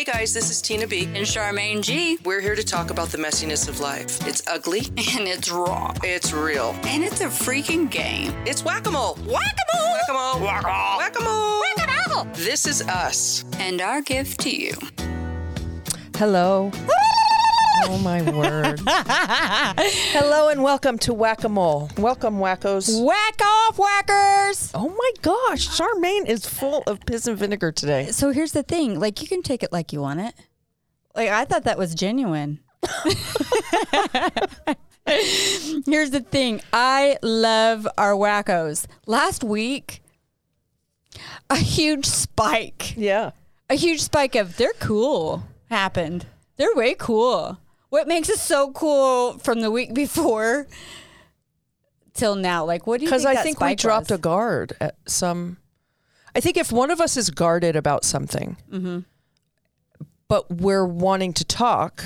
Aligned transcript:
Hey 0.00 0.04
guys, 0.10 0.32
this 0.32 0.48
is 0.48 0.62
Tina 0.62 0.86
B. 0.86 1.04
And 1.04 1.26
Charmaine 1.26 1.82
G. 1.82 2.16
We're 2.24 2.40
here 2.40 2.54
to 2.54 2.64
talk 2.64 2.88
about 2.88 3.10
the 3.10 3.18
messiness 3.18 3.68
of 3.68 3.80
life. 3.80 4.26
It's 4.26 4.42
ugly, 4.48 4.80
And 4.96 5.28
it's 5.28 5.50
raw. 5.50 5.92
it's 6.02 6.32
real, 6.32 6.74
And 6.84 7.04
it's 7.04 7.20
a 7.20 7.26
freaking 7.26 7.90
game. 7.90 8.32
it's 8.46 8.64
whack 8.64 8.86
a 8.86 8.90
mole. 8.90 9.16
Whack-a-mole! 9.26 9.92
Whack 9.92 10.08
a 10.08 10.12
mole. 10.14 10.40
Whack 10.40 11.20
a 11.20 11.22
mole. 11.22 11.60
Whack-a-mole! 11.76 12.24
This 12.32 12.66
is 12.66 12.80
us. 12.88 13.44
And 13.58 13.82
our 13.82 14.00
gift 14.00 14.40
to 14.40 14.50
you. 14.50 14.72
Hello. 16.16 16.72
Oh 17.84 17.98
my 18.02 18.22
word. 18.30 18.80
Hello 18.86 20.48
and 20.48 20.62
welcome 20.62 20.98
to 20.98 21.12
Whack 21.14 21.44
a 21.44 21.48
Mole. 21.48 21.90
Welcome, 21.96 22.38
wackos. 22.38 23.02
Whack 23.04 23.40
off, 23.42 23.78
whackers! 23.78 24.70
Oh 24.74 24.88
my 24.88 25.10
gosh, 25.22 25.68
Charmaine 25.68 26.26
is 26.26 26.46
full 26.46 26.82
of 26.86 27.00
piss 27.06 27.26
and 27.26 27.36
vinegar 27.38 27.72
today. 27.72 28.06
So 28.10 28.30
here's 28.30 28.52
the 28.52 28.62
thing 28.62 28.98
like, 29.00 29.20
you 29.22 29.28
can 29.28 29.42
take 29.42 29.62
it 29.62 29.72
like 29.72 29.92
you 29.92 30.00
want 30.00 30.20
it. 30.20 30.34
Like, 31.14 31.28
I 31.30 31.44
thought 31.44 31.64
that 31.64 31.78
was 31.78 31.94
genuine. 31.94 32.60
here's 35.06 36.10
the 36.10 36.24
thing 36.30 36.60
I 36.72 37.18
love 37.22 37.86
our 37.98 38.12
wackos. 38.12 38.86
Last 39.06 39.42
week, 39.44 40.02
a 41.48 41.56
huge 41.56 42.06
spike, 42.06 42.94
Yeah. 42.96 43.32
a 43.68 43.74
huge 43.74 44.00
spike 44.02 44.34
of 44.34 44.56
they're 44.56 44.72
cool 44.80 45.42
happened. 45.68 46.26
They're 46.56 46.74
way 46.74 46.94
cool. 46.94 47.58
What 47.90 48.08
makes 48.08 48.30
us 48.30 48.40
so 48.40 48.70
cool 48.72 49.38
from 49.38 49.60
the 49.60 49.70
week 49.70 49.92
before 49.94 50.66
till 52.14 52.34
now? 52.36 52.64
Like, 52.64 52.86
what 52.86 52.98
do 52.98 53.04
you 53.04 53.10
Because 53.10 53.24
I 53.26 53.36
think 53.36 53.60
we 53.60 53.74
dropped 53.74 54.10
was? 54.10 54.18
a 54.18 54.20
guard 54.20 54.72
at 54.80 54.96
some. 55.06 55.58
I 56.34 56.40
think 56.40 56.56
if 56.56 56.70
one 56.72 56.90
of 56.90 57.00
us 57.00 57.16
is 57.16 57.30
guarded 57.30 57.74
about 57.76 58.04
something, 58.04 58.56
Mm-hmm. 58.70 59.00
but 60.28 60.50
we're 60.50 60.86
wanting 60.86 61.32
to 61.34 61.44
talk 61.44 62.04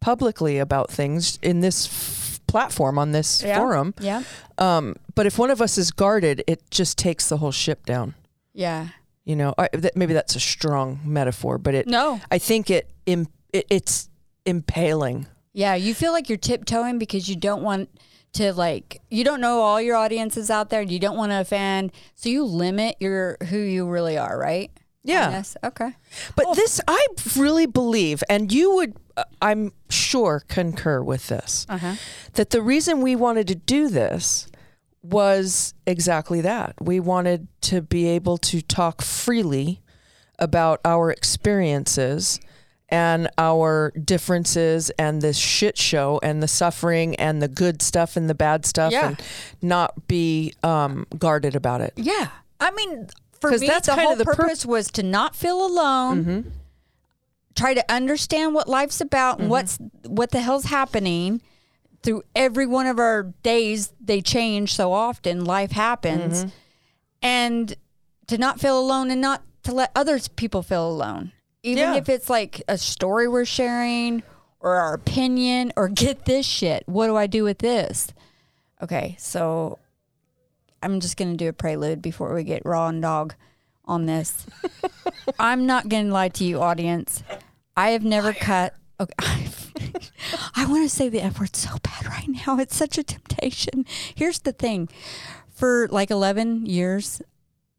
publicly 0.00 0.58
about 0.58 0.90
things 0.90 1.38
in 1.42 1.60
this 1.60 1.86
f- 1.86 2.40
platform 2.46 2.98
on 2.98 3.12
this 3.12 3.42
Yeah. 3.42 3.58
forum, 3.58 3.94
Yeah. 4.00 4.22
um, 4.56 4.96
but 5.14 5.26
if 5.26 5.38
one 5.38 5.50
of 5.50 5.60
us 5.60 5.76
is 5.76 5.90
guarded, 5.90 6.42
it 6.46 6.62
just 6.70 6.96
takes 6.96 7.28
the 7.28 7.36
whole 7.36 7.52
ship 7.52 7.84
down. 7.84 8.14
Yeah. 8.54 8.88
You 9.24 9.36
know, 9.36 9.54
I, 9.58 9.68
that, 9.74 9.94
maybe 9.96 10.14
that's 10.14 10.34
a 10.34 10.40
strong 10.40 11.00
metaphor, 11.04 11.58
but 11.58 11.74
it. 11.74 11.86
No. 11.86 12.20
I 12.30 12.38
think 12.38 12.70
it, 12.70 12.88
im, 13.04 13.28
it 13.52 13.66
it's 13.68 14.08
impaling. 14.46 15.26
Yeah, 15.52 15.74
you 15.74 15.94
feel 15.94 16.12
like 16.12 16.28
you're 16.28 16.38
tiptoeing 16.38 16.98
because 16.98 17.28
you 17.28 17.36
don't 17.36 17.62
want 17.62 17.88
to 18.32 18.52
like 18.52 19.00
you 19.10 19.24
don't 19.24 19.40
know 19.40 19.60
all 19.60 19.80
your 19.80 19.96
audiences 19.96 20.50
out 20.50 20.70
there. 20.70 20.82
You 20.82 20.98
don't 21.00 21.16
want 21.16 21.32
to 21.32 21.40
offend, 21.40 21.92
so 22.14 22.28
you 22.28 22.44
limit 22.44 22.96
your 23.00 23.36
who 23.48 23.58
you 23.58 23.88
really 23.88 24.16
are, 24.16 24.38
right? 24.38 24.70
Yeah. 25.02 25.30
Yes. 25.30 25.56
Okay. 25.64 25.96
But 26.36 26.54
this, 26.54 26.78
I 26.86 27.04
really 27.36 27.64
believe, 27.66 28.22
and 28.28 28.52
you 28.52 28.74
would, 28.74 28.96
uh, 29.16 29.24
I'm 29.40 29.72
sure, 29.88 30.42
concur 30.46 31.02
with 31.02 31.28
this, 31.28 31.64
Uh-huh. 31.70 31.94
that 32.34 32.50
the 32.50 32.60
reason 32.60 33.00
we 33.00 33.16
wanted 33.16 33.48
to 33.48 33.54
do 33.54 33.88
this 33.88 34.46
was 35.02 35.72
exactly 35.86 36.42
that. 36.42 36.74
We 36.82 37.00
wanted 37.00 37.48
to 37.62 37.80
be 37.80 38.06
able 38.08 38.36
to 38.38 38.60
talk 38.60 39.00
freely 39.00 39.80
about 40.38 40.80
our 40.84 41.10
experiences 41.10 42.38
and 42.90 43.28
our 43.38 43.92
differences 43.92 44.90
and 44.98 45.22
this 45.22 45.38
shit 45.38 45.78
show 45.78 46.20
and 46.22 46.42
the 46.42 46.48
suffering 46.48 47.14
and 47.16 47.40
the 47.40 47.48
good 47.48 47.82
stuff 47.82 48.16
and 48.16 48.28
the 48.28 48.34
bad 48.34 48.66
stuff 48.66 48.92
Yeah. 48.92 49.08
and 49.08 49.22
not 49.62 50.08
be 50.08 50.54
um, 50.62 51.06
guarded 51.18 51.54
about 51.54 51.80
it. 51.80 51.92
Yeah. 51.96 52.28
I 52.58 52.70
mean, 52.72 53.08
for 53.40 53.50
me, 53.50 53.66
that's 53.66 53.86
the 53.86 53.96
whole 53.96 54.16
the 54.16 54.24
pur- 54.24 54.34
purpose 54.34 54.66
was 54.66 54.90
to 54.92 55.02
not 55.02 55.34
feel 55.34 55.64
alone. 55.64 56.24
Mm-hmm. 56.24 56.48
Try 57.54 57.74
to 57.74 57.92
understand 57.92 58.54
what 58.54 58.68
life's 58.68 59.00
about 59.00 59.38
and 59.38 59.44
mm-hmm. 59.44 59.50
what's 59.50 59.78
what 60.06 60.30
the 60.30 60.40
hell's 60.40 60.66
happening. 60.66 61.40
Through 62.02 62.22
every 62.34 62.66
one 62.66 62.86
of 62.86 62.98
our 62.98 63.24
days, 63.42 63.92
they 64.00 64.22
change 64.22 64.74
so 64.74 64.92
often. 64.92 65.44
Life 65.44 65.72
happens, 65.72 66.44
mm-hmm. 66.44 66.48
and 67.22 67.74
to 68.28 68.38
not 68.38 68.60
feel 68.60 68.78
alone 68.78 69.10
and 69.10 69.20
not 69.20 69.42
to 69.64 69.72
let 69.72 69.90
others 69.94 70.28
people 70.28 70.62
feel 70.62 70.88
alone. 70.88 71.32
Even 71.62 71.78
Yeah. 71.92 71.96
if 71.96 72.08
it's 72.08 72.30
like 72.30 72.62
a 72.68 72.78
story 72.78 73.28
we're 73.28 73.44
sharing 73.44 74.22
or 74.60 74.76
our 74.76 74.94
opinion 74.94 75.72
or 75.76 75.88
get 76.04 76.24
this 76.24 76.46
shit. 76.46 76.84
What 76.86 77.06
do 77.06 77.16
I 77.16 77.26
do 77.26 77.44
with 77.44 77.58
this? 77.58 78.08
Okay, 78.82 79.16
so 79.18 79.78
I'm 80.82 81.00
just 81.00 81.16
going 81.16 81.30
to 81.32 81.36
do 81.36 81.48
a 81.48 81.52
prelude 81.52 82.00
before 82.00 82.34
we 82.34 82.44
get 82.44 82.62
raw 82.64 82.88
and 82.88 83.02
dog 83.02 83.34
on 83.84 84.06
this. 84.06 84.46
I'm 85.38 85.66
not 85.66 85.88
going 85.88 86.06
to 86.06 86.12
lie 86.12 86.28
to 86.30 86.44
you, 86.44 86.60
audience. 86.62 87.22
I 87.76 87.90
have 87.90 88.04
never 88.04 88.32
cut. 88.32 88.74
Okay, 88.98 89.14
I 90.54 90.66
want 90.66 90.88
to 90.88 90.94
say 90.94 91.08
the 91.08 91.22
F 91.22 91.40
word 91.40 91.56
so 91.56 91.76
bad 91.82 92.06
right 92.06 92.28
now. 92.28 92.58
It's 92.58 92.76
such 92.76 92.96
a 92.98 93.02
temptation. 93.02 93.84
Here's 94.14 94.38
the 94.40 94.52
thing 94.52 94.88
for 95.50 95.88
like 95.90 96.10
11 96.10 96.64
years, 96.66 97.20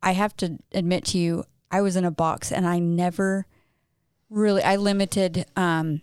I 0.04 0.12
have 0.12 0.36
to 0.38 0.60
admit 0.72 1.06
to 1.06 1.18
you, 1.18 1.46
I 1.72 1.82
was 1.82 1.96
in 1.96 2.06
a 2.06 2.12
box 2.12 2.52
and 2.52 2.68
I 2.68 2.78
never 2.80 3.46
really, 4.32 4.64
I 4.64 4.78
limited 4.78 5.46
um, 5.56 6.02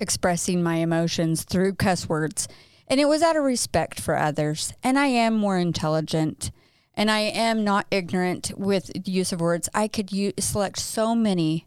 expressing 0.00 0.62
my 0.62 0.76
emotions 0.76 1.44
through 1.44 1.74
cuss 1.74 2.08
words. 2.08 2.48
And 2.88 3.00
it 3.00 3.06
was 3.06 3.22
out 3.22 3.36
of 3.36 3.44
respect 3.44 4.00
for 4.00 4.16
others. 4.16 4.72
And 4.82 4.98
I 4.98 5.06
am 5.06 5.34
more 5.34 5.58
intelligent 5.58 6.50
and 6.94 7.12
I 7.12 7.20
am 7.20 7.62
not 7.62 7.86
ignorant 7.92 8.50
with 8.56 8.90
the 8.92 9.10
use 9.10 9.32
of 9.32 9.40
words. 9.40 9.68
I 9.72 9.86
could 9.86 10.10
use, 10.10 10.32
select 10.40 10.80
so 10.80 11.14
many 11.14 11.66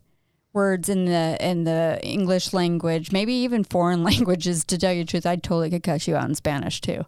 words 0.52 0.90
in 0.90 1.06
the 1.06 1.38
in 1.40 1.64
the 1.64 2.00
English 2.04 2.52
language, 2.52 3.14
maybe 3.14 3.34
even 3.34 3.64
foreign 3.64 4.04
languages 4.12 4.66
to 4.66 4.78
tell 4.78 4.92
you 4.92 5.04
the 5.04 5.10
truth. 5.10 5.26
I 5.26 5.38
totally 5.38 5.70
could 5.70 5.84
cuss 5.84 6.06
you 6.06 6.18
out 6.18 6.28
in 6.28 6.36
Spanish 6.36 6.82
too. 6.82 7.06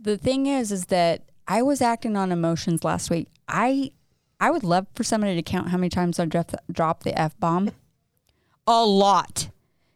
The 0.00 0.18
thing 0.18 0.46
is 0.46 0.72
is 0.72 0.86
that 0.86 1.22
I 1.46 1.62
was 1.62 1.80
acting 1.80 2.16
on 2.16 2.32
emotions 2.32 2.82
last 2.82 3.08
week. 3.08 3.28
I 3.46 3.92
I 4.40 4.50
would 4.50 4.64
love 4.64 4.88
for 4.94 5.04
somebody 5.04 5.36
to 5.36 5.42
count 5.42 5.68
how 5.68 5.76
many 5.76 5.90
times 5.90 6.18
I 6.18 6.24
dropped 6.24 6.56
dropped 6.72 7.04
the 7.04 7.16
F 7.16 7.38
bomb. 7.38 7.70
A 8.66 8.84
lot. 8.84 9.50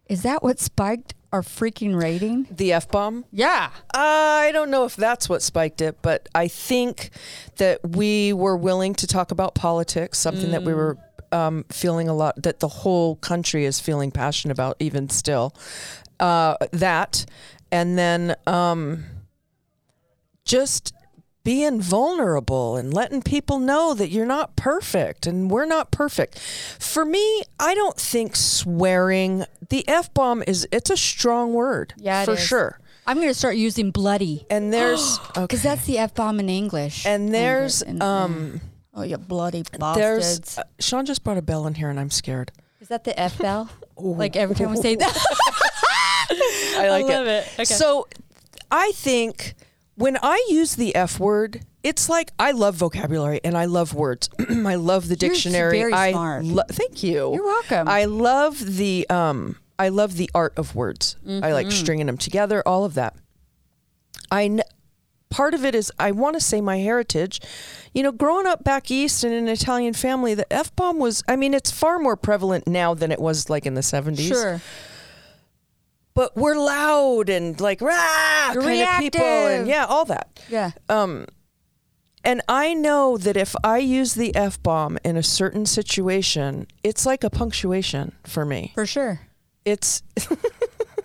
Is 0.09 0.23
that 0.23 0.43
what 0.43 0.59
spiked 0.59 1.15
our 1.33 1.43
freaking 1.43 2.01
rating? 2.01 2.47
The 2.51 2.73
F 2.73 2.89
bomb? 2.89 3.25
Yeah. 3.31 3.71
I 3.95 4.51
don't 4.53 4.71
know 4.71 4.85
if 4.85 4.97
that's 4.97 5.29
what 5.29 5.43
spiked 5.43 5.81
it, 5.81 6.01
but 6.01 6.29
I 6.35 6.49
think 6.49 7.11
that 7.57 7.81
we 7.87 8.33
were 8.33 8.57
willing 8.57 8.95
to 8.95 9.07
talk 9.07 9.31
about 9.31 9.55
politics, 9.55 10.19
something 10.19 10.51
that 10.53 10.63
we 10.63 10.73
were 10.73 10.97
um, 11.33 11.65
feeling 11.71 12.09
a 12.09 12.15
lot, 12.15 12.43
that 12.43 12.61
the 12.61 12.69
whole 12.69 13.17
country 13.17 13.65
is 13.65 13.81
feeling 13.81 14.11
passionate 14.11 14.53
about, 14.53 14.77
even 14.81 15.11
still. 15.11 15.55
Uh, 16.19 16.57
that, 16.73 17.27
and 17.71 17.99
then 17.99 18.35
um, 18.47 19.05
just 20.45 20.95
being 21.49 21.81
vulnerable 21.81 22.77
and 22.77 22.93
letting 22.93 23.23
people 23.23 23.59
know 23.59 23.95
that 23.95 24.11
you're 24.11 24.27
not 24.27 24.55
perfect 24.55 25.27
and 25.27 25.51
we're 25.51 25.65
not 25.65 25.91
perfect. 25.91 26.39
For 26.39 27.07
me, 27.07 27.43
I 27.59 27.75
don't 27.75 27.97
think 27.97 28.37
swearing, 28.37 29.47
the 29.71 29.89
F 29.89 30.13
bomb 30.13 30.43
is, 30.47 30.69
it's 30.71 30.91
a 30.91 30.97
strong 30.99 31.55
word. 31.55 31.95
Yeah, 31.97 32.27
for 32.27 32.33
is. 32.35 32.41
sure. 32.45 32.79
I'm 33.07 33.17
going 33.17 33.29
to 33.29 33.35
start 33.35 33.57
using 33.57 33.91
bloody 33.93 34.45
And 34.51 34.71
there's, 34.75 35.19
because 35.29 35.39
okay. 35.39 35.57
that's 35.57 35.87
the 35.87 35.97
F 35.97 36.15
bomb 36.15 36.39
in 36.39 36.51
English. 36.51 37.07
And 37.07 37.33
there's 37.35 37.81
And- 37.81 38.03
um 38.03 38.61
oh, 38.93 39.01
you 39.05 39.17
bloody 39.17 39.63
there's 39.63 39.79
bastards. 40.41 40.59
uh, 40.59 40.65
Sean 40.81 41.07
just 41.07 41.25
brought 41.25 41.39
a 41.39 41.43
bell 41.43 41.67
in 41.67 41.77
here 41.77 41.89
and 41.89 41.99
I'm 41.99 42.11
scared. 42.11 42.53
Is 42.83 42.89
that 42.89 43.05
the 43.05 43.19
F 43.19 43.39
bell? 43.39 43.71
like 43.97 44.37
every 44.37 44.55
time 44.55 44.69
we 44.69 44.77
say 44.77 44.97
that. 45.03 45.17
I 46.77 46.89
like 46.91 47.07
love 47.07 47.27
it. 47.27 47.49
Okay. 47.55 47.65
So 47.65 48.07
I 48.71 48.93
think 48.95 49.55
when 49.99 50.17
I 50.23 50.45
use 50.49 50.77
the 50.77 50.95
F 50.95 51.19
word, 51.21 51.61
it's 51.83 52.09
like 52.09 52.33
I 52.39 52.53
love 52.53 52.75
vocabulary 52.77 53.41
and 53.45 53.57
I 53.57 53.65
love 53.67 53.95
words. 53.95 54.31
I 54.49 54.77
love 54.77 55.09
the 55.09 55.17
You're 55.21 55.31
dictionary. 55.33 55.79
very 55.79 55.93
I 55.93 56.13
smart. 56.13 56.45
lo- 56.45 56.63
thank 56.69 57.03
you. 57.03 57.33
You're 57.35 57.45
welcome. 57.45 57.89
I 57.89 58.05
love 58.07 58.77
the 58.77 59.07
um 59.11 59.57
I 59.79 59.91
love 59.91 60.17
the 60.17 60.31
art 60.35 60.55
of 60.57 60.75
words. 60.75 61.17
I 61.25 61.29
Mm-hmm. 61.31 61.53
like 61.53 61.71
stringing 61.73 62.07
them 62.07 62.17
together, 62.19 62.63
all 62.67 62.85
of 62.85 62.95
that. 62.95 63.15
I 64.31 64.49
kn- 64.49 64.63
part 65.31 65.55
of 65.55 65.65
it 65.65 65.75
is 65.75 65.93
I 65.99 66.11
want 66.13 66.35
to 66.35 66.41
say 66.41 66.61
my 66.61 66.79
heritage. 66.79 67.41
You 67.95 68.03
know, 68.03 68.13
growing 68.13 68.47
up 68.47 68.65
back 68.65 68.91
east 68.91 69.25
in 69.25 69.33
an 69.33 69.49
Italian 69.49 69.95
family, 69.95 70.35
the 70.35 70.51
F 70.53 70.75
bomb 70.77 70.99
was 70.99 71.23
I 71.29 71.37
mean, 71.37 71.55
it's 71.55 71.71
far 71.71 71.99
more 71.99 72.17
prevalent 72.17 72.67
now 72.67 72.95
than 72.95 73.11
it 73.13 73.21
was 73.21 73.49
like 73.51 73.67
in 73.67 73.75
the 73.75 73.81
70s. 73.81 74.29
sure. 74.29 74.61
But 76.19 76.37
we're 76.37 76.57
loud 76.57 77.29
and 77.29 77.61
like 77.61 77.81
rah 77.81 78.53
kind 78.53 78.83
of 78.83 78.99
people 78.99 79.21
and 79.23 79.69
yeah, 79.69 79.85
all 79.85 80.05
that. 80.07 80.43
Yeah. 80.49 80.73
Um 80.89 81.27
and 82.25 82.43
I 82.49 82.75
know 82.75 83.17
that 83.19 83.37
if 83.37 83.55
I 83.63 83.79
use 83.79 84.15
the 84.15 84.35
F 84.35 84.61
bomb 84.61 84.99
in 85.05 85.17
a 85.17 85.23
certain 85.23 85.65
situation, 85.65 86.67
it's 86.83 87.07
like 87.07 87.23
a 87.23 87.31
punctuation 87.31 88.17
for 88.25 88.45
me. 88.45 88.73
For 88.75 88.85
sure. 88.85 89.21
It's 89.65 90.03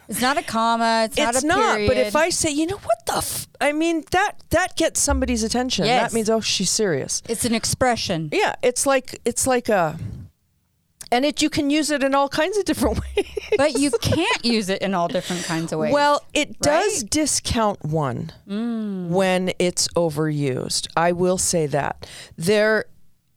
It's 0.10 0.22
not 0.22 0.38
a 0.38 0.44
comma. 0.44 1.04
It's, 1.06 1.18
not 1.18 1.36
it's 1.36 1.44
not. 1.44 1.76
period. 1.76 1.88
But 1.88 1.98
if 1.98 2.16
I 2.16 2.30
say, 2.30 2.52
you 2.52 2.66
know 2.66 2.78
what 2.78 3.06
the, 3.06 3.18
f-? 3.18 3.48
I 3.62 3.72
mean 3.72 4.04
that 4.12 4.36
that 4.50 4.76
gets 4.76 5.00
somebody's 5.00 5.44
attention. 5.44 5.86
Yes. 5.86 6.12
That 6.12 6.16
means 6.16 6.30
oh 6.30 6.42
she's 6.42 6.70
serious. 6.70 7.22
it's 7.30 7.46
an 7.46 7.54
expression. 7.54 8.30
Yeah, 8.32 8.56
it's 8.62 8.86
like 8.86 9.20
it's 9.26 9.48
like 9.48 9.70
a. 9.70 9.98
and 11.14 11.26
it 11.26 11.42
you 11.42 11.50
can 11.50 11.70
use 11.70 11.92
it 11.92 12.04
in 12.04 12.16
all 12.16 12.28
kinds 12.28 12.58
of 12.58 12.66
different 12.66 13.00
ways. 13.16 13.26
but 13.58 13.80
you 13.80 13.92
can't 14.02 14.44
use 14.44 14.70
it 14.70 14.82
in 14.82 14.94
all 14.94 15.08
different 15.08 15.44
kinds 15.46 15.72
of 15.72 15.80
ways. 15.80 15.94
Well, 15.94 16.24
it 16.34 16.60
does 16.60 17.04
Right? 17.04 17.10
discount 17.12 17.84
one 17.86 18.32
mm. 18.48 19.10
when 19.10 19.54
it's 19.60 19.88
overused. 19.90 20.88
I 20.98 21.12
will 21.12 21.38
say 21.38 21.68
that. 21.68 22.10
There 22.38 22.86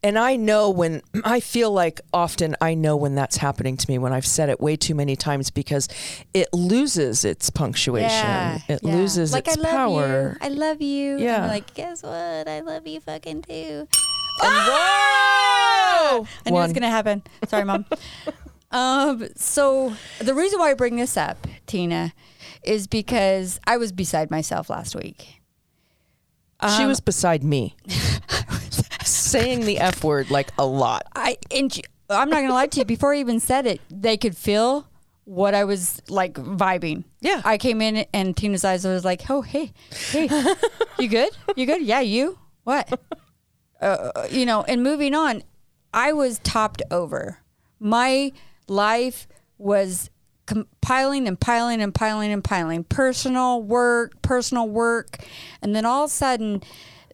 and 0.03 0.17
I 0.17 0.35
know 0.35 0.69
when 0.69 1.01
I 1.23 1.39
feel 1.39 1.71
like 1.71 2.01
often 2.13 2.55
I 2.61 2.73
know 2.75 2.95
when 2.95 3.15
that's 3.15 3.37
happening 3.37 3.77
to 3.77 3.89
me 3.91 3.97
when 3.97 4.13
I've 4.13 4.25
said 4.27 4.49
it 4.49 4.59
way 4.61 4.75
too 4.75 4.95
many 4.95 5.15
times 5.15 5.49
because 5.49 5.87
it 6.33 6.47
loses 6.53 7.25
its 7.25 7.49
punctuation. 7.49 8.09
yeah, 8.09 8.59
it 8.67 8.79
yeah. 8.83 8.95
loses 8.95 9.33
like, 9.33 9.47
its 9.47 9.57
I 9.57 9.61
love 9.61 9.71
power. 9.71 10.37
You. 10.41 10.47
I 10.47 10.49
love 10.49 10.81
you. 10.81 11.17
Yeah. 11.17 11.47
like, 11.47 11.73
guess 11.73 12.03
what? 12.03 12.47
I 12.47 12.61
love 12.61 12.87
you 12.87 12.99
fucking 12.99 13.41
too. 13.43 13.87
And 14.41 14.53
whoa! 14.71 16.27
I 16.45 16.49
knew 16.49 16.57
it 16.57 16.61
was 16.61 16.73
gonna 16.73 16.89
happen. 16.89 17.23
Sorry, 17.47 17.63
mom. 17.65 17.85
um, 18.71 19.27
so 19.35 19.93
the 20.19 20.33
reason 20.33 20.59
why 20.59 20.71
I 20.71 20.73
bring 20.73 20.95
this 20.95 21.17
up, 21.17 21.47
Tina, 21.65 22.13
is 22.63 22.87
because 22.87 23.59
I 23.65 23.77
was 23.77 23.91
beside 23.91 24.29
myself 24.31 24.69
last 24.69 24.95
week. 24.95 25.41
she 26.61 26.83
Um, 26.83 26.87
was 26.87 26.99
beside 26.99 27.43
me. 27.43 27.75
saying 29.03 29.61
the 29.61 29.79
F 29.79 30.03
word 30.03 30.29
like 30.31 30.51
a 30.57 30.65
lot. 30.65 31.03
I 31.15 31.37
and 31.51 31.71
she- 31.73 31.83
I'm 32.09 32.29
not 32.29 32.41
gonna 32.41 32.53
lie 32.53 32.67
to 32.67 32.79
you. 32.79 32.85
Before 32.85 33.13
I 33.13 33.19
even 33.19 33.39
said 33.39 33.65
it, 33.65 33.81
they 33.89 34.17
could 34.17 34.35
feel 34.35 34.87
what 35.25 35.53
I 35.53 35.63
was 35.65 36.01
like 36.09 36.33
vibing. 36.35 37.03
Yeah. 37.21 37.41
I 37.43 37.57
came 37.57 37.81
in 37.81 38.05
and 38.13 38.35
Tina's 38.35 38.63
eyes 38.63 38.85
was 38.85 39.03
like, 39.05 39.29
"Oh, 39.29 39.41
hey, 39.41 39.71
hey, 40.11 40.29
you 40.99 41.09
good? 41.09 41.31
You 41.55 41.65
good? 41.65 41.81
Yeah, 41.81 41.99
you 42.01 42.37
what? 42.63 42.99
Uh, 43.81 44.27
you 44.29 44.45
know." 44.45 44.63
And 44.63 44.83
moving 44.83 45.13
on, 45.13 45.43
I 45.93 46.13
was 46.13 46.39
topped 46.39 46.81
over. 46.91 47.39
My 47.79 48.31
life 48.67 49.27
was 49.57 50.09
compiling 50.45 51.27
and 51.27 51.39
piling 51.39 51.81
and 51.81 51.93
piling 51.93 52.31
and 52.31 52.43
piling. 52.43 52.83
Personal 52.83 53.61
work, 53.61 54.21
personal 54.21 54.67
work, 54.67 55.17
and 55.61 55.75
then 55.75 55.85
all 55.85 56.05
of 56.05 56.09
a 56.09 56.13
sudden, 56.13 56.63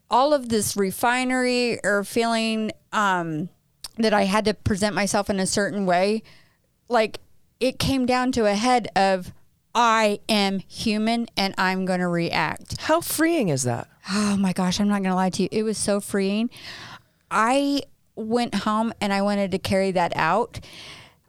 all 0.09 0.33
of 0.33 0.49
this 0.49 0.77
refinery 0.77 1.79
or 1.83 2.03
feeling 2.03 2.71
um, 2.91 3.49
that 3.97 4.13
I 4.13 4.23
had 4.23 4.45
to 4.45 4.53
present 4.53 4.95
myself 4.95 5.29
in 5.29 5.39
a 5.39 5.47
certain 5.47 5.85
way, 5.85 6.23
like 6.87 7.19
it 7.59 7.79
came 7.79 8.05
down 8.05 8.31
to 8.33 8.45
a 8.45 8.53
head 8.55 8.87
of 8.95 9.33
I 9.75 10.19
am 10.29 10.59
human 10.59 11.27
and 11.35 11.55
I'm 11.57 11.85
going 11.85 11.99
to 11.99 12.07
react. 12.07 12.79
How 12.81 13.01
freeing 13.01 13.49
is 13.49 13.63
that? 13.63 13.87
Oh 14.11 14.37
my 14.37 14.53
gosh, 14.53 14.79
I'm 14.79 14.87
not 14.87 15.01
going 15.01 15.11
to 15.11 15.15
lie 15.15 15.29
to 15.31 15.43
you. 15.43 15.49
It 15.51 15.63
was 15.63 15.77
so 15.77 15.99
freeing. 15.99 16.49
I 17.31 17.81
went 18.15 18.53
home 18.55 18.93
and 19.01 19.11
I 19.11 19.21
wanted 19.21 19.51
to 19.51 19.59
carry 19.59 19.91
that 19.91 20.13
out. 20.15 20.59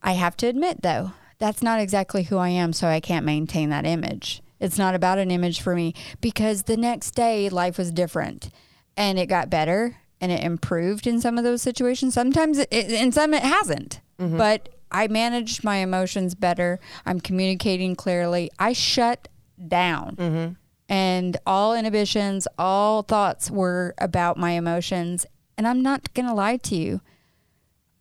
I 0.02 0.12
have 0.12 0.36
to 0.38 0.46
admit, 0.46 0.82
though, 0.82 1.12
that's 1.38 1.62
not 1.62 1.80
exactly 1.80 2.24
who 2.24 2.36
I 2.36 2.50
am, 2.50 2.72
so 2.72 2.88
I 2.88 3.00
can't 3.00 3.24
maintain 3.24 3.70
that 3.70 3.86
image. 3.86 4.42
It's 4.60 4.78
not 4.78 4.94
about 4.94 5.18
an 5.18 5.30
image 5.30 5.60
for 5.60 5.74
me 5.74 5.94
because 6.20 6.64
the 6.64 6.76
next 6.76 7.12
day 7.12 7.48
life 7.48 7.78
was 7.78 7.90
different 7.90 8.50
and 8.96 9.18
it 9.18 9.26
got 9.26 9.50
better 9.50 9.96
and 10.20 10.30
it 10.30 10.42
improved 10.42 11.06
in 11.06 11.20
some 11.20 11.38
of 11.38 11.44
those 11.44 11.62
situations. 11.62 12.14
Sometimes 12.14 12.58
it, 12.58 12.72
in 12.72 13.12
some 13.12 13.34
it 13.34 13.42
hasn't, 13.42 14.00
mm-hmm. 14.18 14.38
but 14.38 14.68
I 14.94 15.08
managed 15.08 15.64
my 15.64 15.76
emotions 15.78 16.34
better. 16.34 16.78
I'm 17.04 17.20
communicating 17.20 17.96
clearly. 17.96 18.50
I 18.58 18.72
shut 18.72 19.28
down 19.68 20.56
and 20.88 21.36
all 21.46 21.74
inhibitions, 21.74 22.46
all 22.58 23.02
thoughts 23.02 23.50
were 23.50 23.94
about 23.98 24.36
my 24.36 24.52
emotions. 24.52 25.26
And 25.58 25.66
I'm 25.66 25.82
not 25.82 26.12
going 26.14 26.26
to 26.26 26.34
lie 26.34 26.56
to 26.58 26.76
you, 26.76 27.00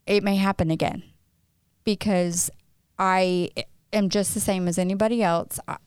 it 0.05 0.23
may 0.23 0.35
happen 0.35 0.69
again 0.71 1.03
because 1.83 2.49
I 2.99 3.49
am 3.91 4.09
just 4.09 4.33
the 4.33 4.39
same 4.39 4.67
as 4.67 4.77
anybody 4.77 5.21
else. 5.23 5.59
I, 5.67 5.77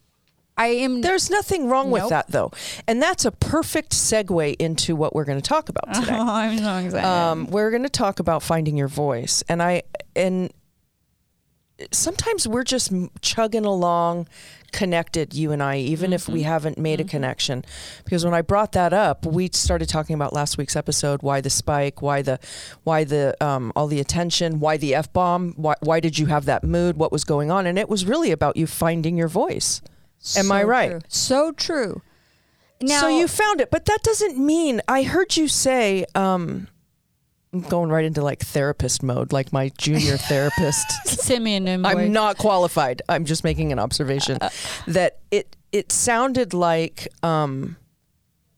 I 0.58 0.66
am. 0.68 1.02
There's 1.02 1.28
nothing 1.28 1.68
wrong 1.68 1.90
with 1.90 2.08
that 2.08 2.28
though. 2.28 2.50
And 2.88 3.02
that's 3.02 3.24
a 3.24 3.30
perfect 3.32 3.92
segue 3.92 4.56
into 4.58 4.96
what 4.96 5.14
we're 5.14 5.24
going 5.24 5.40
to 5.40 5.46
talk 5.46 5.68
about 5.68 5.92
today. 5.94 6.16
Oh, 6.16 6.26
I'm 6.28 6.58
so 6.58 6.76
excited. 6.78 7.06
um, 7.06 7.46
we're 7.48 7.70
going 7.70 7.82
to 7.82 7.88
talk 7.90 8.20
about 8.20 8.42
finding 8.42 8.76
your 8.76 8.88
voice 8.88 9.42
and 9.48 9.62
i 9.62 9.82
and 10.14 10.50
sometimes 11.92 12.48
we're 12.48 12.64
just 12.64 12.92
chugging 13.20 13.64
along 13.64 14.26
connected 14.72 15.32
you 15.32 15.52
and 15.52 15.62
i 15.62 15.76
even 15.76 16.12
if 16.12 16.28
we 16.28 16.42
haven't 16.42 16.76
made 16.76 17.00
a 17.00 17.04
connection 17.04 17.64
because 18.04 18.24
when 18.24 18.34
i 18.34 18.42
brought 18.42 18.72
that 18.72 18.92
up 18.92 19.24
we 19.24 19.48
started 19.52 19.88
talking 19.88 20.14
about 20.14 20.32
last 20.32 20.58
week's 20.58 20.76
episode 20.76 21.22
why 21.22 21.40
the 21.40 21.48
spike 21.48 22.02
why 22.02 22.20
the 22.20 22.38
why 22.84 23.04
the 23.04 23.34
um, 23.44 23.72
all 23.76 23.86
the 23.86 24.00
attention 24.00 24.58
why 24.58 24.76
the 24.76 24.94
f-bomb 24.94 25.52
why, 25.56 25.74
why 25.80 26.00
did 26.00 26.18
you 26.18 26.26
have 26.26 26.46
that 26.46 26.64
mood 26.64 26.96
what 26.96 27.12
was 27.12 27.24
going 27.24 27.50
on 27.50 27.66
and 27.66 27.78
it 27.78 27.88
was 27.88 28.04
really 28.04 28.30
about 28.30 28.56
you 28.56 28.66
finding 28.66 29.16
your 29.16 29.28
voice 29.28 29.80
am 30.36 30.50
i 30.50 30.62
right 30.62 30.90
true. 30.90 31.00
So 31.08 31.52
true. 31.52 32.02
Now, 32.80 33.00
so 33.00 33.08
you 33.08 33.26
found 33.26 33.62
it, 33.62 33.70
but 33.70 33.86
that 33.86 34.02
doesn't 34.02 34.36
mean 34.38 34.82
I 34.86 35.02
heard 35.02 35.34
you 35.36 35.48
say. 35.48 36.04
Um, 36.14 36.68
I'm 37.56 37.68
going 37.70 37.90
right 37.90 38.04
into 38.04 38.22
like 38.22 38.40
therapist 38.40 39.02
mode, 39.02 39.32
like 39.32 39.52
my 39.52 39.70
junior 39.78 40.16
therapist. 40.28 40.90
send 41.06 41.42
me 41.42 41.54
an 41.56 41.66
invoice. 41.66 41.96
I'm 41.96 42.12
not 42.12 42.36
qualified. 42.36 43.02
I'm 43.08 43.24
just 43.24 43.44
making 43.44 43.72
an 43.72 43.78
observation 43.78 44.38
that 44.86 45.18
it 45.30 45.56
it 45.72 45.90
sounded 45.90 46.52
like 46.52 47.08
um, 47.22 47.76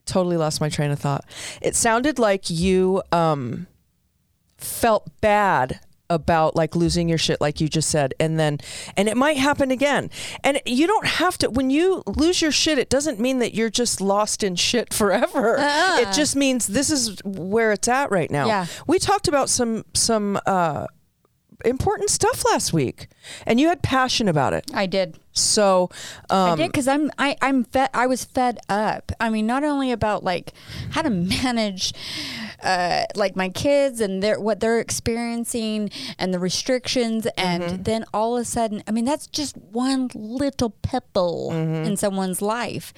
totally 0.05 0.35
lost 0.37 0.59
my 0.59 0.69
train 0.69 0.91
of 0.91 0.99
thought. 0.99 1.23
It 1.61 1.75
sounded 1.75 2.19
like 2.19 2.49
you 2.49 3.01
um, 3.11 3.67
felt 4.57 5.09
bad 5.21 5.79
about 6.09 6.55
like 6.55 6.75
losing 6.75 7.07
your 7.07 7.17
shit 7.17 7.39
like 7.39 7.61
you 7.61 7.67
just 7.67 7.89
said 7.89 8.13
and 8.19 8.39
then 8.39 8.57
and 8.97 9.07
it 9.07 9.15
might 9.15 9.37
happen 9.37 9.69
again 9.71 10.09
and 10.43 10.59
you 10.65 10.87
don't 10.87 11.05
have 11.05 11.37
to 11.37 11.49
when 11.49 11.69
you 11.69 12.01
lose 12.07 12.41
your 12.41 12.51
shit 12.51 12.77
it 12.79 12.89
doesn't 12.89 13.19
mean 13.19 13.39
that 13.39 13.53
you're 13.53 13.69
just 13.69 14.01
lost 14.01 14.43
in 14.43 14.55
shit 14.55 14.93
forever 15.01 15.55
it 15.59 16.11
just 16.13 16.35
means 16.35 16.67
this 16.67 16.89
is 16.89 17.21
where 17.23 17.71
it's 17.71 17.87
at 17.87 18.09
right 18.11 18.31
now 18.31 18.47
Yeah. 18.47 18.65
we 18.87 18.97
talked 18.99 19.27
about 19.27 19.49
some 19.49 19.85
some 19.93 20.39
uh 20.45 20.87
important 21.65 22.09
stuff 22.09 22.45
last 22.45 22.71
week 22.71 23.07
and 23.45 23.59
you 23.59 23.67
had 23.67 23.81
passion 23.81 24.29
about 24.29 24.53
it 24.53 24.63
I 24.73 24.85
did. 24.85 25.19
so 25.33 25.89
I 26.29 26.51
um 26.51 26.57
did 26.57 26.67
because 26.71 26.87
I'm 26.87 27.11
I 27.17 27.35
I'm 27.41 27.65
fed. 27.65 27.89
I 27.93 28.07
was 28.07 28.23
fed 28.23 28.59
up. 28.69 29.11
I 29.19 29.29
mean, 29.29 29.45
not 29.45 29.63
only 29.65 29.91
about 29.91 30.23
like 30.23 30.53
how 30.91 31.01
to 31.01 31.09
manage, 31.43 31.93
uh, 32.63 33.05
like 33.15 33.35
my 33.35 33.49
kids 33.49 34.01
and 34.01 34.21
their 34.23 34.39
what 34.39 34.59
they're 34.59 34.79
experiencing 34.79 35.89
and 36.17 36.33
the 36.33 36.39
restrictions, 36.39 37.25
and 37.37 37.63
Mm-hmm. 37.63 37.83
then 37.83 38.05
all 38.13 38.37
of 38.37 38.41
a 38.41 38.45
sudden, 38.45 38.83
I 38.87 38.91
mean, 38.91 39.05
that's 39.05 39.27
just 39.27 39.57
one 39.57 40.09
little 40.13 40.71
pebble 40.81 41.49
Mm-hmm. 41.51 41.85
in 41.85 41.97
someone's 41.97 42.41
life, 42.41 42.93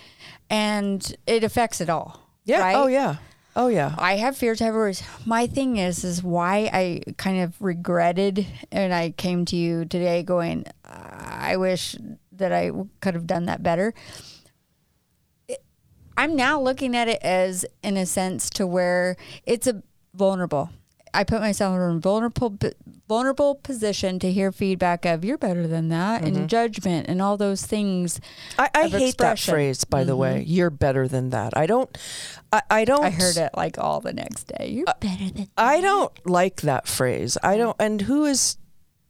and 0.49 1.15
it 1.27 1.43
affects 1.43 1.81
it 1.81 1.89
all. 1.89 2.27
yeah 2.45 2.59
Right? 2.61 2.75
oh 2.75 2.87
yeah 2.87 3.15
oh 3.55 3.67
yeah 3.67 3.95
I 3.97 4.15
have 4.17 4.35
fears, 4.37 4.61
I 4.61 4.65
have 4.65 4.75
worries. 4.75 5.03
My 5.25 5.47
thing 5.47 5.77
is, 5.77 6.03
is 6.03 6.23
why 6.23 6.69
I 6.73 7.01
kind 7.17 7.41
of 7.41 7.53
regretted, 7.61 8.45
and 8.71 8.93
I 8.93 9.11
came 9.11 9.45
to 9.45 9.55
you 9.55 9.85
today 9.85 10.23
going, 10.23 10.65
I 10.85 11.57
wish 11.57 11.95
that 12.33 12.51
I 12.51 12.71
could 13.01 13.13
have 13.13 13.27
done 13.27 13.45
that 13.45 13.61
better. 13.61 13.93
I'm 16.17 16.35
now 16.35 16.59
looking 16.59 16.95
at 16.95 17.07
it 17.07 17.21
as, 17.21 17.65
in 17.83 17.97
a 17.97 18.05
sense, 18.05 18.49
to 18.51 18.67
where 18.67 19.15
it's 19.45 19.67
a 19.67 19.81
vulnerable. 20.13 20.69
I 21.13 21.23
put 21.23 21.41
myself 21.41 21.75
in 21.75 21.81
a 21.81 21.99
vulnerable, 21.99 22.57
vulnerable 23.07 23.55
position 23.55 24.17
to 24.19 24.31
hear 24.31 24.51
feedback 24.51 25.05
of 25.05 25.25
"you're 25.25 25.37
better 25.37 25.67
than 25.67 25.89
that" 25.89 26.23
and 26.23 26.35
mm-hmm. 26.35 26.45
judgment 26.45 27.07
and 27.09 27.21
all 27.21 27.35
those 27.37 27.65
things. 27.65 28.21
I, 28.57 28.69
I 28.73 28.87
hate 28.87 29.17
that 29.17 29.39
phrase, 29.39 29.83
by 29.83 30.03
the 30.03 30.15
way. 30.15 30.35
Mm-hmm. 30.41 30.51
You're 30.51 30.69
better 30.69 31.07
than 31.07 31.31
that. 31.31 31.57
I 31.57 31.65
don't. 31.65 31.95
I, 32.53 32.61
I 32.69 32.85
don't. 32.85 33.03
I 33.03 33.09
heard 33.09 33.37
it 33.37 33.51
like 33.55 33.77
all 33.77 33.99
the 33.99 34.13
next 34.13 34.45
day. 34.57 34.69
You're 34.69 34.85
better 34.99 35.29
than. 35.29 35.49
I 35.57 35.81
don't 35.81 36.13
like 36.25 36.61
that 36.61 36.87
phrase. 36.87 37.37
I 37.43 37.57
don't. 37.57 37.75
And 37.79 38.01
who 38.01 38.25
is 38.25 38.57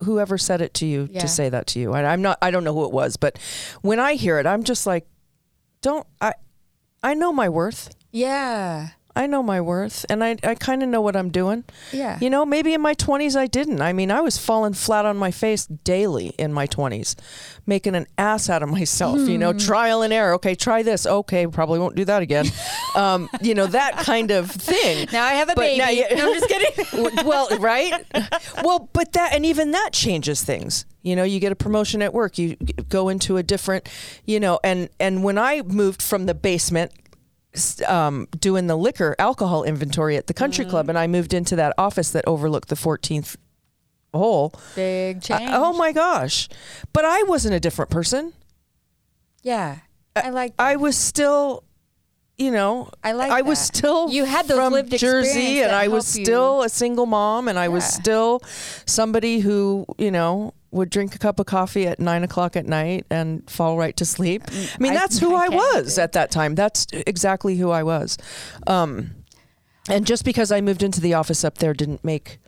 whoever 0.03 0.37
said 0.39 0.61
it 0.61 0.73
to 0.75 0.87
you 0.87 1.07
Yeah. 1.11 1.21
to 1.21 1.27
say 1.27 1.49
that 1.49 1.67
to 1.67 1.79
you? 1.79 1.93
I, 1.93 2.03
I'm 2.05 2.21
not. 2.23 2.39
I 2.41 2.49
don't 2.49 2.63
know 2.63 2.73
who 2.73 2.85
it 2.85 2.91
was, 2.91 3.15
but 3.17 3.37
when 3.81 3.99
I 3.99 4.15
hear 4.15 4.39
it, 4.39 4.47
I'm 4.47 4.63
just 4.63 4.87
like, 4.87 5.07
don't. 5.81 6.07
I. 6.19 6.33
I 7.03 7.15
know 7.15 7.33
my 7.33 7.49
worth. 7.49 7.95
Yeah. 8.11 8.89
I 9.15 9.27
know 9.27 9.43
my 9.43 9.59
worth, 9.61 10.05
and 10.09 10.23
I. 10.23 10.37
I 10.43 10.55
kind 10.55 10.81
of 10.83 10.89
know 10.89 11.01
what 11.01 11.15
I'm 11.15 11.29
doing. 11.29 11.63
Yeah. 11.91 12.17
You 12.21 12.29
know, 12.29 12.45
maybe 12.45 12.73
in 12.73 12.81
my 12.81 12.93
20s 12.95 13.35
I 13.35 13.47
didn't. 13.47 13.81
I 13.81 13.93
mean, 13.93 14.09
I 14.11 14.21
was 14.21 14.37
falling 14.37 14.73
flat 14.73 15.05
on 15.05 15.17
my 15.17 15.31
face 15.31 15.65
daily 15.65 16.27
in 16.37 16.53
my 16.53 16.65
20s, 16.67 17.15
making 17.65 17.95
an 17.95 18.07
ass 18.17 18.49
out 18.49 18.63
of 18.63 18.69
myself, 18.69 19.19
you 19.19 19.33
Hmm. 19.35 19.39
know, 19.39 19.53
trial 19.53 20.01
and 20.01 20.13
error. 20.13 20.33
Okay, 20.35 20.55
try 20.55 20.81
this. 20.83 21.05
Okay, 21.05 21.45
probably 21.47 21.79
won't 21.79 21.95
do 21.95 22.05
that 22.05 22.21
again. 22.21 22.45
um, 22.95 23.29
you 23.41 23.53
know, 23.53 23.67
that 23.67 23.97
kind 23.97 24.31
of 24.31 24.49
thing. 24.49 25.07
Now 25.11 25.25
I 25.25 25.33
have 25.33 25.49
a 25.49 25.55
But 25.55 25.61
baby. 25.61 25.77
now 25.79 25.89
you- 25.89 26.05
no, 26.15 26.27
I'm 26.27 26.33
just 26.39 26.47
kidding. 26.49 27.25
Well, 27.25 27.49
right? 27.59 27.93
Well, 28.63 28.89
but 28.93 29.11
that 29.13 29.33
and 29.33 29.45
even 29.45 29.71
that 29.71 29.89
changes 29.93 30.43
things. 30.43 30.85
You 31.03 31.15
know, 31.15 31.23
you 31.23 31.39
get 31.39 31.51
a 31.51 31.55
promotion 31.55 32.01
at 32.03 32.13
work, 32.13 32.37
you 32.37 32.55
go 32.87 33.09
into 33.09 33.37
a 33.37 33.43
different, 33.43 33.89
you 34.25 34.39
know, 34.39 34.59
and 34.63 34.87
and 34.99 35.23
when 35.23 35.37
I 35.37 35.63
moved 35.63 36.01
from 36.01 36.27
the 36.27 36.35
basement 36.35 36.91
um, 37.87 38.27
doing 38.39 38.67
the 38.67 38.75
liquor 38.77 39.15
alcohol 39.19 39.63
inventory 39.63 40.15
at 40.17 40.27
the 40.27 40.33
country 40.33 40.65
club 40.65 40.87
and 40.89 40.97
I 40.97 41.07
moved 41.07 41.33
into 41.33 41.55
that 41.57 41.73
office 41.77 42.11
that 42.11 42.23
overlooked 42.27 42.69
the 42.69 42.75
14th 42.75 43.35
hole. 44.13 44.53
Big 44.75 45.29
I- 45.29 45.55
oh 45.55 45.73
my 45.73 45.91
gosh. 45.91 46.47
But 46.93 47.05
I 47.05 47.23
wasn't 47.23 47.53
a 47.55 47.59
different 47.59 47.91
person. 47.91 48.33
Yeah. 49.43 49.79
I 50.15 50.29
like 50.29 50.53
I 50.59 50.75
was 50.75 50.97
still, 50.97 51.63
you 52.41 52.51
know, 52.51 52.89
I 53.03 53.11
like 53.11 53.31
I 53.31 53.41
was 53.41 53.59
that. 53.59 53.75
still 53.77 54.09
You 54.09 54.25
had 54.25 54.47
those 54.47 54.57
from 54.57 54.73
lived 54.73 54.97
Jersey, 54.97 55.61
and 55.61 55.71
I 55.71 55.87
was 55.87 56.11
help 56.13 56.19
you. 56.19 56.25
still 56.25 56.61
a 56.63 56.69
single 56.69 57.05
mom, 57.05 57.47
and 57.47 57.57
I 57.59 57.67
was 57.69 57.85
still 57.85 58.41
somebody 58.85 59.39
who, 59.39 59.85
you 59.97 60.11
know, 60.11 60.53
would 60.71 60.89
drink 60.89 61.13
a 61.15 61.19
cup 61.19 61.39
of 61.39 61.45
coffee 61.45 61.85
at 61.85 61.99
nine 61.99 62.23
o'clock 62.23 62.55
at 62.55 62.65
night 62.65 63.05
and 63.09 63.47
fall 63.49 63.77
right 63.77 63.95
to 63.97 64.05
sleep. 64.05 64.43
I 64.49 64.53
mean, 64.79 64.93
Mm, 64.93 64.95
I- 64.95 64.99
that's 64.99 65.19
who 65.19 65.35
I 65.35 65.45
I, 65.45 65.49
was 65.49 65.97
at 65.99 66.13
that 66.13 66.31
time. 66.31 66.55
That's 66.55 66.87
exactly 66.91 67.57
who 67.57 67.69
I 67.71 67.83
was. 67.83 68.17
Um, 68.67 69.11
and 69.89 70.05
just 70.05 70.23
because 70.25 70.51
I 70.51 70.61
moved 70.61 70.81
into 70.83 71.01
the 71.01 71.13
office 71.13 71.43
up 71.43 71.57
there 71.57 71.73
didn't 71.73 72.03
make 72.05 72.39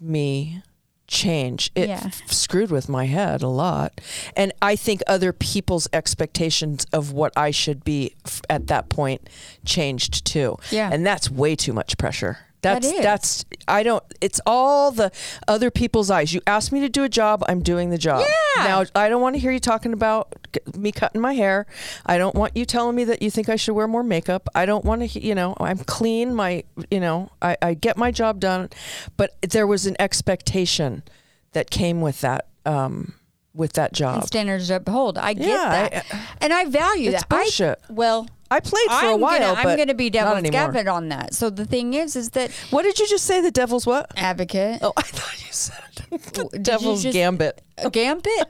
me 0.00 0.62
change. 1.06 1.70
It 1.74 1.88
Yeah. 1.88 2.02
f- 2.04 2.22
screwed 2.30 2.70
with 2.70 2.88
my 2.88 3.04
head 3.06 3.42
a 3.42 3.48
lot. 3.48 4.00
And 4.36 4.52
I 4.62 4.76
think 4.76 5.02
other 5.06 5.32
people's 5.32 5.88
expectations 5.92 6.86
of 6.92 7.12
what 7.12 7.32
I 7.36 7.50
should 7.50 7.84
be 7.84 8.14
f- 8.24 8.40
at 8.48 8.66
that 8.68 8.88
point 8.88 9.28
changed 9.64 10.24
too. 10.24 10.56
Yeah. 10.70 10.90
And 10.92 11.04
that's 11.06 11.30
way 11.30 11.56
too 11.56 11.72
much 11.72 11.98
pressure. 11.98 12.38
That 12.64 12.82
That's 12.82 12.86
is. 12.94 13.02
that's 13.02 13.44
I 13.68 13.82
don't 13.82 14.02
it's 14.20 14.40
all 14.46 14.90
the 14.90 15.12
other 15.46 15.70
people's 15.70 16.10
eyes. 16.10 16.32
You 16.32 16.40
asked 16.46 16.72
me 16.72 16.80
to 16.80 16.88
do 16.88 17.04
a 17.04 17.08
job, 17.08 17.44
I'm 17.48 17.62
doing 17.62 17.90
the 17.90 17.98
job. 17.98 18.24
Yeah. 18.56 18.64
Now 18.64 18.84
I 18.94 19.08
don't 19.08 19.20
want 19.22 19.34
to 19.36 19.38
hear 19.40 19.52
you 19.52 19.60
talking 19.60 19.92
about 19.92 20.34
me 20.76 20.90
cutting 20.90 21.20
my 21.20 21.34
hair. 21.34 21.66
I 22.06 22.16
don't 22.18 22.34
want 22.34 22.56
you 22.56 22.64
telling 22.64 22.96
me 22.96 23.04
that 23.04 23.20
you 23.22 23.30
think 23.30 23.48
I 23.48 23.56
should 23.56 23.74
wear 23.74 23.86
more 23.86 24.02
makeup. 24.02 24.48
I 24.54 24.64
don't 24.66 24.84
want 24.84 25.08
to 25.10 25.20
you 25.20 25.34
know, 25.34 25.54
I'm 25.60 25.78
clean, 25.78 26.34
my 26.34 26.64
you 26.90 27.00
know, 27.00 27.30
I, 27.42 27.56
I 27.62 27.74
get 27.74 27.96
my 27.96 28.10
job 28.10 28.40
done. 28.40 28.70
But 29.16 29.36
there 29.42 29.66
was 29.66 29.84
an 29.86 29.96
expectation 30.00 31.02
that 31.52 31.70
came 31.70 32.00
with 32.00 32.20
that 32.22 32.46
um 32.66 33.14
with 33.54 33.74
that 33.74 33.92
job. 33.92 34.16
and 34.20 34.24
standards 34.26 34.68
uphold. 34.70 35.16
I 35.18 35.34
get 35.34 35.46
Yeah, 35.48 35.68
that, 35.88 36.06
and 36.40 36.52
I 36.52 36.64
value 36.64 37.10
It's 37.10 37.20
that. 37.22 37.28
bullshit. 37.28 37.78
I, 37.88 37.92
well, 37.92 38.26
I 38.54 38.60
played 38.60 38.86
for 38.86 38.92
I'm 38.92 39.14
a 39.14 39.16
while, 39.16 39.40
gonna, 39.40 39.60
I'm 39.68 39.76
going 39.76 39.88
to 39.88 39.94
be 39.94 40.10
devil's 40.10 40.44
advocate 40.54 40.86
on 40.86 41.08
that. 41.08 41.34
So 41.34 41.50
the 41.50 41.64
thing 41.64 41.94
is, 41.94 42.14
is 42.14 42.30
that 42.30 42.52
What 42.70 42.82
did 42.82 43.00
you 43.00 43.08
just 43.08 43.24
say? 43.24 43.40
The 43.40 43.50
devil's 43.50 43.84
what? 43.84 44.12
advocate, 44.16 44.78
Oh, 44.80 44.92
I 44.96 45.02
thought 45.02 45.44
you 45.44 45.52
said 45.52 45.82
you 46.12 46.48
devil's 46.62 47.02
just- 47.02 47.14
gambit. 47.14 47.60
gambit. 47.90 48.44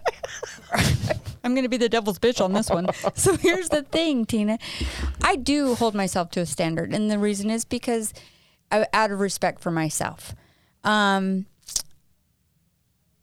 I'm 1.43 1.55
going 1.55 1.63
to 1.65 1.71
be 1.71 1.79
the 1.79 1.89
devil's 1.89 2.19
bitch 2.19 2.43
on 2.45 2.53
this 2.53 2.69
one. 2.69 2.89
So 3.15 3.37
here's 3.37 3.71
the 3.71 3.83
thing, 3.83 4.27
Tina. 4.27 4.59
I 5.23 5.37
do 5.37 5.75
hold 5.75 5.95
myself 5.95 6.31
to 6.33 6.41
a 6.41 6.47
standard, 6.47 6.93
and 6.93 7.11
the 7.11 7.19
reason 7.19 7.49
is 7.49 7.65
because 7.65 8.13
I, 8.71 8.87
out 8.93 9.11
of 9.11 9.21
respect 9.21 9.61
for 9.61 9.71
myself. 9.71 10.35
Um, 10.85 11.47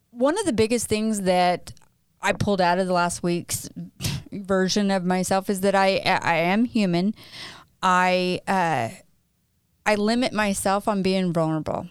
one 0.09 0.37
of 0.39 0.45
the 0.45 0.53
biggest 0.53 0.87
things 0.87 1.21
that 1.21 1.73
I 2.21 2.33
pulled 2.33 2.61
out 2.61 2.79
of 2.79 2.87
the 2.87 2.93
last 2.93 3.21
week's 3.23 3.69
version 4.31 4.91
of 4.91 5.03
myself 5.03 5.49
is 5.49 5.61
that 5.61 5.75
I 5.75 5.97
I 5.97 6.35
am 6.37 6.65
human. 6.65 7.15
I 7.81 8.41
uh, 8.47 8.89
I 9.85 9.95
limit 9.95 10.33
myself 10.33 10.87
on 10.87 11.01
being 11.01 11.33
vulnerable. 11.33 11.87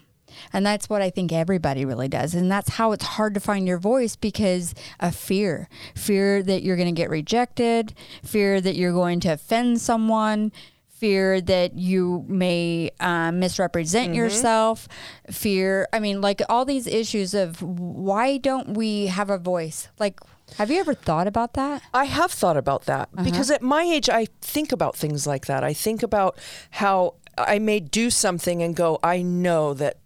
And 0.53 0.65
that's 0.65 0.89
what 0.89 1.01
I 1.01 1.09
think 1.09 1.33
everybody 1.33 1.83
really 1.83 2.07
does. 2.07 2.33
And 2.33 2.49
that's 2.49 2.69
how 2.69 2.93
it's 2.93 3.03
hard 3.03 3.33
to 3.33 3.41
find 3.41 3.67
your 3.67 3.77
voice 3.77 4.15
because 4.15 4.73
of 4.99 5.15
fear 5.15 5.67
fear 5.93 6.41
that 6.41 6.63
you're 6.63 6.77
going 6.77 6.93
to 6.93 6.99
get 6.99 7.09
rejected, 7.09 7.93
fear 8.23 8.61
that 8.61 8.75
you're 8.75 8.93
going 8.93 9.19
to 9.21 9.33
offend 9.33 9.81
someone, 9.81 10.53
fear 11.01 11.41
that 11.41 11.77
you 11.77 12.23
may 12.27 12.91
uh, 12.99 13.31
misrepresent 13.31 14.13
yourself, 14.13 14.87
fear. 15.31 15.87
I 15.91 15.99
mean, 15.99 16.21
like 16.21 16.41
all 16.47 16.63
these 16.63 16.85
issues 16.85 17.33
of 17.33 17.61
why 17.61 18.37
don't 18.37 18.75
we 18.75 19.07
have 19.07 19.31
a 19.31 19.39
voice? 19.39 19.89
Like, 19.97 20.19
have 20.57 20.69
you 20.71 20.79
ever 20.79 20.93
thought 20.93 21.27
about 21.27 21.53
that? 21.53 21.81
I 21.93 22.05
have 22.05 22.31
thought 22.31 22.57
about 22.57 22.85
that 22.85 23.09
Uh-huh. 23.13 23.23
because 23.23 23.49
at 23.51 23.61
my 23.61 23.83
age, 23.83 24.09
I 24.09 24.27
think 24.41 24.71
about 24.71 24.95
things 24.95 25.25
like 25.27 25.45
that. 25.47 25.63
I 25.63 25.73
think 25.73 26.03
about 26.03 26.37
how 26.71 27.15
I 27.37 27.59
may 27.59 27.79
do 27.79 28.09
something 28.09 28.61
and 28.61 28.75
go, 28.75 28.99
I 29.03 29.21
know 29.21 29.73
that 29.75 29.97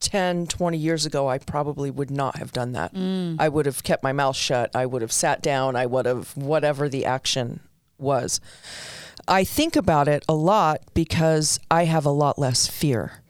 10, 0.00 0.46
20 0.46 0.76
years 0.78 1.06
ago, 1.06 1.28
I 1.28 1.38
probably 1.38 1.90
would 1.90 2.10
not 2.10 2.36
have 2.36 2.52
done 2.52 2.72
that. 2.72 2.94
Mm. 2.94 3.36
I 3.38 3.48
would 3.48 3.66
have 3.66 3.82
kept 3.82 4.02
my 4.02 4.12
mouth 4.12 4.36
shut. 4.36 4.70
I 4.74 4.86
would 4.86 5.02
have 5.02 5.12
sat 5.12 5.42
down. 5.42 5.74
I 5.76 5.86
would 5.86 6.06
have, 6.06 6.36
whatever 6.36 6.88
the 6.88 7.04
action 7.04 7.60
was. 7.98 8.40
I 9.26 9.42
think 9.44 9.74
about 9.76 10.06
it 10.08 10.24
a 10.28 10.34
lot 10.34 10.82
because 10.94 11.58
I 11.70 11.84
have 11.84 12.06
a 12.06 12.10
lot 12.10 12.38
less 12.38 12.66
fear. 12.68 13.22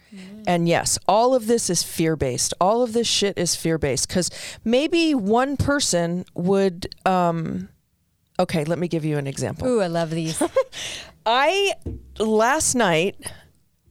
And 0.48 0.66
yes, 0.66 0.98
all 1.06 1.34
of 1.34 1.46
this 1.46 1.68
is 1.68 1.82
fear 1.82 2.16
based. 2.16 2.54
All 2.58 2.82
of 2.82 2.94
this 2.94 3.06
shit 3.06 3.36
is 3.36 3.54
fear 3.54 3.76
based 3.76 4.08
because 4.08 4.30
maybe 4.64 5.14
one 5.14 5.58
person 5.58 6.24
would. 6.34 6.94
Um, 7.04 7.68
okay, 8.40 8.64
let 8.64 8.78
me 8.78 8.88
give 8.88 9.04
you 9.04 9.18
an 9.18 9.26
example. 9.26 9.68
Ooh, 9.68 9.82
I 9.82 9.88
love 9.88 10.08
these. 10.08 10.42
I 11.26 11.74
last 12.18 12.74
night 12.74 13.16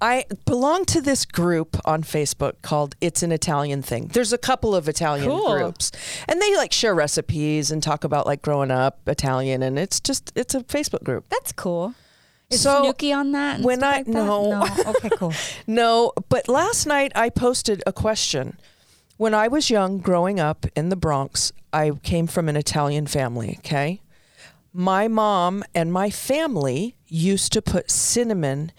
I 0.01 0.25
belong 0.45 0.85
to 0.85 1.01
this 1.01 1.25
group 1.25 1.77
on 1.85 2.01
Facebook 2.01 2.61
called 2.63 2.95
It's 3.01 3.21
an 3.21 3.31
Italian 3.31 3.83
Thing. 3.83 4.07
There's 4.07 4.33
a 4.33 4.37
couple 4.39 4.75
of 4.75 4.89
Italian 4.89 5.27
Cool. 5.29 5.57
groups. 5.57 5.91
And 6.27 6.41
they 6.41 6.55
like 6.55 6.71
share 6.71 6.95
recipes 6.95 7.69
and 7.69 7.83
talk 7.83 8.03
about 8.03 8.25
like 8.25 8.41
growing 8.41 8.71
up 8.71 9.07
Italian 9.07 9.61
and 9.61 9.77
it's 9.77 9.99
just 9.99 10.31
it's 10.35 10.55
a 10.55 10.61
Facebook 10.61 11.03
group. 11.03 11.25
That's 11.29 11.51
cool. 11.51 11.93
Is 12.49 12.61
So, 12.61 12.83
Snooki 12.85 13.13
on 13.15 13.31
that? 13.33 13.57
and 13.57 13.65
when 13.65 13.83
I- 13.83 13.97
like 13.97 14.05
that? 14.05 14.11
no. 14.13 14.51
no. 14.51 14.67
Okay, 14.87 15.09
cool. 15.17 15.33
No, 15.67 16.13
but 16.29 16.47
last 16.47 16.85
night 16.85 17.11
I 17.15 17.29
posted 17.29 17.83
a 17.85 17.91
question. 17.93 18.57
When 19.17 19.33
I 19.33 19.47
was 19.47 19.69
young, 19.69 19.97
growing 19.97 20.39
up 20.39 20.65
in 20.75 20.89
the 20.89 20.95
Bronx, 20.95 21.51
I 21.73 21.91
came 22.03 22.27
from 22.27 22.47
an 22.47 22.55
Italian 22.55 23.07
family, 23.07 23.55
okay? 23.59 24.01
My 24.73 25.07
mom 25.07 25.63
and 25.73 25.91
my 25.91 26.09
family 26.09 26.95
used 27.07 27.51
to 27.53 27.61
put 27.61 27.89
cinnamon 27.91 28.71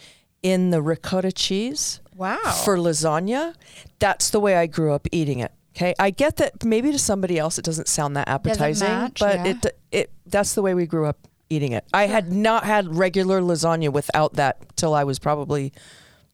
in 0.43 0.71
the 0.71 0.81
ricotta 0.81 1.33
cheese 1.33 2.01
Wow. 2.15 2.39
for 2.65 2.77
lasagna. 2.79 3.55
That's 3.99 4.31
the 4.31 4.41
way 4.41 4.57
I 4.57 4.67
grew 4.67 4.93
up 4.93 5.09
eating 5.13 5.41
it. 5.41 5.53
Okay, 5.77 5.95
I 5.99 6.11
get 6.11 6.37
that 6.37 6.65
maybe 6.65 6.91
to 6.93 6.99
somebody 6.99 7.39
else 7.39 7.59
it 7.59 7.65
doesn't 7.65 7.87
sound 7.89 8.17
that 8.17 8.29
appetizing, 8.29 8.89
match, 8.89 9.21
but 9.21 9.37
yeah. 9.37 9.47
it 9.47 9.67
it 9.93 10.11
that's 10.27 10.55
the 10.55 10.63
way 10.63 10.75
we 10.75 10.87
grew 10.87 11.07
up 11.07 11.28
eating 11.51 11.73
it. 11.73 11.85
I 11.93 12.07
had 12.07 12.33
not 12.33 12.65
had 12.65 12.95
regular 12.97 13.41
lasagna 13.41 13.93
without 13.93 14.35
that 14.35 14.77
till 14.77 14.95
I 14.95 15.05
was 15.05 15.19
probably 15.19 15.73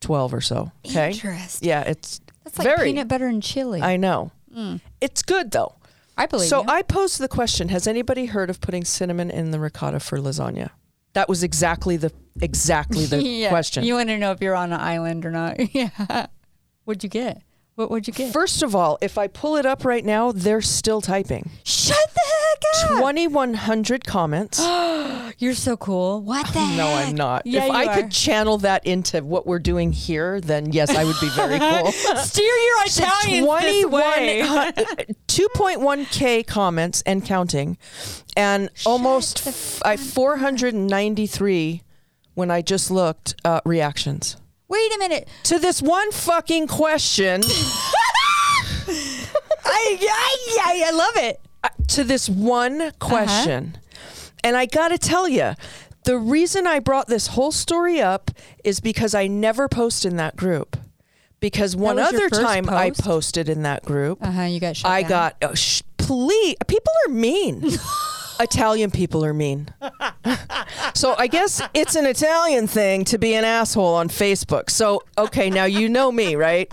twelve 0.00 0.34
or 0.34 0.40
so. 0.40 0.72
Okay, 0.86 1.12
Interesting. 1.12 1.68
yeah, 1.68 1.82
it's 1.82 2.20
That's 2.44 2.58
like 2.58 2.66
very. 2.66 2.88
peanut 2.90 3.08
butter 3.08 3.26
and 3.26 3.42
chili. 3.42 3.80
I 3.82 3.96
know. 3.96 4.32
Mm. 4.54 4.80
It's 5.00 5.22
good 5.22 5.50
though. 5.50 5.76
I 6.16 6.26
believe 6.26 6.48
So 6.48 6.62
you. 6.62 6.68
I 6.68 6.82
posed 6.82 7.18
the 7.20 7.28
question: 7.28 7.68
Has 7.70 7.86
anybody 7.86 8.26
heard 8.26 8.50
of 8.50 8.60
putting 8.60 8.84
cinnamon 8.84 9.30
in 9.30 9.50
the 9.50 9.58
ricotta 9.58 10.00
for 10.00 10.18
lasagna? 10.18 10.70
That 11.14 11.28
was 11.28 11.42
exactly 11.42 11.96
the 11.96 12.12
exactly 12.40 13.06
the 13.06 13.22
yeah. 13.22 13.48
question. 13.48 13.84
You 13.84 13.94
want 13.94 14.08
to 14.10 14.18
know 14.18 14.32
if 14.32 14.40
you're 14.40 14.54
on 14.56 14.72
an 14.72 14.80
island 14.80 15.24
or 15.26 15.30
not? 15.30 15.56
yeah. 15.74 16.26
What'd 16.84 17.02
you 17.02 17.08
get? 17.08 17.42
What 17.76 17.90
would 17.90 18.06
you 18.06 18.12
get? 18.12 18.32
First 18.32 18.62
of 18.62 18.76
all, 18.76 18.98
if 19.00 19.18
I 19.18 19.26
pull 19.26 19.56
it 19.56 19.66
up 19.66 19.84
right 19.84 20.04
now, 20.04 20.30
they're 20.30 20.62
still 20.62 21.00
typing. 21.00 21.50
Shut 21.64 21.96
the 22.14 22.20
heck 22.20 22.90
up! 22.92 22.98
2,100 22.98 24.04
comments. 24.04 24.60
You're 25.38 25.54
so 25.54 25.76
cool. 25.76 26.20
What 26.22 26.46
the 26.52 26.60
no, 26.76 26.86
heck? 26.86 27.08
I'm 27.08 27.14
not. 27.16 27.46
Yeah, 27.46 27.64
if 27.64 27.66
you 27.66 27.72
I 27.72 27.86
are. 27.86 27.94
could 27.96 28.12
channel 28.12 28.58
that 28.58 28.86
into 28.86 29.24
what 29.24 29.44
we're 29.46 29.58
doing 29.58 29.90
here, 29.90 30.40
then 30.40 30.70
yes, 30.72 30.94
I 30.94 31.02
would 31.02 31.16
be 31.20 31.28
very 31.30 31.58
cool. 31.82 31.90
steer 31.90 32.44
your 32.44 32.84
Italians 32.86 33.62
this 33.62 33.86
way. 33.86 34.42
2.1k 35.26 36.46
comments 36.46 37.02
and 37.04 37.24
counting, 37.24 37.76
and 38.36 38.70
almost 38.86 39.48
f- 39.48 39.82
I 39.84 39.96
493 39.96 41.82
when 42.34 42.50
I 42.52 42.62
just 42.62 42.92
looked 42.92 43.34
uh, 43.44 43.60
reactions 43.64 44.36
Wait 44.68 44.94
a 44.94 44.98
minute. 44.98 45.28
to 45.44 45.58
this 45.58 45.80
one 45.82 46.10
fucking 46.12 46.66
question. 46.66 47.42
I, 49.66 49.98
I, 50.00 50.58
I, 50.64 50.84
I 50.86 50.90
love 50.92 51.16
it. 51.16 51.40
uh, 51.62 51.68
to 51.88 52.04
this 52.04 52.28
one 52.28 52.92
question. 52.98 53.78
And 54.42 54.56
I 54.56 54.66
got 54.66 54.88
to 54.88 54.98
tell 54.98 55.28
you, 55.28 55.52
the 56.04 56.18
reason 56.18 56.66
I 56.66 56.80
brought 56.80 57.06
this 57.06 57.28
whole 57.28 57.52
story 57.52 58.00
up 58.00 58.30
is 58.62 58.80
because 58.80 59.14
I 59.14 59.26
never 59.26 59.68
post 59.68 60.04
in 60.04 60.16
that 60.16 60.36
group. 60.36 60.76
Because 61.40 61.76
one 61.76 61.98
other 61.98 62.28
time 62.30 62.68
I 62.70 62.90
posted 62.90 63.48
in 63.50 63.62
that 63.62 63.84
group, 63.84 64.18
Uh 64.22 64.30
huh. 64.30 64.42
You 64.42 64.60
got 64.60 64.80
I 64.84 65.02
down. 65.02 65.08
got, 65.10 65.36
oh, 65.42 65.54
sh- 65.54 65.82
please, 65.98 66.56
people 66.66 66.92
are 67.06 67.10
mean. 67.12 67.62
Italian 68.40 68.90
people 68.90 69.24
are 69.24 69.34
mean. 69.34 69.68
so 70.94 71.14
I 71.18 71.26
guess 71.26 71.62
it's 71.74 71.94
an 71.94 72.06
Italian 72.06 72.66
thing 72.66 73.04
to 73.06 73.18
be 73.18 73.34
an 73.34 73.44
asshole 73.44 73.94
on 73.94 74.08
Facebook. 74.08 74.70
So, 74.70 75.02
okay, 75.16 75.50
now 75.50 75.64
you 75.64 75.88
know 75.88 76.10
me, 76.10 76.36
right? 76.36 76.72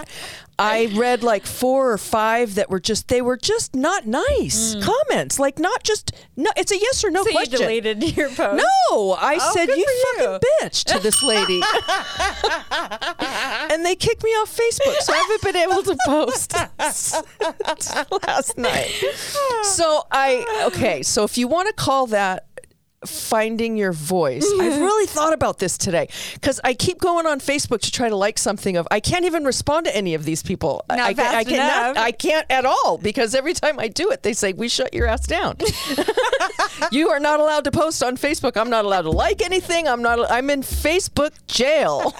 I 0.61 0.91
read 0.95 1.23
like 1.23 1.45
four 1.45 1.91
or 1.91 1.97
five 1.97 2.55
that 2.55 2.69
were 2.69 2.79
just 2.79 3.07
they 3.07 3.21
were 3.21 3.37
just 3.37 3.75
not 3.75 4.05
nice 4.05 4.75
comments. 4.83 5.39
Like 5.39 5.59
not 5.59 5.83
just 5.83 6.11
no. 6.35 6.51
It's 6.57 6.71
a 6.71 6.77
yes 6.77 7.03
or 7.03 7.11
no 7.11 7.21
Mm. 7.21 7.25
So 7.25 7.29
you 7.29 7.35
question. 7.35 7.59
deleted 7.59 8.17
your 8.17 8.29
post. 8.29 8.63
No, 8.89 9.11
I 9.19 9.37
Oh, 9.41 9.51
said 9.53 9.67
you 9.69 9.85
for 10.15 10.23
fucking 10.23 10.39
bitch 10.69 10.83
to 10.85 10.99
this 10.99 11.21
lady, 11.23 11.61
and 13.71 13.85
they 13.85 13.95
kicked 13.95 14.23
me 14.23 14.29
off 14.31 14.55
Facebook, 14.55 14.95
so 15.01 15.13
I 15.13 15.17
haven't 15.17 15.41
been 15.43 15.55
able 15.55 15.83
to 15.83 15.97
post 16.05 16.51
since 16.91 17.95
last 18.27 18.57
night. 18.57 18.91
So 19.63 20.03
I 20.11 20.63
okay. 20.67 21.03
So 21.03 21.23
if 21.23 21.37
you 21.37 21.47
want 21.47 21.67
to 21.67 21.73
call 21.73 22.07
that 22.07 22.45
finding 23.05 23.77
your 23.77 23.91
voice, 23.91 24.45
I've 24.45 24.73
mm-hmm. 24.73 24.81
really 24.81 25.07
thought 25.07 25.33
about 25.33 25.59
this 25.59 25.77
today 25.77 26.07
because 26.33 26.59
I 26.63 26.73
keep 26.73 26.99
going 26.99 27.25
on 27.25 27.39
Facebook 27.39 27.81
to 27.81 27.91
try 27.91 28.09
to 28.09 28.15
like 28.15 28.37
something 28.37 28.77
of. 28.77 28.87
I 28.91 28.99
can't 28.99 29.25
even 29.25 29.43
respond 29.43 29.85
to 29.87 29.95
any 29.95 30.13
of 30.13 30.25
these 30.25 30.43
people. 30.43 30.83
Not 30.89 30.99
I, 30.99 31.07
I, 31.09 31.13
fast 31.13 31.35
I 31.35 31.43
cannot- 31.43 31.97
I 31.97 32.11
can't 32.11 32.45
at 32.49 32.65
all 32.65 32.97
because 32.97 33.35
every 33.35 33.53
time 33.53 33.79
I 33.79 33.87
do 33.87 34.11
it, 34.11 34.23
they 34.23 34.33
say 34.33 34.53
we 34.53 34.69
shut 34.69 34.93
your 34.93 35.07
ass 35.07 35.25
down. 35.25 35.57
you 36.91 37.09
are 37.09 37.19
not 37.19 37.39
allowed 37.39 37.63
to 37.65 37.71
post 37.71 38.03
on 38.03 38.17
Facebook. 38.17 38.57
I'm 38.57 38.69
not 38.69 38.85
allowed 38.85 39.03
to 39.03 39.11
like 39.11 39.41
anything. 39.41 39.87
I'm 39.87 40.01
not. 40.01 40.31
I'm 40.31 40.49
in 40.49 40.61
Facebook 40.61 41.31
jail. 41.47 42.13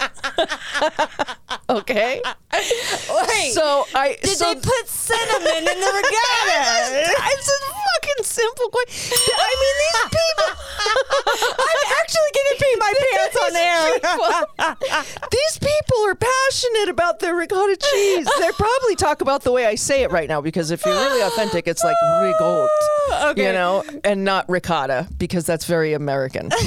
okay. 1.70 2.20
Wait. 2.52 3.52
So 3.52 3.86
I 3.94 4.18
Did 4.22 4.36
so 4.36 4.52
they 4.52 4.60
put 4.60 4.88
cinnamon 4.88 5.58
in 5.58 5.64
the 5.64 5.70
regatta? 6.02 7.12
it's 7.32 7.48
a 7.48 7.72
fucking 7.72 8.24
simple 8.24 8.68
question. 8.68 9.18
I 9.36 9.54
mean, 9.60 9.76
these 9.82 10.02
people. 10.10 10.71
I'm 10.78 11.82
actually 12.00 12.30
going 12.34 12.48
to 12.50 12.56
pee 12.64 12.76
my 12.78 12.94
pants 13.12 13.36
on 13.44 13.56
air. 13.56 15.16
these 15.30 15.58
people 15.58 16.06
are 16.08 16.14
passionate 16.14 16.88
about 16.88 17.20
their 17.20 17.34
ricotta 17.34 17.76
cheese. 17.76 18.28
They 18.40 18.50
probably 18.52 18.96
talk 18.96 19.20
about 19.20 19.42
the 19.42 19.52
way 19.52 19.66
I 19.66 19.74
say 19.74 20.02
it 20.02 20.10
right 20.10 20.28
now 20.28 20.40
because 20.40 20.70
if 20.70 20.84
you're 20.84 20.94
really 20.94 21.22
authentic, 21.22 21.66
it's 21.66 21.84
like 21.84 21.96
ricotta, 22.22 22.68
Okay. 23.30 23.46
you 23.46 23.52
know, 23.52 23.84
and 24.04 24.24
not 24.24 24.48
ricotta 24.48 25.08
because 25.18 25.46
that's 25.46 25.64
very 25.64 25.92
American. 25.92 26.50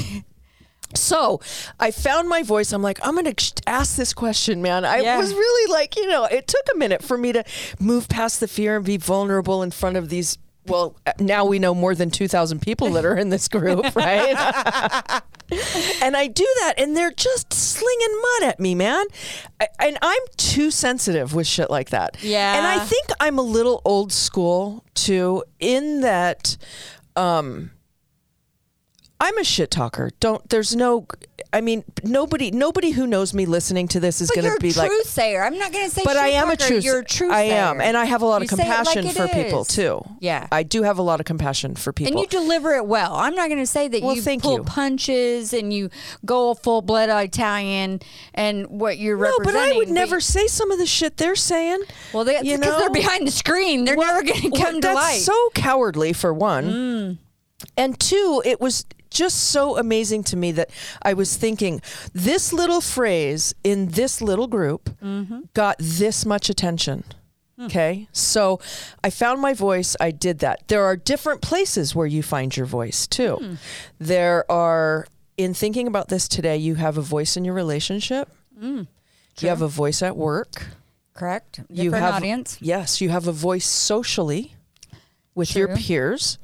So 0.94 1.42
I 1.78 1.92
found 1.92 2.30
my 2.30 2.42
voice. 2.42 2.72
I'm 2.72 2.82
like, 2.82 3.06
I'm 3.06 3.16
going 3.16 3.34
to 3.34 3.54
ask 3.68 3.98
this 3.98 4.14
question, 4.14 4.62
man. 4.62 4.86
I 4.86 5.00
Yeah. 5.00 5.18
was 5.18 5.34
really 5.34 5.72
like, 5.74 5.98
you 5.98 6.08
know, 6.08 6.24
it 6.24 6.48
took 6.48 6.62
a 6.74 6.78
minute 6.78 7.04
for 7.04 7.18
me 7.18 7.34
to 7.34 7.44
move 7.82 8.08
past 8.08 8.40
the 8.40 8.48
fear 8.48 8.78
and 8.78 8.86
be 8.86 8.96
vulnerable 8.96 9.62
in 9.62 9.72
front 9.72 9.98
of 9.98 10.08
these. 10.08 10.38
Well, 10.68 10.96
now 11.20 11.46
we 11.46 11.60
know 11.60 11.76
more 11.76 11.94
than 11.94 12.10
2,000 12.10 12.62
people 12.62 12.90
that 12.92 13.06
are 13.06 13.16
in 13.16 13.30
this 13.30 13.48
group, 13.48 13.84
right? 13.96 15.22
and 16.02 16.18
I 16.18 16.28
do 16.28 16.48
that, 16.62 16.74
and 16.78 16.98
they're 16.98 17.12
just 17.12 17.54
slinging 17.54 18.22
mud 18.22 18.50
at 18.50 18.60
me, 18.60 18.74
man. 18.76 19.06
I, 19.60 19.68
and 19.80 19.98
I'm 20.02 20.22
too 20.38 20.72
sensitive 20.72 21.34
with 21.34 21.48
shit 21.48 21.70
like 21.70 21.92
that. 21.92 22.18
Yeah. 22.22 22.58
And 22.58 22.66
I 22.66 22.80
think 22.80 23.06
I'm 23.20 23.38
a 23.38 23.44
little 23.44 23.82
old 23.86 24.12
school 24.12 24.84
too, 24.96 25.44
in 25.60 26.02
that. 26.02 26.58
Um, 27.16 27.72
I'm 29.20 29.38
a 29.38 29.44
shit 29.44 29.72
talker. 29.72 30.12
Don't. 30.20 30.50
There's 30.50 30.76
no. 30.76 31.08
I 31.56 31.62
mean, 31.62 31.86
nobody. 32.04 32.52
Nobody 32.52 32.92
who 32.92 33.08
knows 33.08 33.34
me 33.34 33.46
listening 33.46 33.88
to 33.90 34.02
this 34.02 34.20
is 34.20 34.30
going 34.30 34.44
to 34.52 34.60
be 34.60 34.74
like 34.74 34.76
a 34.76 34.80
like. 34.80 34.90
truth 34.90 35.08
sayer. 35.08 35.42
I'm 35.42 35.58
not 35.58 35.72
going 35.72 35.86
to 35.86 35.90
say 35.90 36.02
But 36.04 36.18
I 36.18 36.28
am 36.28 36.50
a 36.50 36.58
truth. 36.58 36.84
You're 36.84 37.00
a 37.00 37.06
truth 37.06 37.32
I 37.32 37.44
am, 37.44 37.80
and 37.80 37.96
I 37.96 38.04
have 38.04 38.22
a 38.22 38.26
lot 38.26 38.42
of 38.42 38.52
You 38.52 38.58
like 38.58 38.68
compassion 38.68 39.08
it 39.08 39.16
for 39.16 39.28
people 39.30 39.64
too. 39.64 40.04
Yeah. 40.20 40.48
I 40.52 40.64
do 40.64 40.84
have 40.84 40.98
a 40.98 41.02
lot 41.02 41.22
of 41.22 41.26
compassion 41.26 41.76
for 41.76 41.94
people. 41.94 42.12
And 42.12 42.20
you 42.20 42.28
deliver 42.28 42.74
it 42.76 42.86
well. 42.86 43.16
I'm 43.16 43.36
not 43.36 43.48
going 43.48 43.62
to 43.62 43.66
say 43.66 43.88
that 43.88 44.04
Well, 44.04 44.16
you 44.18 44.40
pull 44.40 44.58
you. 44.58 44.64
punches 44.64 45.54
and 45.54 45.72
you 45.72 45.90
go 46.26 46.56
full 46.56 46.82
blood 46.82 47.08
Italian 47.08 48.02
and 48.34 48.68
what 48.68 48.98
you're 48.98 49.18
no, 49.18 49.38
but. 49.42 49.56
I 49.56 49.72
would 49.78 49.90
never 49.90 50.20
say 50.20 50.48
some 50.48 50.72
of 50.72 50.78
the 50.78 50.86
shit 50.86 51.16
they're 51.16 51.36
saying. 51.36 51.84
Well, 52.14 52.26
they, 52.26 52.36
you 52.42 52.58
because 52.58 52.74
know? 52.74 52.80
they're 52.80 52.90
behind 52.90 53.26
the 53.26 53.32
screen. 53.32 53.86
They're 53.86 53.96
never 53.96 54.24
going 54.24 54.42
to 54.42 54.50
Well, 54.50 54.62
come 54.62 54.76
to 54.76 54.82
that's 54.82 54.96
light. 54.96 55.20
Mm. 55.20 55.24
so 55.24 55.50
cowardly 55.54 56.12
for 56.12 56.34
one. 56.34 57.20
And 57.78 58.00
two, 58.00 58.42
it 58.46 58.60
was 58.60 58.86
just 59.16 59.38
so 59.56 59.78
amazing 59.78 60.24
to 60.26 60.36
me 60.38 60.52
that 60.52 60.70
I 61.02 61.14
was 61.14 61.38
thinking 61.38 61.82
this 62.14 62.52
little 62.54 62.82
phrase 62.82 63.56
in 63.64 63.88
this 63.90 64.22
little 64.22 64.48
group 64.48 64.90
Mm-hmm. 65.04 65.40
got 65.54 65.76
this 65.80 66.26
much 66.26 66.50
attention. 66.50 67.04
Hmm. 67.58 67.66
Okay. 67.66 68.08
So 68.12 68.60
I 69.04 69.10
found 69.10 69.42
my 69.42 69.54
voice. 69.54 69.96
I 70.00 70.12
did 70.12 70.40
that. 70.40 70.68
There 70.68 70.84
are 70.84 70.96
different 70.98 71.42
places 71.42 71.96
where 71.96 72.08
you 72.08 72.22
find 72.22 72.56
your 72.56 72.66
voice 72.66 73.08
too. 73.08 73.36
Hmm. 73.36 73.54
There 74.00 74.50
are, 74.52 75.08
in 75.38 75.54
thinking 75.54 75.88
about 75.88 76.10
this 76.10 76.28
today, 76.28 76.58
you 76.58 76.76
have 76.76 76.98
a 76.98 77.02
voice 77.02 77.38
in 77.38 77.46
your 77.46 77.54
relationship. 77.56 78.28
Hmm. 78.60 78.84
You 79.40 79.50
have 79.50 79.62
a 79.62 79.68
voice 79.68 80.02
at 80.02 80.16
work 80.16 80.68
Correct. 81.14 81.52
Different 81.54 81.80
you 81.84 81.92
have 81.94 82.16
audience. 82.16 82.58
Yes, 82.62 83.00
you 83.00 83.08
have 83.10 83.28
a 83.28 83.32
voice 83.32 83.66
socially 83.66 84.54
with 85.34 85.56
your 85.56 85.70
peers. 85.78 86.38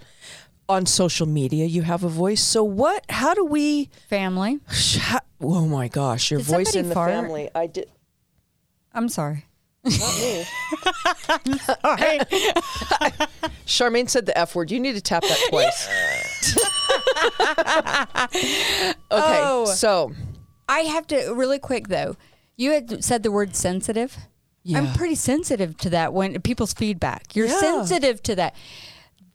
On 0.71 0.85
social 0.85 1.27
media, 1.27 1.65
you 1.65 1.81
have 1.81 2.05
a 2.05 2.09
voice. 2.09 2.41
So 2.41 2.63
what? 2.63 3.03
How 3.09 3.33
do 3.33 3.43
we? 3.43 3.89
Family. 4.09 4.59
how- 4.99 5.19
oh 5.41 5.65
my 5.67 5.89
gosh, 5.89 6.31
your 6.31 6.39
Did 6.39 6.47
voice 6.47 6.75
in 6.75 6.87
the 6.87 6.95
fart? 6.95 7.11
family. 7.11 7.49
I 7.53 7.67
did. 7.67 7.89
I'm 8.93 9.09
sorry. 9.09 9.47
Not 9.83 10.17
me. 10.17 10.45
Charmaine 13.65 14.09
said 14.09 14.25
the 14.25 14.37
F 14.37 14.55
word. 14.55 14.71
You 14.71 14.79
need 14.79 14.95
to 14.95 15.01
tap 15.01 15.23
that 15.23 15.39
twice. 15.49 15.87
okay, 19.11 19.11
Oh. 19.11 19.65
so 19.65 20.13
I 20.69 20.79
have 20.81 21.05
to 21.07 21.33
really 21.33 21.59
quick 21.59 21.87
though. 21.89 22.15
You 22.55 22.71
had 22.71 23.03
said 23.03 23.23
the 23.23 23.31
word 23.31 23.55
sensitive. 23.55 24.17
Yeah. 24.63 24.77
I'm 24.77 24.93
pretty 24.93 25.15
sensitive 25.15 25.75
to 25.79 25.89
that 25.89 26.13
when 26.13 26.39
people's 26.41 26.73
feedback. 26.73 27.35
You're 27.35 27.47
Yeah. 27.47 27.59
sensitive 27.59 28.21
to 28.23 28.35
that. 28.35 28.55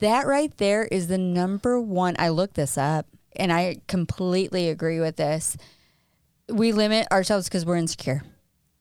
That 0.01 0.27
right 0.27 0.55
there 0.59 0.85
is 0.85 1.09
the 1.09 1.19
number 1.19 1.81
one. 1.81 2.17
I 2.19 2.29
looked 2.29 2.55
this 2.55 2.77
up 2.77 3.07
and 3.35 3.53
I 3.53 3.77
completely 3.89 4.69
agree 4.69 5.01
with 5.01 5.17
this. 5.17 5.57
We 6.49 6.73
limit 6.73 7.09
ourselves 7.11 7.49
because 7.49 7.65
we're 7.65 7.77
insecure. 7.77 8.23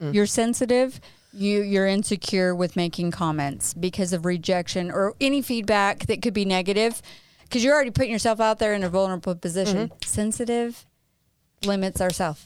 Mm. 0.01 0.13
You're 0.13 0.25
sensitive. 0.25 0.99
You 1.33 1.61
you're 1.61 1.87
insecure 1.87 2.53
with 2.55 2.75
making 2.75 3.11
comments 3.11 3.73
because 3.73 4.13
of 4.13 4.25
rejection 4.25 4.91
or 4.91 5.15
any 5.19 5.41
feedback 5.41 6.05
that 6.07 6.21
could 6.21 6.33
be 6.33 6.45
negative. 6.45 7.01
Because 7.43 7.63
you're 7.63 7.73
already 7.75 7.91
putting 7.91 8.11
yourself 8.11 8.39
out 8.39 8.59
there 8.59 8.73
in 8.73 8.83
a 8.83 8.89
vulnerable 8.89 9.35
position. 9.35 9.89
Mm-hmm. 9.89 9.97
Sensitive 10.05 10.85
limits 11.65 12.01
ourselves. 12.01 12.45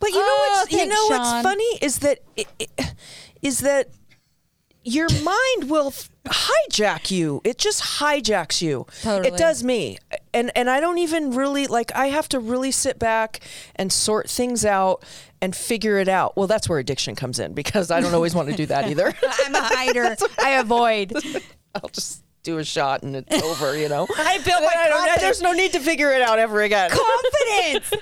But 0.00 0.10
you 0.10 0.16
know 0.18 0.24
Oh, 0.26 0.58
what's 0.62 0.72
you 0.72 0.86
know 0.86 1.06
what's 1.08 1.42
funny 1.42 1.78
is 1.80 1.98
that 2.00 2.18
i- 2.38 2.46
i- 2.60 2.90
is 3.42 3.60
that 3.60 3.88
your 4.84 5.08
mind 5.10 5.70
will 5.70 5.88
f- 5.88 6.10
hijack 6.24 7.10
you. 7.10 7.40
It 7.44 7.58
just 7.58 7.82
hijacks 7.82 8.60
you. 8.62 8.86
Totally. 9.02 9.28
It 9.28 9.36
does 9.38 9.62
me. 9.62 9.98
And 10.34 10.50
and 10.56 10.68
I 10.70 10.80
don't 10.80 10.98
even 10.98 11.30
really 11.32 11.66
like 11.66 11.92
I 11.94 12.06
have 12.08 12.28
to 12.30 12.38
really 12.40 12.70
sit 12.72 12.98
back 12.98 13.40
and 13.76 13.92
sort 13.92 14.28
things 14.30 14.64
out 14.64 15.04
and 15.40 15.54
figure 15.54 15.98
it 15.98 16.08
out. 16.08 16.36
Well, 16.36 16.46
that's 16.46 16.68
where 16.68 16.78
addiction 16.78 17.14
comes 17.16 17.38
in 17.38 17.52
because 17.52 17.90
I 17.90 18.00
don't 18.00 18.14
always 18.14 18.34
want 18.34 18.48
to 18.50 18.56
do 18.56 18.66
that 18.66 18.88
either. 18.88 19.06
I'm 19.44 19.54
a 19.54 19.60
hider. 19.62 20.16
I 20.42 20.50
avoid. 20.52 21.12
I'll 21.74 21.88
just 21.90 22.22
do 22.42 22.58
a 22.58 22.64
shot 22.64 23.02
and 23.02 23.14
it's 23.16 23.42
over, 23.42 23.76
you 23.78 23.88
know. 23.88 24.06
I 24.16 24.38
built 24.38 24.62
my 24.62 24.72
I 24.76 24.88
confidence. 24.90 25.20
there's 25.22 25.42
no 25.42 25.52
need 25.52 25.72
to 25.72 25.80
figure 25.80 26.10
it 26.12 26.22
out 26.22 26.38
ever 26.38 26.60
again. 26.62 26.90
confidence. 26.90 27.92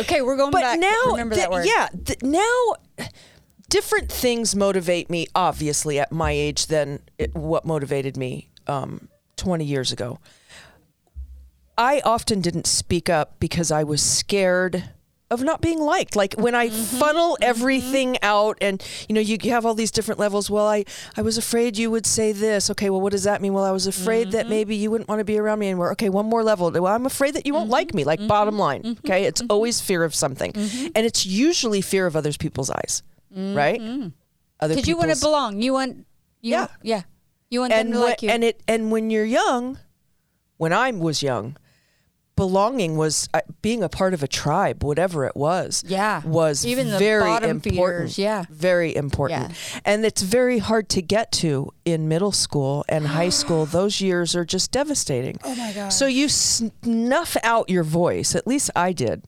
okay, 0.00 0.22
we're 0.22 0.36
going 0.36 0.50
but 0.52 0.60
back. 0.60 0.78
now 0.78 1.02
remember 1.06 1.34
th- 1.34 1.44
that 1.46 1.50
word. 1.50 1.66
yeah 1.66 1.88
th- 2.04 2.22
now 2.22 2.74
different 3.72 4.12
things 4.12 4.54
motivate 4.54 5.08
me 5.08 5.26
obviously 5.34 5.98
at 5.98 6.12
my 6.12 6.30
age 6.30 6.66
than 6.66 7.00
it, 7.18 7.34
what 7.34 7.64
motivated 7.64 8.16
me 8.18 8.50
um, 8.66 9.08
20 9.36 9.64
years 9.64 9.90
ago. 9.92 10.18
I 11.78 12.02
often 12.04 12.42
didn't 12.42 12.66
speak 12.66 13.08
up 13.08 13.40
because 13.40 13.70
i 13.70 13.82
was 13.82 14.02
scared 14.02 14.84
of 15.30 15.42
not 15.42 15.62
being 15.62 15.80
liked. 15.80 16.14
Like 16.14 16.34
when 16.34 16.54
i 16.54 16.68
Mm-hmm. 16.68 16.98
funnel 16.98 17.38
everything 17.40 18.18
out 18.22 18.58
and 18.60 18.84
you 19.08 19.14
know 19.14 19.20
you, 19.22 19.38
have 19.50 19.64
all 19.64 19.72
these 19.74 19.90
different 19.90 20.20
levels. 20.20 20.50
Well 20.50 20.66
i 20.66 20.84
i 21.16 21.22
was 21.22 21.38
afraid 21.38 21.78
you 21.78 21.90
would 21.90 22.04
say 22.04 22.32
this. 22.32 22.68
Okay 22.72 22.90
well 22.90 23.00
what 23.00 23.12
does 23.12 23.24
that 23.24 23.40
mean? 23.40 23.54
Well 23.54 23.64
i 23.64 23.70
was 23.70 23.86
afraid 23.86 24.24
Mm-hmm. 24.28 24.36
that 24.36 24.48
maybe 24.50 24.76
you 24.76 24.90
wouldn't 24.90 25.08
want 25.08 25.20
to 25.20 25.24
be 25.24 25.38
around 25.38 25.58
me 25.60 25.68
anymore. 25.68 25.90
Okay 25.92 26.10
one 26.10 26.26
more 26.26 26.42
level. 26.44 26.70
Well 26.70 26.86
i'm 26.98 27.06
afraid 27.06 27.32
that 27.36 27.46
you 27.46 27.54
won't 27.54 27.64
Mm-hmm. 27.70 27.72
like 27.80 27.94
me. 27.94 28.04
Like 28.04 28.20
bottom 28.28 28.58
line 28.58 28.98
okay? 29.06 29.24
It's 29.24 29.42
always 29.48 29.80
fear 29.80 30.04
of 30.04 30.14
something. 30.14 30.52
And 30.94 31.06
it's 31.08 31.24
usually 31.24 31.80
fear 31.80 32.04
of 32.06 32.14
others 32.16 32.36
people's 32.36 32.68
eyes 32.68 33.02
right 33.34 33.80
because 34.60 34.86
you 34.86 34.96
want 34.96 35.12
to 35.14 35.20
belong. 35.20 35.60
You 35.62 35.72
want. 35.72 36.06
You 36.40 36.52
Yeah. 36.52 36.66
Yeah. 36.82 37.02
You 37.50 37.60
want 37.60 37.72
and 37.72 37.88
them 37.88 37.92
to 37.94 37.98
when, 38.00 38.08
like 38.08 38.22
you. 38.22 38.30
and 38.30 38.44
it 38.44 38.62
and 38.66 38.90
when 38.90 39.10
you're 39.10 39.24
young 39.26 39.78
when 40.56 40.72
i 40.72 40.90
was 40.90 41.22
young 41.22 41.56
belonging 42.34 42.96
was 42.96 43.28
uh, 43.34 43.40
being 43.60 43.82
a 43.82 43.88
part 43.90 44.14
of 44.14 44.22
a 44.22 44.26
tribe 44.28 44.82
whatever 44.82 45.26
it 45.26 45.36
was 45.36 45.84
Yeah. 45.86 46.22
was 46.24 46.64
Even 46.64 46.88
the 46.90 46.98
very 46.98 47.20
bottom 47.24 47.50
important 47.50 47.74
feeders, 48.10 48.18
yeah. 48.18 48.44
very 48.48 48.96
important 48.96 49.50
Yeah. 49.50 49.80
and 49.84 50.04
it's 50.06 50.22
very 50.22 50.58
hard 50.58 50.88
to 50.90 51.02
get 51.02 51.30
to 51.32 51.72
in 51.84 52.08
middle 52.08 52.32
school 52.32 52.84
and 52.88 53.06
high 53.08 53.28
school 53.42 53.66
those 53.66 54.00
years 54.00 54.34
are 54.34 54.46
just 54.46 54.70
devastating 54.72 55.36
oh 55.44 55.54
my 55.54 55.72
god 55.74 55.90
so 55.90 56.06
you 56.06 56.28
snuff 56.30 57.36
out 57.42 57.68
your 57.68 57.84
voice 57.84 58.34
at 58.34 58.46
least 58.46 58.70
i 58.74 58.92
did 58.92 59.24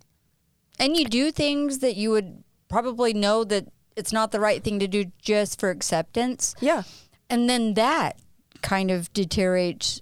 and 0.78 0.96
you 0.96 1.04
do 1.04 1.30
things 1.30 1.80
that 1.80 1.96
you 1.96 2.10
would 2.10 2.42
probably 2.68 3.12
know 3.12 3.44
that 3.44 3.68
it's 3.96 4.12
not 4.12 4.32
the 4.32 4.40
right 4.40 4.62
thing 4.62 4.78
to 4.80 4.88
do 4.88 5.06
just 5.20 5.60
for 5.60 5.70
acceptance. 5.70 6.54
Yeah. 6.60 6.82
And 7.30 7.48
then 7.48 7.74
that 7.74 8.18
kind 8.62 8.90
of 8.90 9.12
deteriorates 9.12 10.00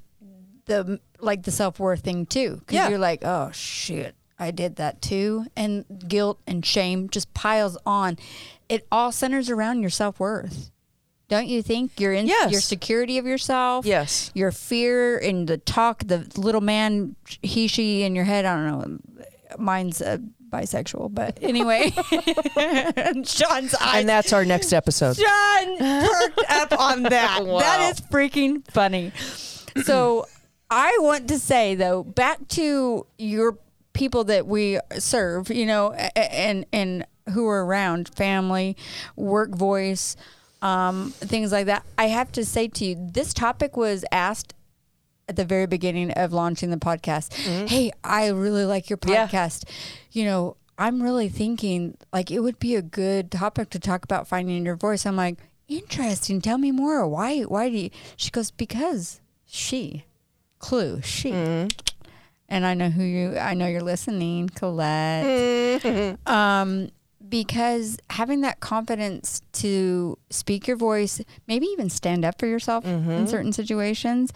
the 0.67 1.01
like 1.21 1.43
the 1.45 1.51
self 1.51 1.79
worth 1.79 2.01
thing 2.01 2.27
too. 2.27 2.57
Because 2.61 2.75
Yeah. 2.75 2.89
you're 2.89 2.99
like, 2.99 3.25
oh 3.25 3.51
shit, 3.53 4.15
I 4.39 4.51
did 4.51 4.77
that 4.77 5.01
too, 5.03 5.47
and 5.57 5.85
guilt 6.09 6.41
and 6.47 6.65
shame 6.65 7.09
just 7.09 7.33
piles 7.35 7.77
on. 7.87 8.19
It 8.69 8.87
all 8.91 9.13
centers 9.13 9.51
around 9.51 9.81
your 9.83 9.91
self 9.91 10.19
worth. 10.19 10.71
Don't 11.29 11.47
you 11.49 11.63
think 11.63 11.99
your 11.99 12.13
in- 12.13 12.27
Yes. 12.27 12.51
your 12.53 12.61
security 12.61 13.17
of 13.19 13.25
yourself, 13.27 13.87
Yes. 13.87 14.31
your 14.35 14.53
fear 14.53 15.17
and 15.19 15.49
the 15.49 15.57
talk, 15.59 16.03
the 16.07 16.27
little 16.37 16.61
man, 16.61 17.17
he, 17.41 17.67
she 17.69 18.03
in 18.03 18.15
your 18.15 18.25
head. 18.25 18.45
I 18.45 18.55
don't 18.55 18.67
know. 18.91 18.99
Mine's 19.59 20.03
uh, 20.03 20.19
bisexual, 20.53 21.13
but 21.15 21.39
anyway, 21.43 21.91
Sean's 23.25 23.75
eyes. 23.75 24.01
And 24.01 24.09
that's 24.09 24.33
our 24.33 24.45
next 24.45 24.73
episode. 24.73 25.17
John 25.17 25.79
perked 25.79 26.41
up 26.51 26.79
on 26.79 27.03
that. 27.05 27.41
Wow. 27.45 27.59
That 27.59 27.91
is 27.93 28.01
freaking 28.01 28.65
funny. 28.71 29.13
So 29.85 30.27
I 30.71 30.97
want 31.01 31.29
to 31.29 31.39
say 31.39 31.75
though, 31.75 32.03
back 32.05 32.47
to 32.49 33.07
your 33.19 33.59
people 33.95 34.25
that 34.25 34.47
we 34.47 34.79
serve, 34.99 35.51
you 35.51 35.67
know, 35.67 35.93
a- 35.93 36.11
a- 36.17 36.35
and 36.35 36.67
and 36.73 37.07
who 37.33 37.47
are 37.49 37.65
around, 37.65 38.09
family, 38.15 38.77
work 39.17 39.55
voice, 39.55 40.17
um, 40.61 41.11
things 41.19 41.53
like 41.53 41.67
that. 41.67 41.85
I 41.99 42.07
have 42.09 42.31
to 42.33 42.45
say 42.45 42.69
to 42.69 42.85
you, 42.85 42.97
this 43.13 43.33
topic 43.35 43.77
was 43.77 44.05
asked 44.13 44.55
at 45.29 45.37
the 45.37 45.45
very 45.45 45.67
beginning 45.67 46.11
of 46.13 46.33
launching 46.33 46.71
the 46.71 46.77
podcast. 46.77 47.33
Hey, 47.69 47.93
I 48.05 48.29
really 48.29 48.65
like 48.65 48.91
your 48.91 48.97
Mm-hmm. 48.99 49.13
Yeah. 49.13 49.29
podcast. 49.29 49.65
You 50.11 50.25
know, 50.25 50.57
I'm 50.79 51.03
really 51.03 51.29
thinking 51.29 51.97
like 52.13 52.31
it 52.31 52.41
would 52.41 52.59
be 52.59 52.75
a 52.77 52.83
good 52.83 53.31
topic 53.31 53.71
to 53.71 53.79
talk 53.79 54.05
about 54.05 54.27
finding 54.27 54.65
your 54.65 54.77
voice. 54.77 55.07
I'm 55.07 55.17
like, 55.17 55.39
interesting. 55.69 56.41
Tell 56.41 56.59
me 56.59 56.71
more. 56.73 57.07
Why? 57.07 57.43
Why 57.43 57.69
do 57.71 57.77
you? 57.77 57.91
She 58.17 58.31
goes 58.31 58.51
because 58.51 59.21
she, 59.47 60.05
clue 60.59 61.01
she. 61.03 61.31
Mm-hmm. 61.31 61.69
And 62.49 62.67
I 62.67 62.75
know 62.75 62.91
who 62.91 63.03
you. 63.03 63.39
I 63.39 63.55
know 63.55 63.67
you're 63.67 63.81
listening, 63.81 64.49
Colette. 64.51 65.25
Mm-hmm. 65.83 66.15
Um, 66.33 66.91
because 67.29 67.97
having 68.11 68.43
that 68.43 68.61
confidence 68.61 69.41
to 69.53 70.19
speak 70.29 70.67
your 70.69 70.77
voice, 70.77 71.23
maybe 71.49 71.65
even 71.67 71.89
stand 71.89 72.25
up 72.27 72.39
for 72.39 72.47
yourself 72.47 72.85
Mm-hmm. 72.85 73.11
in 73.11 73.27
certain 73.27 73.53
situations, 73.55 74.33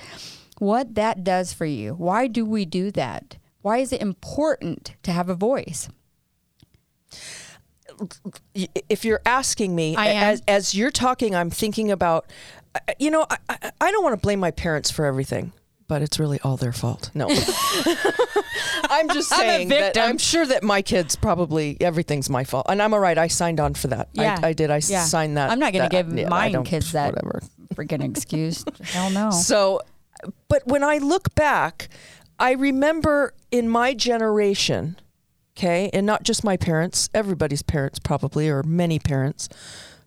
what 0.59 0.95
that 0.95 1.25
does 1.25 1.53
for 1.53 1.67
you. 1.67 1.95
Why 1.95 2.27
do 2.27 2.45
we 2.45 2.65
do 2.65 2.91
that? 2.93 3.37
Why 3.63 3.79
is 3.79 3.93
it 3.93 4.01
important 4.01 4.95
to 5.03 5.13
have 5.13 5.29
a 5.29 5.35
voice? 5.35 5.89
if 8.89 9.05
you're 9.05 9.23
asking 9.25 9.75
me 9.75 9.97
as 9.97 10.43
as 10.47 10.75
you're 10.75 10.91
talking 10.91 11.35
i'm 11.35 11.49
thinking 11.51 11.91
about 11.91 12.27
uh, 12.75 12.81
you 12.99 13.11
know 13.11 13.27
i, 13.31 13.71
I, 13.81 13.91
don't 13.91 14.03
want 14.03 14.13
to 14.13 14.21
blame 14.21 14.39
my 14.41 14.51
parents 14.51 14.91
for 14.91 15.07
everything 15.07 15.53
but 15.89 16.03
it's 16.03 16.19
really 16.19 16.39
all 16.41 16.57
their 16.59 16.73
fault 16.75 17.11
no 17.15 17.27
i'm 18.91 19.09
just 19.09 19.31
saying 19.31 19.63
I'm 19.63 19.69
that 19.69 19.95
victim. 19.95 20.03
i'm 20.03 20.19
sure 20.19 20.45
that 20.45 20.63
my 20.63 20.83
kids 20.83 21.17
probably 21.17 21.79
everything's 21.81 22.29
my 22.29 22.45
fault 22.45 22.67
and 22.69 22.83
i'm 22.83 22.93
all 22.93 23.01
right 23.01 23.17
i 23.17 23.29
signed 23.29 23.61
on 23.61 23.73
for 23.73 23.87
that 23.89 24.09
Yeah. 24.13 24.39
I, 24.43 24.49
I 24.49 24.53
did 24.53 24.71
i 24.71 24.81
Yeah. 24.87 25.05
signed 25.05 25.37
that 25.39 25.51
I'm 25.51 25.59
not 25.61 25.73
going 25.73 25.89
to 25.89 25.97
give 25.97 26.13
yeah, 26.19 26.27
I 26.27 26.29
mine 26.29 26.53
don't- 26.53 26.65
kids 26.65 26.93
that 26.93 27.15
whatever 27.15 27.41
freaking 27.75 28.03
excuse. 28.03 28.65
Hell 28.83 29.11
no. 29.11 29.31
so, 29.31 29.83
but 30.49 30.67
when 30.67 30.83
I 30.83 30.99
look 30.99 31.35
back, 31.35 31.89
I 32.39 32.53
remember 32.53 33.35
in 33.51 33.69
my 33.69 33.95
generation, 33.95 34.97
okay, 35.57 35.91
and 35.93 36.07
not 36.07 36.23
just 36.23 36.45
my 36.45 36.57
parents, 36.57 37.09
everybody's 37.15 37.63
parents 37.63 37.99
probably, 37.99 38.49
or 38.49 38.63
many 38.63 38.99
parents, 38.99 39.49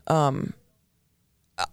um, 0.08 0.54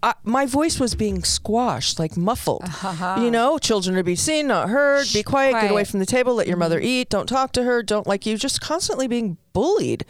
I, 0.03 0.13
my 0.23 0.45
voice 0.45 0.79
was 0.79 0.95
being 0.95 1.23
squashed, 1.23 1.99
like 1.99 2.17
muffled. 2.17 2.63
Uh-huh. 2.63 3.21
You 3.21 3.31
know, 3.31 3.57
children 3.57 3.95
are 3.95 3.99
to 3.99 4.03
be 4.03 4.15
seen, 4.15 4.47
not 4.47 4.69
heard. 4.69 5.07
Be 5.13 5.23
quiet, 5.23 5.53
get 5.53 5.71
away 5.71 5.83
from 5.83 5.99
the 5.99 6.05
table. 6.05 6.35
Let 6.35 6.47
your 6.47 6.57
mother 6.57 6.79
eat. 6.79 7.09
Don't 7.09 7.27
talk 7.27 7.51
to 7.53 7.63
her. 7.63 7.83
Don't 7.83 8.07
like 8.07 8.25
you. 8.25 8.37
Just 8.37 8.61
constantly 8.61 9.07
being 9.07 9.37
bullied. 9.53 10.05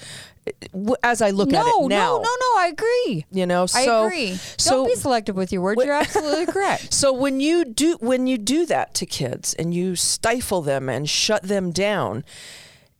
As 1.03 1.21
I 1.21 1.31
look 1.31 1.49
no, 1.49 1.59
at 1.59 1.65
it 1.65 1.87
now, 1.89 2.17
no, 2.17 2.21
no, 2.21 2.23
no. 2.23 2.57
I 2.57 2.69
agree. 2.71 3.25
you 3.31 3.45
know, 3.45 3.65
I 3.75 3.81
agree. 3.81 4.35
so 4.55 4.71
Don't 4.71 4.87
be 4.87 4.95
selective 4.95 5.35
with 5.35 5.51
your 5.51 5.61
words. 5.61 5.83
You're 5.83 5.93
absolutely 5.93 6.45
correct. 6.53 6.93
so 6.93 7.11
when 7.11 7.41
you 7.41 7.65
do 7.65 7.97
when 7.99 8.27
you 8.27 8.37
do 8.37 8.65
that 8.67 8.93
to 8.95 9.05
kids 9.05 9.53
and 9.55 9.73
you 9.73 9.97
stifle 9.97 10.61
them 10.61 10.87
and 10.87 11.09
shut 11.09 11.43
them 11.43 11.71
down, 11.71 12.23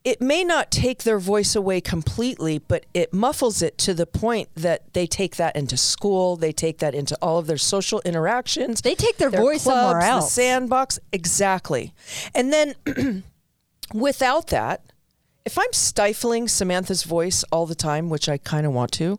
it 0.08 0.22
may 0.22 0.42
not 0.42 0.70
take 0.70 1.02
their 1.02 1.18
voice 1.18 1.54
away 1.54 1.82
completely, 1.82 2.56
but 2.56 2.86
it 2.94 3.12
muffles 3.12 3.60
it 3.60 3.76
to 3.76 3.92
the 3.92 4.06
point 4.06 4.48
that 4.54 4.94
they 4.94 5.06
take 5.06 5.36
that 5.36 5.54
into 5.54 5.76
school, 5.76 6.34
they 6.34 6.50
take 6.50 6.78
that 6.78 6.94
into 6.94 7.14
all 7.20 7.36
of 7.36 7.46
their 7.46 7.58
social 7.58 8.00
interactions. 8.06 8.80
They 8.80 8.94
take 8.94 9.18
their, 9.18 9.28
their 9.28 9.42
voice 9.42 9.64
somewhere 9.64 10.00
clubs, 10.00 10.06
else. 10.06 10.24
The 10.34 10.40
sandbox, 10.40 10.98
exactly. 11.12 11.92
And 12.34 12.50
then 12.50 12.74
without 13.92 14.46
that, 14.46 14.80
if 15.44 15.58
I'm 15.58 15.72
stifling 15.74 16.48
Samantha's 16.48 17.02
voice 17.02 17.44
all 17.52 17.66
the 17.66 17.74
time, 17.74 18.08
which 18.08 18.30
I 18.30 18.38
kind 18.38 18.66
of 18.66 18.72
want 18.72 18.92
to, 18.92 19.18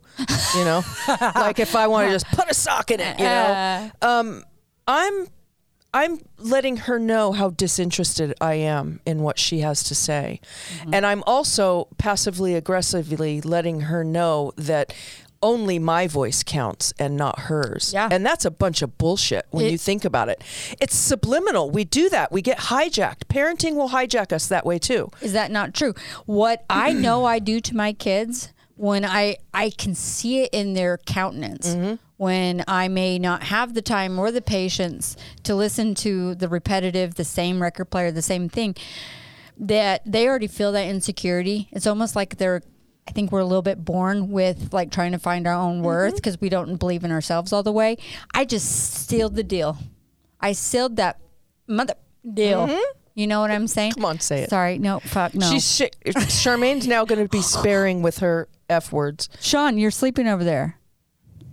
you 0.56 0.64
know, 0.64 0.82
like 1.36 1.60
if 1.60 1.76
I 1.76 1.86
want 1.86 2.08
to 2.08 2.12
just 2.12 2.26
put 2.32 2.50
a 2.50 2.54
sock 2.54 2.90
in 2.90 2.98
it, 2.98 3.16
you 3.16 3.26
know, 3.26 3.90
um, 4.02 4.44
I'm 4.88 5.28
I'm 5.92 6.20
letting 6.38 6.76
her 6.78 6.98
know 6.98 7.32
how 7.32 7.50
disinterested 7.50 8.34
I 8.40 8.54
am 8.54 9.00
in 9.04 9.22
what 9.22 9.38
she 9.38 9.60
has 9.60 9.82
to 9.84 9.94
say. 9.94 10.40
Mm-hmm. 10.78 10.94
And 10.94 11.04
I'm 11.06 11.22
also 11.26 11.88
passively 11.98 12.54
aggressively 12.54 13.40
letting 13.40 13.80
her 13.82 14.04
know 14.04 14.52
that 14.56 14.94
only 15.42 15.78
my 15.78 16.06
voice 16.06 16.42
counts 16.42 16.92
and 16.98 17.16
not 17.16 17.38
hers. 17.40 17.92
Yeah. 17.94 18.08
And 18.10 18.24
that's 18.26 18.44
a 18.44 18.50
bunch 18.50 18.82
of 18.82 18.98
bullshit 18.98 19.46
when 19.50 19.64
It- 19.64 19.72
you 19.72 19.78
think 19.78 20.04
about 20.04 20.28
it. 20.28 20.44
It's 20.80 20.94
subliminal. 20.94 21.70
We 21.70 21.84
do 21.84 22.08
that. 22.10 22.30
We 22.30 22.42
get 22.42 22.58
hijacked. 22.58 23.24
Parenting 23.28 23.74
will 23.74 23.88
hijack 23.88 24.32
us 24.32 24.46
that 24.48 24.66
way 24.66 24.78
too. 24.78 25.10
Is 25.22 25.32
that 25.32 25.50
not 25.50 25.72
true? 25.74 25.94
What 26.26 26.64
I 26.68 26.92
know 27.06 27.24
I 27.24 27.38
do 27.38 27.58
to 27.60 27.74
my 27.74 27.92
kids 27.94 28.52
when 28.76 29.04
I 29.04 29.38
I 29.52 29.70
can 29.70 29.94
see 29.94 30.42
it 30.42 30.50
in 30.52 30.74
their 30.74 30.98
countenance 30.98 31.74
when 32.20 32.62
I 32.68 32.88
may 32.88 33.18
not 33.18 33.44
have 33.44 33.72
the 33.72 33.80
time 33.80 34.18
or 34.18 34.30
the 34.30 34.42
patience 34.42 35.16
to 35.44 35.54
listen 35.54 35.94
to 35.96 36.34
the 36.34 36.50
repetitive, 36.50 37.14
the 37.14 37.24
same 37.24 37.62
record 37.62 37.86
player, 37.86 38.10
the 38.10 38.20
same 38.20 38.50
thing, 38.50 38.76
that 39.56 40.02
they 40.04 40.28
already 40.28 40.46
feel 40.46 40.70
that 40.72 40.86
insecurity. 40.86 41.70
It's 41.72 41.86
almost 41.86 42.14
like 42.14 42.36
they're 42.36 42.60
I 43.08 43.12
think 43.12 43.32
we're 43.32 43.40
a 43.40 43.46
little 43.46 43.62
bit 43.62 43.86
born 43.86 44.30
with 44.30 44.74
like 44.74 44.90
trying 44.90 45.12
to 45.12 45.18
find 45.18 45.46
our 45.46 45.54
own 45.54 45.80
worth 45.80 46.10
mm-hmm. 46.10 46.16
because 46.16 46.38
we 46.42 46.50
don't 46.50 46.76
believe 46.76 47.04
in 47.04 47.10
ourselves 47.10 47.54
all 47.54 47.62
the 47.62 47.72
way. 47.72 47.96
I 48.34 48.44
just 48.44 48.68
sealed 49.08 49.34
the 49.34 49.42
deal. 49.42 49.78
I 50.42 50.52
sealed 50.52 50.96
that 50.96 51.18
mother 51.66 51.94
deal. 52.34 52.66
Mm-hmm. 52.66 52.98
You 53.14 53.28
know 53.28 53.40
what 53.40 53.50
I'm 53.50 53.66
saying? 53.66 53.92
Come 53.92 54.04
on, 54.04 54.20
say 54.20 54.42
it. 54.42 54.50
Sorry, 54.50 54.78
no, 54.78 55.00
fuck, 55.00 55.34
no. 55.34 55.50
She's 55.50 55.66
sh- 55.74 56.28
Charmaine's 56.28 56.86
now 56.86 57.06
going 57.06 57.22
to 57.22 57.30
be 57.30 57.40
sparing 57.40 58.02
with 58.02 58.18
her 58.18 58.46
f 58.68 58.92
words. 58.92 59.30
Sean, 59.40 59.78
you're 59.78 59.90
sleeping 59.90 60.28
over 60.28 60.44
there. 60.44 60.78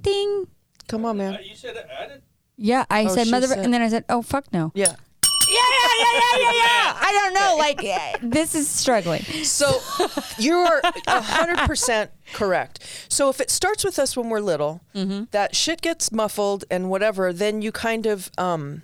Ding. 0.02 0.48
Come 0.88 1.06
on, 1.06 1.18
man. 1.18 1.40
You 1.44 1.56
said 1.56 1.76
I. 1.78 2.18
Yeah, 2.58 2.86
I 2.90 3.06
Oh, 3.06 3.08
said 3.10 3.26
she 3.26 3.32
mother, 3.32 3.48
said- 3.48 3.60
and 3.60 3.74
then 3.74 3.82
I 3.82 3.90
said, 3.90 4.06
oh 4.10 4.22
fuck 4.22 4.52
no. 4.52 4.72
Yeah. 4.74 4.96
Yeah, 5.50 5.56
yeah, 5.60 5.90
yeah, 6.02 6.20
yeah, 6.20 6.40
yeah, 6.42 6.52
yeah. 6.58 6.98
I 7.00 7.12
don't 7.14 7.34
know. 7.34 7.56
Like 7.58 7.82
eh, 7.84 8.14
this 8.22 8.54
is 8.56 8.68
struggling. 8.68 9.22
So 9.46 9.80
you 10.38 10.56
are 10.56 10.82
hundred 11.08 11.60
percent 11.68 12.12
correct. 12.34 12.80
So 13.08 13.30
if 13.30 13.40
it 13.40 13.50
starts 13.50 13.86
with 13.86 13.98
us 13.98 14.18
when 14.18 14.30
we're 14.30 14.42
little, 14.42 14.82
that 15.32 15.56
shit 15.56 15.82
gets 15.82 16.12
muffled 16.12 16.66
and 16.70 16.90
whatever, 16.90 17.32
then 17.32 17.62
you 17.62 17.72
kind 17.72 18.06
of 18.08 18.30
um, 18.38 18.82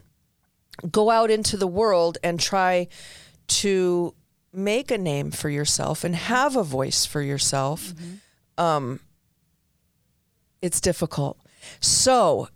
go 0.90 1.10
out 1.10 1.30
into 1.30 1.58
the 1.58 1.68
world 1.68 2.18
and 2.24 2.40
try 2.40 2.88
to 3.48 4.14
make 4.54 4.90
a 4.90 4.98
name 4.98 5.32
for 5.32 5.50
yourself 5.50 6.06
and 6.06 6.16
have 6.16 6.56
a 6.56 6.64
voice 6.64 7.06
for 7.06 7.22
yourself. 7.22 7.94
Um, 8.58 9.02
it's 10.62 10.80
difficult. 10.80 11.38
So 11.80 12.50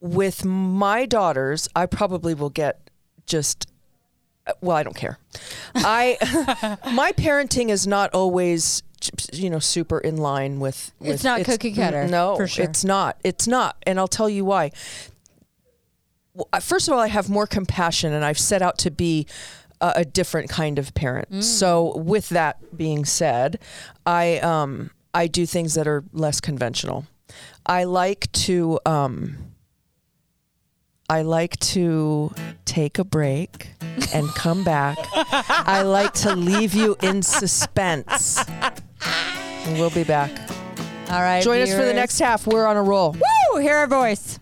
with 0.00 0.44
my 0.44 1.06
daughters, 1.06 1.68
I 1.74 1.86
probably 1.86 2.34
will 2.34 2.50
get 2.50 2.90
just 3.26 3.66
well, 4.60 4.76
I 4.76 4.82
don't 4.82 4.96
care. 4.96 5.18
I 5.74 6.16
my 6.92 7.12
parenting 7.12 7.68
is 7.68 7.86
not 7.86 8.14
always 8.14 8.82
you 9.32 9.50
know 9.50 9.58
super 9.58 9.98
in 9.98 10.16
line 10.16 10.60
with, 10.60 10.92
with 11.00 11.10
It's 11.10 11.24
not 11.24 11.44
cookie 11.44 11.72
cutter, 11.72 12.06
No, 12.06 12.36
for 12.36 12.46
sure. 12.46 12.64
it's 12.64 12.84
not. 12.84 13.18
It's 13.24 13.46
not, 13.46 13.76
and 13.84 13.98
I'll 13.98 14.08
tell 14.08 14.28
you 14.28 14.44
why. 14.44 14.72
First 16.60 16.86
of 16.86 16.94
all, 16.94 17.00
I 17.00 17.08
have 17.08 17.30
more 17.30 17.46
compassion, 17.46 18.12
and 18.12 18.24
I've 18.24 18.38
set 18.38 18.60
out 18.60 18.78
to 18.78 18.90
be 18.90 19.26
a, 19.80 19.92
a 19.96 20.04
different 20.04 20.50
kind 20.50 20.78
of 20.78 20.94
parent. 20.94 21.30
Mm. 21.30 21.42
So, 21.42 21.96
with 21.96 22.28
that 22.30 22.76
being 22.76 23.04
said, 23.04 23.58
I 24.04 24.38
um 24.38 24.90
I 25.14 25.26
do 25.28 25.46
things 25.46 25.74
that 25.74 25.88
are 25.88 26.04
less 26.12 26.40
conventional. 26.40 27.06
I 27.66 27.84
like 27.84 28.30
to 28.32 28.78
um. 28.86 29.38
I 31.08 31.22
like 31.22 31.56
to 31.58 32.32
take 32.64 32.98
a 32.98 33.04
break 33.04 33.68
and 34.12 34.28
come 34.30 34.64
back. 34.64 34.98
I 35.12 35.82
like 35.82 36.12
to 36.14 36.34
leave 36.34 36.74
you 36.74 36.96
in 37.00 37.22
suspense. 37.22 38.44
And 38.48 39.78
we'll 39.78 39.90
be 39.90 40.02
back. 40.02 40.32
All 41.10 41.20
right. 41.20 41.44
Join 41.44 41.62
us 41.62 41.72
for 41.72 41.84
the 41.84 41.94
next 41.94 42.18
half. 42.18 42.46
We're 42.46 42.66
on 42.66 42.76
a 42.76 42.82
roll. 42.82 43.12
Woo! 43.12 43.60
Hear 43.60 43.76
our 43.76 43.86
voice. 43.86 44.40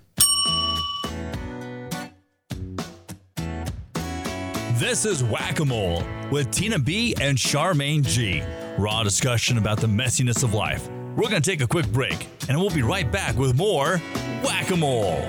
This 4.78 5.04
is 5.04 5.22
Whack 5.22 5.60
a 5.60 5.64
Mole 5.66 6.02
with 6.30 6.50
Tina 6.50 6.78
B 6.78 7.14
and 7.20 7.36
Charmaine 7.36 8.04
G. 8.04 8.42
Raw 8.78 9.02
discussion 9.02 9.58
about 9.58 9.80
the 9.80 9.86
messiness 9.86 10.42
of 10.42 10.54
life. 10.54 10.88
We're 11.14 11.28
going 11.28 11.42
to 11.42 11.50
take 11.50 11.60
a 11.60 11.66
quick 11.66 11.86
break 11.88 12.26
and 12.48 12.58
we'll 12.58 12.70
be 12.70 12.82
right 12.82 13.10
back 13.10 13.36
with 13.36 13.56
more 13.56 14.00
Whack 14.42 14.70
a 14.70 14.76
Mole. 14.76 15.28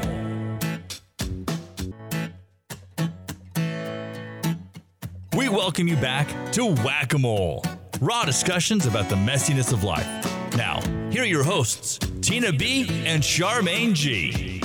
We 5.36 5.50
welcome 5.50 5.88
you 5.88 5.96
back 5.98 6.28
to 6.54 6.74
Whack 6.84 7.14
a 7.14 7.18
Mole. 7.18 7.64
Raw 8.02 8.24
discussions 8.24 8.86
about 8.86 9.10
the 9.10 9.16
messiness 9.16 9.72
of 9.72 9.84
life. 9.84 10.08
Now, 10.56 10.82
here 11.12 11.24
are 11.24 11.28
your 11.28 11.44
hosts, 11.44 12.00
Tina 12.22 12.52
B 12.52 12.88
and 13.06 13.22
Charmaine 13.22 13.94
G. 13.94 14.62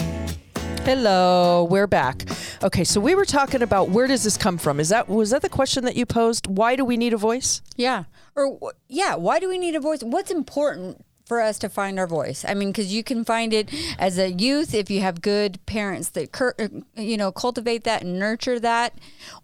Hello, 0.84 1.66
we're 1.70 1.86
back. 1.86 2.24
Okay, 2.62 2.84
so 2.84 3.00
we 3.00 3.14
were 3.14 3.24
talking 3.24 3.62
about 3.62 3.90
where 3.90 4.06
does 4.06 4.24
this 4.24 4.36
come 4.36 4.58
from? 4.58 4.80
Is 4.80 4.88
that 4.88 5.08
was 5.08 5.30
that 5.30 5.42
the 5.42 5.48
question 5.48 5.84
that 5.84 5.96
you 5.96 6.06
posed? 6.06 6.46
Why 6.46 6.74
do 6.74 6.84
we 6.84 6.96
need 6.96 7.12
a 7.12 7.16
voice? 7.16 7.62
Yeah. 7.76 8.04
Or 8.34 8.72
yeah, 8.88 9.14
why 9.14 9.38
do 9.38 9.48
we 9.48 9.58
need 9.58 9.74
a 9.74 9.80
voice? 9.80 10.02
What's 10.02 10.30
important 10.30 11.04
for 11.30 11.40
us 11.40 11.60
to 11.60 11.68
find 11.68 11.96
our 11.96 12.08
voice? 12.08 12.44
I 12.46 12.54
mean, 12.54 12.72
cuz 12.72 12.92
you 12.92 13.04
can 13.04 13.24
find 13.24 13.52
it 13.52 13.70
as 14.00 14.18
a 14.18 14.32
youth 14.32 14.74
if 14.74 14.90
you 14.90 15.00
have 15.00 15.22
good 15.22 15.64
parents 15.64 16.08
that 16.10 16.32
cur- 16.32 16.56
uh, 16.58 16.66
you 16.96 17.16
know, 17.16 17.30
cultivate 17.30 17.84
that 17.84 18.02
and 18.02 18.18
nurture 18.18 18.58
that, 18.58 18.94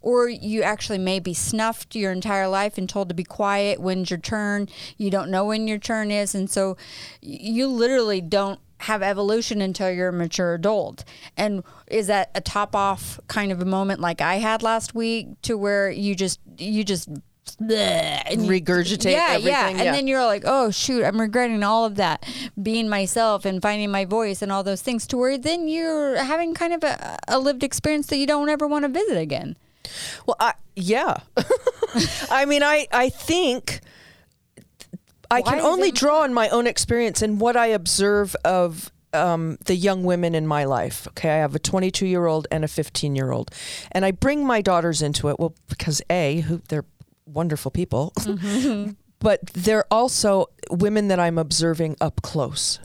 or 0.01 0.27
you 0.27 0.63
actually 0.63 0.97
may 0.97 1.19
be 1.21 1.33
snuffed 1.33 1.95
your 1.95 2.11
entire 2.11 2.49
life 2.49 2.77
and 2.77 2.89
told 2.89 3.07
to 3.07 3.15
be 3.15 3.23
quiet 3.23 3.79
when's 3.79 4.09
your 4.09 4.19
turn. 4.19 4.67
You 4.97 5.09
don't 5.09 5.31
know 5.31 5.45
when 5.45 5.65
your 5.65 5.77
turn 5.77 6.11
is 6.11 6.35
and 6.35 6.49
so 6.49 6.75
you 7.21 7.67
literally 7.67 8.19
don't 8.19 8.59
have 8.79 9.01
evolution 9.01 9.61
until 9.61 9.89
you're 9.89 10.09
a 10.09 10.13
mature 10.13 10.55
adult. 10.55 11.05
And 11.37 11.63
is 11.87 12.07
that 12.07 12.31
a 12.35 12.41
top 12.41 12.75
off 12.75 13.17
kind 13.29 13.53
of 13.53 13.61
a 13.61 13.65
moment 13.65 14.01
like 14.01 14.19
I 14.19 14.35
had 14.35 14.61
last 14.61 14.93
week 14.93 15.41
to 15.43 15.57
where 15.57 15.89
you 15.89 16.15
just 16.15 16.41
you 16.57 16.83
just 16.83 17.07
and 17.59 18.41
Regurgitate 18.41 19.11
yeah, 19.11 19.27
everything, 19.31 19.51
Yeah, 19.51 19.69
and 19.69 19.79
yeah. 19.79 19.91
then 19.91 20.07
you're 20.07 20.25
like, 20.25 20.43
oh 20.45 20.71
shoot, 20.71 21.03
I'm 21.03 21.19
regretting 21.19 21.63
all 21.63 21.85
of 21.85 21.95
that, 21.95 22.25
being 22.61 22.89
myself 22.89 23.45
and 23.45 23.61
finding 23.61 23.91
my 23.91 24.05
voice 24.05 24.41
and 24.41 24.51
all 24.51 24.63
those 24.63 24.81
things. 24.81 25.07
To 25.07 25.17
where 25.17 25.37
then 25.37 25.67
you're 25.67 26.17
having 26.17 26.53
kind 26.53 26.73
of 26.73 26.83
a, 26.83 27.17
a 27.27 27.39
lived 27.39 27.63
experience 27.63 28.07
that 28.07 28.17
you 28.17 28.27
don't 28.27 28.49
ever 28.49 28.67
want 28.67 28.83
to 28.83 28.89
visit 28.89 29.17
again. 29.17 29.57
Well, 30.25 30.35
I, 30.39 30.53
yeah. 30.75 31.17
I 32.29 32.45
mean, 32.45 32.63
I 32.63 32.87
I 32.91 33.09
think 33.09 33.81
I 35.29 35.41
Why 35.41 35.51
can 35.51 35.59
only 35.61 35.91
draw 35.91 36.23
on 36.23 36.33
my 36.33 36.49
own 36.49 36.67
experience 36.67 37.21
and 37.21 37.39
what 37.39 37.57
I 37.57 37.67
observe 37.67 38.35
of 38.45 38.91
um, 39.13 39.57
the 39.65 39.75
young 39.75 40.03
women 40.03 40.35
in 40.35 40.47
my 40.47 40.65
life. 40.65 41.07
Okay, 41.09 41.29
I 41.29 41.37
have 41.37 41.55
a 41.55 41.59
22 41.59 42.05
year 42.05 42.25
old 42.25 42.47
and 42.51 42.63
a 42.63 42.67
15 42.67 43.15
year 43.15 43.31
old, 43.31 43.51
and 43.91 44.05
I 44.05 44.11
bring 44.11 44.45
my 44.45 44.61
daughters 44.61 45.01
into 45.01 45.29
it. 45.29 45.39
Well, 45.39 45.55
because 45.69 46.01
a, 46.09 46.41
who 46.41 46.61
they're 46.69 46.85
wonderful 47.27 47.71
people, 47.71 48.13
mm-hmm. 48.19 48.91
but 49.19 49.45
they're 49.47 49.85
also 49.91 50.47
women 50.71 51.07
that 51.09 51.19
I'm 51.19 51.37
observing 51.37 51.97
up 52.01 52.21
close. 52.21 52.79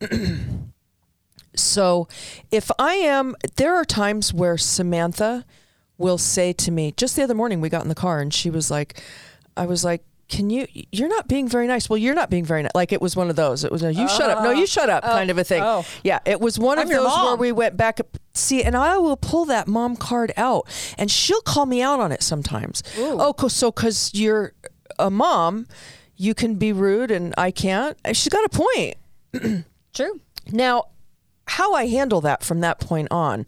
So 1.54 2.08
if 2.50 2.70
I 2.78 2.94
am, 2.94 3.36
there 3.56 3.74
are 3.74 3.84
times 3.84 4.32
where 4.32 4.56
Samantha 4.56 5.44
will 5.98 6.18
say 6.18 6.52
to 6.54 6.70
me, 6.70 6.92
just 6.96 7.16
the 7.16 7.22
other 7.22 7.34
morning 7.34 7.60
we 7.60 7.68
got 7.68 7.82
in 7.82 7.88
the 7.88 7.94
car 7.94 8.20
and 8.20 8.32
she 8.32 8.50
was 8.50 8.70
like, 8.70 9.02
I 9.56 9.66
was 9.66 9.84
like, 9.84 10.02
can 10.32 10.48
you, 10.48 10.66
you're 10.90 11.10
not 11.10 11.28
being 11.28 11.46
very 11.46 11.66
nice. 11.66 11.90
Well, 11.90 11.98
you're 11.98 12.14
not 12.14 12.30
being 12.30 12.46
very 12.46 12.62
nice. 12.62 12.72
Like 12.74 12.90
it 12.90 13.02
was 13.02 13.14
one 13.14 13.28
of 13.28 13.36
those. 13.36 13.64
It 13.64 13.70
was 13.70 13.82
a, 13.82 13.92
you 13.92 14.08
shut 14.08 14.30
up. 14.30 14.42
No, 14.42 14.50
uh-huh. 14.50 14.60
you 14.60 14.66
shut 14.66 14.88
up 14.88 15.04
oh. 15.06 15.08
kind 15.08 15.30
of 15.30 15.36
a 15.36 15.44
thing. 15.44 15.62
oh. 15.62 15.84
Yeah. 16.02 16.20
It 16.24 16.40
was 16.40 16.58
one 16.58 16.78
I'm 16.78 16.86
of 16.86 16.90
those 16.90 17.14
where 17.14 17.36
we 17.36 17.52
went 17.52 17.76
back. 17.76 18.00
See, 18.32 18.64
and 18.64 18.74
I 18.74 18.96
will 18.96 19.18
pull 19.18 19.44
that 19.44 19.68
mom 19.68 19.94
card 19.94 20.32
out 20.38 20.66
and 20.96 21.10
she'll 21.10 21.42
call 21.42 21.66
me 21.66 21.82
out 21.82 22.00
on 22.00 22.12
it 22.12 22.22
sometimes. 22.22 22.82
Oh, 22.96 23.34
'cause- 23.34 23.52
so 23.52 23.70
because 23.70 24.10
you're 24.14 24.54
a 24.98 25.10
mom, 25.10 25.66
you 26.16 26.32
can 26.34 26.54
be 26.54 26.72
rude 26.72 27.10
and 27.10 27.34
I 27.36 27.50
can't. 27.50 27.98
She's 28.14 28.30
got 28.30 28.42
a 28.42 28.48
point. 28.48 29.66
True. 29.92 30.20
Now, 30.50 30.84
how 31.46 31.74
I 31.74 31.88
handle 31.88 32.22
that 32.22 32.42
from 32.42 32.60
that 32.60 32.80
point 32.80 33.08
on, 33.10 33.44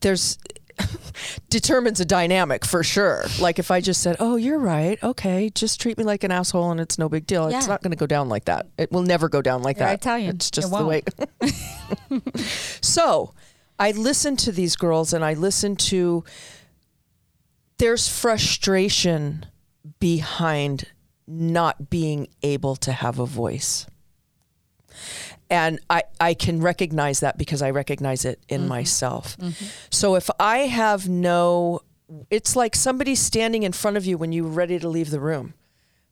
there's 0.00 0.36
determines 1.50 2.00
a 2.00 2.04
dynamic 2.04 2.64
for 2.64 2.82
sure. 2.82 3.24
Like 3.40 3.58
if 3.58 3.70
I 3.70 3.80
just 3.80 4.02
said, 4.02 4.16
"Oh, 4.20 4.36
you're 4.36 4.58
right. 4.58 5.02
Okay, 5.02 5.50
just 5.54 5.80
treat 5.80 5.98
me 5.98 6.04
like 6.04 6.24
an 6.24 6.30
asshole 6.30 6.70
and 6.70 6.80
it's 6.80 6.98
no 6.98 7.08
big 7.08 7.26
deal." 7.26 7.48
It's 7.48 7.68
not 7.68 7.82
going 7.82 7.92
to 7.92 7.96
go 7.96 8.06
down 8.06 8.28
like 8.28 8.46
that. 8.46 8.66
It 8.78 8.92
will 8.92 9.02
never 9.02 9.28
go 9.28 9.42
down 9.42 9.62
like 9.62 9.78
You're 9.78 9.96
that. 9.96 10.20
you, 10.20 10.30
It's 10.30 10.48
It 10.48 10.52
just 10.52 10.70
the 10.70 10.84
way. 10.84 11.02
so, 12.80 13.32
I 13.78 13.92
listen 13.92 14.36
to 14.38 14.52
these 14.52 14.76
girls 14.76 15.12
and 15.12 15.24
I 15.24 15.34
listen 15.34 15.76
to 15.76 16.24
there's 17.78 18.08
frustration 18.08 19.46
behind 20.00 20.86
not 21.26 21.90
being 21.90 22.28
able 22.42 22.76
to 22.76 22.92
have 22.92 23.18
a 23.18 23.26
voice 23.26 23.86
and 25.50 25.78
I, 25.88 26.02
I 26.20 26.34
can 26.34 26.60
recognize 26.60 27.20
that 27.20 27.38
because 27.38 27.62
I 27.62 27.70
recognize 27.70 28.24
it 28.24 28.40
in 28.48 28.66
myself. 28.66 29.36
So 29.90 30.14
if 30.16 30.28
I 30.40 30.58
have 30.58 31.08
no, 31.08 31.80
it's 32.30 32.56
like 32.56 32.74
somebody 32.74 33.14
standing 33.14 33.62
in 33.62 33.72
front 33.72 33.96
of 33.96 34.06
you 34.06 34.18
when 34.18 34.32
you're 34.32 34.46
ready 34.46 34.78
to 34.78 34.88
leave 34.88 35.10
the 35.10 35.20
room, 35.20 35.54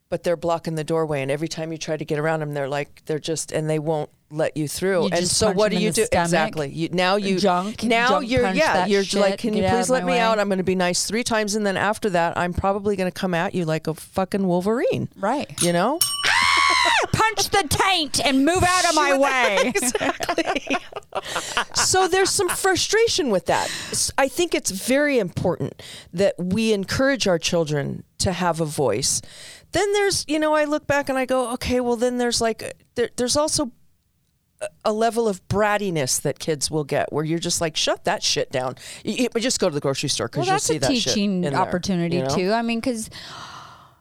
but 0.08 0.22
they're 0.22 0.36
blocking 0.36 0.76
the 0.76 0.84
doorway, 0.84 1.22
and 1.22 1.30
every 1.30 1.48
time 1.48 1.72
you 1.72 1.78
try 1.78 1.96
to 1.96 2.04
get 2.04 2.18
around 2.18 2.40
them, 2.40 2.54
they're 2.54 2.68
like 2.68 3.02
they're 3.06 3.18
just 3.18 3.50
and 3.50 3.68
they 3.68 3.78
won't 3.80 4.10
let 4.30 4.56
you 4.56 4.68
through. 4.68 5.04
You 5.04 5.10
and 5.12 5.26
so 5.26 5.52
what 5.52 5.70
do 5.70 5.76
you 5.78 5.90
do 5.92 6.04
stomach. 6.04 6.24
exactly? 6.26 6.70
You, 6.70 6.88
now 6.90 7.16
you 7.16 7.38
Junk- 7.38 7.82
Now 7.84 8.08
junk 8.08 8.30
you're 8.30 8.52
yeah 8.52 8.86
you're 8.86 9.04
shit, 9.04 9.20
like, 9.20 9.38
can 9.38 9.54
you 9.54 9.66
please 9.68 9.90
let 9.90 10.04
me 10.04 10.18
out? 10.18 10.38
I'm 10.38 10.48
going 10.48 10.58
to 10.58 10.64
be 10.64 10.74
nice 10.74 11.06
three 11.06 11.24
times, 11.24 11.54
and 11.54 11.66
then 11.66 11.76
after 11.76 12.10
that, 12.10 12.36
I'm 12.36 12.52
probably 12.52 12.96
going 12.96 13.10
to 13.10 13.14
come 13.14 13.34
at 13.34 13.54
you 13.54 13.64
like 13.64 13.86
a 13.86 13.94
fucking 13.94 14.46
Wolverine. 14.46 15.08
Right. 15.16 15.50
You 15.62 15.72
know. 15.72 15.98
Punch 17.24 17.50
the 17.50 17.66
taint 17.68 18.24
and 18.24 18.44
move 18.44 18.62
out 18.62 18.88
of 18.88 18.94
my 18.94 19.16
way. 19.18 19.72
so 21.74 22.08
there's 22.08 22.30
some 22.30 22.48
frustration 22.48 23.30
with 23.30 23.46
that. 23.46 23.70
I 24.18 24.28
think 24.28 24.54
it's 24.54 24.70
very 24.70 25.18
important 25.18 25.82
that 26.12 26.34
we 26.38 26.72
encourage 26.72 27.26
our 27.26 27.38
children 27.38 28.04
to 28.18 28.32
have 28.32 28.60
a 28.60 28.64
voice. 28.64 29.22
Then 29.72 29.92
there's, 29.92 30.24
you 30.28 30.38
know, 30.38 30.54
I 30.54 30.64
look 30.64 30.87
back 30.87 31.08
and 31.08 31.18
I 31.18 31.26
go, 31.26 31.52
okay, 31.54 31.80
well, 31.80 31.96
then 31.96 32.18
there's 32.18 32.40
like, 32.40 32.62
uh, 32.62 32.70
there, 32.94 33.10
there's 33.16 33.37
also 33.37 33.72
a- 34.84 34.92
level 34.92 35.28
of 35.28 35.46
brattiness 35.48 36.20
that 36.22 36.38
kids 36.38 36.70
will 36.70 36.84
get 36.84 37.12
where 37.12 37.24
you're 37.24 37.38
just 37.38 37.60
like, 37.60 37.76
shut 37.76 38.04
that 38.04 38.22
shit 38.22 38.50
down. 38.52 38.76
You, 39.04 39.28
you 39.34 39.40
just 39.40 39.60
go 39.60 39.68
to 39.68 39.74
the 39.74 39.80
grocery 39.80 40.08
store 40.08 40.28
because 40.28 40.46
well, 40.46 40.54
you'll 40.54 40.60
see 40.60 40.76
a 40.76 40.80
that 40.80 40.92
shit 40.92 41.04
teaching 41.04 41.44
in 41.44 41.52
there, 41.52 41.60
opportunity 41.60 42.16
you 42.16 42.22
know? 42.22 42.34
too. 42.34 42.52
I 42.52 42.62
mean, 42.62 42.80
because 42.80 43.10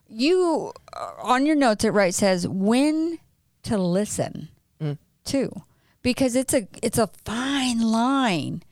you 0.08 0.72
uh, 0.96 1.12
on 1.22 1.46
your 1.46 1.56
notes 1.56 1.84
it 1.84 1.92
right 1.92 2.14
says 2.14 2.48
when 2.48 3.20
to 3.64 3.78
listen 3.78 4.50
Mm. 4.82 4.98
too, 5.24 5.62
because 6.02 6.36
it's 6.36 6.54
a 6.54 6.68
it's 6.82 6.98
a 6.98 7.08
fine 7.24 7.80
line 7.80 8.64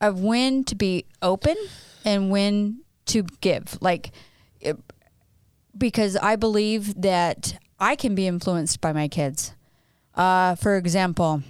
of 0.00 0.20
when 0.20 0.64
to 0.64 0.74
be 0.74 1.04
open 1.20 1.56
and 2.04 2.30
when 2.30 2.80
to 3.06 3.24
give. 3.40 3.76
Like, 3.80 4.12
it, 4.60 4.76
because 5.76 6.16
I 6.16 6.36
believe 6.36 7.00
that 7.02 7.58
I 7.78 7.96
can 7.96 8.14
be 8.14 8.26
influenced 8.26 8.80
by 8.80 8.92
my 8.92 9.08
kids. 9.08 9.52
Uh, 10.14 10.54
for 10.54 10.76
example, 10.76 11.42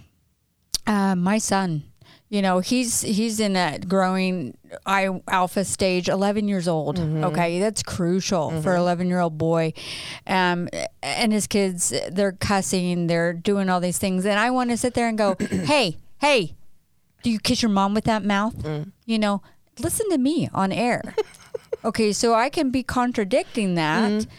uh, 0.86 1.14
my 1.14 1.38
son, 1.38 1.84
you 2.30 2.42
know, 2.42 2.58
he's 2.58 3.00
he's 3.00 3.40
in 3.40 3.54
that 3.54 3.88
growing 3.88 4.56
I 4.84 5.08
alpha 5.28 5.64
stage, 5.64 6.08
eleven 6.08 6.46
years 6.46 6.68
old. 6.68 6.98
Mm-hmm. 6.98 7.24
Okay, 7.24 7.58
that's 7.58 7.82
crucial 7.82 8.50
for 8.50 8.70
mm-hmm. 8.70 8.80
eleven 8.80 9.08
year 9.08 9.20
old 9.20 9.38
boy, 9.38 9.72
um, 10.26 10.68
and 11.02 11.32
his 11.32 11.46
kids 11.46 11.92
they're 12.10 12.32
cussing, 12.32 13.06
they're 13.06 13.32
doing 13.32 13.70
all 13.70 13.80
these 13.80 13.98
things, 13.98 14.26
and 14.26 14.38
I 14.38 14.50
want 14.50 14.70
to 14.70 14.76
sit 14.76 14.92
there 14.92 15.08
and 15.08 15.16
go, 15.16 15.36
hey, 15.40 15.96
hey, 16.18 16.54
do 17.22 17.30
you 17.30 17.38
kiss 17.38 17.62
your 17.62 17.70
mom 17.70 17.94
with 17.94 18.04
that 18.04 18.22
mouth? 18.22 18.56
Mm. 18.58 18.92
You 19.06 19.18
know, 19.18 19.42
listen 19.78 20.10
to 20.10 20.18
me 20.18 20.50
on 20.52 20.70
air. 20.70 21.14
okay, 21.84 22.12
so 22.12 22.34
I 22.34 22.50
can 22.50 22.70
be 22.70 22.82
contradicting 22.82 23.74
that. 23.76 24.10
Mm-hmm. 24.10 24.30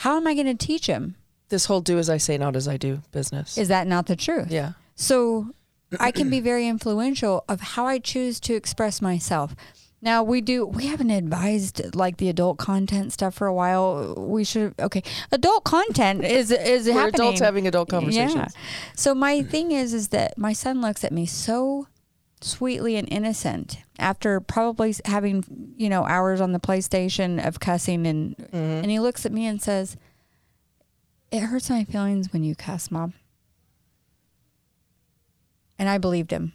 How 0.00 0.16
am 0.16 0.26
I 0.26 0.34
going 0.34 0.46
to 0.46 0.54
teach 0.54 0.86
him? 0.86 1.16
This 1.48 1.64
whole 1.64 1.80
do 1.80 1.98
as 1.98 2.10
I 2.10 2.18
say, 2.18 2.38
not 2.38 2.54
as 2.54 2.68
I 2.68 2.76
do 2.76 3.02
business. 3.10 3.58
Is 3.58 3.68
that 3.68 3.86
not 3.86 4.06
the 4.06 4.16
truth? 4.16 4.50
yeah. 4.50 4.72
So 4.94 5.54
I 6.00 6.10
can 6.10 6.28
be 6.30 6.40
very 6.40 6.66
influential 6.66 7.44
of 7.48 7.60
how 7.60 7.86
I 7.86 7.98
choose 7.98 8.40
to 8.40 8.54
express 8.54 9.00
myself. 9.00 9.54
Now 10.02 10.22
we 10.22 10.40
do 10.40 10.66
we 10.66 10.86
haven't 10.86 11.10
advised 11.10 11.94
like 11.94 12.18
the 12.18 12.28
adult 12.28 12.58
content 12.58 13.12
stuff 13.12 13.34
for 13.34 13.46
a 13.46 13.54
while. 13.54 14.14
We 14.16 14.44
should 14.44 14.74
okay. 14.78 15.02
Adult 15.32 15.64
content 15.64 16.22
is 16.24 16.50
is 16.50 16.86
We're 16.86 16.92
happening. 16.92 17.14
adults 17.14 17.40
having 17.40 17.66
adult 17.66 17.88
conversations. 17.88 18.34
Yeah. 18.54 18.60
So 18.94 19.14
my 19.14 19.42
thing 19.42 19.72
is 19.72 19.94
is 19.94 20.08
that 20.08 20.36
my 20.36 20.52
son 20.52 20.80
looks 20.80 21.02
at 21.02 21.12
me 21.12 21.24
so 21.26 21.86
sweetly 22.42 22.96
and 22.96 23.08
innocent 23.10 23.78
after 23.98 24.38
probably 24.40 24.94
having 25.06 25.42
you 25.78 25.88
know 25.88 26.04
hours 26.04 26.40
on 26.40 26.52
the 26.52 26.60
PlayStation 26.60 27.44
of 27.44 27.58
cussing 27.58 28.06
and 28.06 28.36
Mm-hmm. 28.36 28.56
and 28.56 28.90
he 28.90 29.00
looks 29.00 29.24
at 29.24 29.32
me 29.32 29.46
and 29.46 29.60
says, 29.62 29.96
"It 31.32 31.40
hurts 31.40 31.70
my 31.70 31.84
feelings 31.84 32.32
when 32.32 32.44
you 32.44 32.54
cuss, 32.54 32.90
mom." 32.90 33.14
And 35.78 35.88
I 35.88 35.98
believed 35.98 36.30
him. 36.30 36.52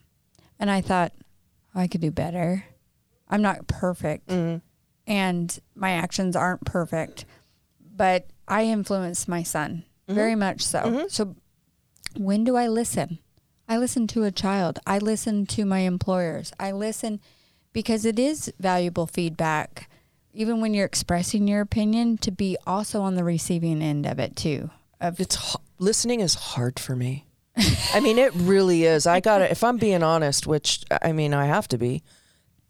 And 0.59 0.69
I 0.69 0.81
thought, 0.81 1.13
I 1.73 1.87
could 1.87 2.01
do 2.01 2.11
better. 2.11 2.65
I'm 3.29 3.41
not 3.41 3.67
perfect. 3.67 4.27
Mm-hmm. 4.27 4.57
And 5.07 5.59
my 5.75 5.91
actions 5.91 6.35
aren't 6.35 6.65
perfect. 6.65 7.25
But 7.95 8.27
I 8.47 8.65
influence 8.65 9.27
my 9.27 9.43
son 9.43 9.85
mm-hmm. 10.07 10.15
very 10.15 10.35
much 10.35 10.61
so. 10.61 10.79
Mm-hmm. 10.79 11.07
So 11.09 11.35
when 12.17 12.43
do 12.43 12.55
I 12.55 12.67
listen? 12.67 13.19
I 13.67 13.77
listen 13.77 14.07
to 14.07 14.23
a 14.23 14.31
child. 14.31 14.79
I 14.85 14.97
listen 14.97 15.45
to 15.47 15.65
my 15.65 15.79
employers. 15.79 16.51
I 16.59 16.71
listen 16.71 17.21
because 17.73 18.05
it 18.05 18.19
is 18.19 18.53
valuable 18.59 19.07
feedback, 19.07 19.89
even 20.33 20.59
when 20.59 20.73
you're 20.73 20.85
expressing 20.85 21.47
your 21.47 21.61
opinion, 21.61 22.17
to 22.17 22.31
be 22.31 22.57
also 22.67 23.01
on 23.01 23.15
the 23.15 23.23
receiving 23.23 23.81
end 23.81 24.05
of 24.05 24.19
it 24.19 24.35
too. 24.35 24.69
Of 24.99 25.19
It's 25.19 25.37
h- 25.37 25.61
listening 25.79 26.19
is 26.19 26.33
hard 26.33 26.79
for 26.79 26.95
me. 26.95 27.25
I 27.93 27.99
mean, 27.99 28.17
it 28.17 28.33
really 28.33 28.85
is. 28.85 29.05
I 29.05 29.19
got 29.19 29.39
to 29.39 29.51
If 29.51 29.63
I'm 29.63 29.77
being 29.77 30.03
honest, 30.03 30.47
which 30.47 30.83
I 31.01 31.11
mean, 31.11 31.33
I 31.33 31.45
have 31.45 31.67
to 31.69 31.77
be. 31.77 32.03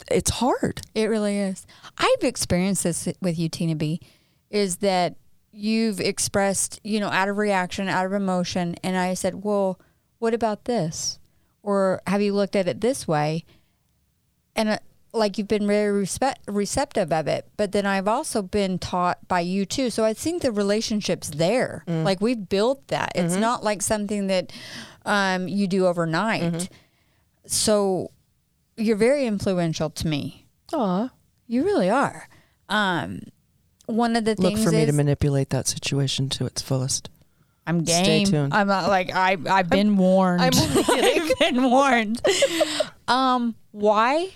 It's 0.09 0.31
hard. 0.31 0.81
It 0.95 1.05
really 1.05 1.37
is. 1.37 1.65
I've 1.97 2.23
experienced 2.23 2.83
this 2.83 3.07
with 3.21 3.37
you, 3.37 3.49
Tina 3.49 3.75
B. 3.75 3.99
Is 4.49 4.77
that 4.77 5.15
you've 5.51 5.99
expressed, 5.99 6.79
you 6.83 6.99
know, 6.99 7.09
out 7.09 7.29
of 7.29 7.37
reaction, 7.37 7.87
out 7.87 8.05
of 8.05 8.13
emotion, 8.13 8.75
and 8.83 8.97
I 8.97 9.13
said, 9.13 9.43
"Well, 9.43 9.79
what 10.19 10.33
about 10.33 10.65
this?" 10.65 11.19
Or 11.63 12.01
have 12.07 12.21
you 12.21 12.33
looked 12.33 12.55
at 12.55 12.67
it 12.67 12.81
this 12.81 13.07
way? 13.07 13.45
And 14.55 14.69
uh, 14.69 14.79
like 15.13 15.37
you've 15.37 15.47
been 15.47 15.67
very 15.67 15.91
respect, 15.91 16.39
receptive 16.47 17.11
of 17.11 17.27
it, 17.27 17.47
but 17.57 17.71
then 17.73 17.85
I've 17.85 18.07
also 18.07 18.41
been 18.41 18.79
taught 18.79 19.27
by 19.27 19.41
you 19.41 19.65
too. 19.65 19.89
So 19.89 20.05
I 20.05 20.13
think 20.13 20.41
the 20.41 20.51
relationship's 20.51 21.31
there. 21.31 21.83
Like 21.87 22.21
we've 22.21 22.47
built 22.47 22.87
that. 22.87 23.11
It's 23.15 23.35
not 23.35 23.63
like 23.63 23.81
something 23.81 24.27
that 24.27 24.51
um, 25.05 25.47
you 25.47 25.67
do 25.67 25.85
overnight. 25.87 26.69
So 27.45 28.11
you're 28.77 28.95
very 28.97 29.25
influential 29.25 29.89
to 29.89 30.07
me. 30.07 30.45
Aw. 30.73 31.09
You 31.47 31.63
really 31.65 31.89
are. 31.89 32.27
Um, 32.69 33.23
one 33.87 34.15
of 34.15 34.23
the 34.23 34.31
Look 34.31 34.39
things 34.53 34.59
look 34.59 34.69
for 34.69 34.71
me 34.71 34.83
is 34.83 34.89
to 34.89 34.93
manipulate 34.95 35.49
that 35.49 35.67
situation 35.67 36.29
to 36.29 36.45
its 36.45 36.61
fullest. 36.61 37.09
I'm 37.67 37.83
game. 37.83 38.03
Stay 38.03 38.23
tuned. 38.25 38.53
I'm 38.53 38.67
not 38.67 38.87
like 38.87 39.13
I 39.13 39.37
I've 39.49 39.69
been 39.69 39.97
warned. 39.97 40.41
I'm 40.41 40.51
I've 40.55 41.39
been 41.39 41.63
warned. 41.63 42.21
um, 43.07 43.55
why? 43.71 44.29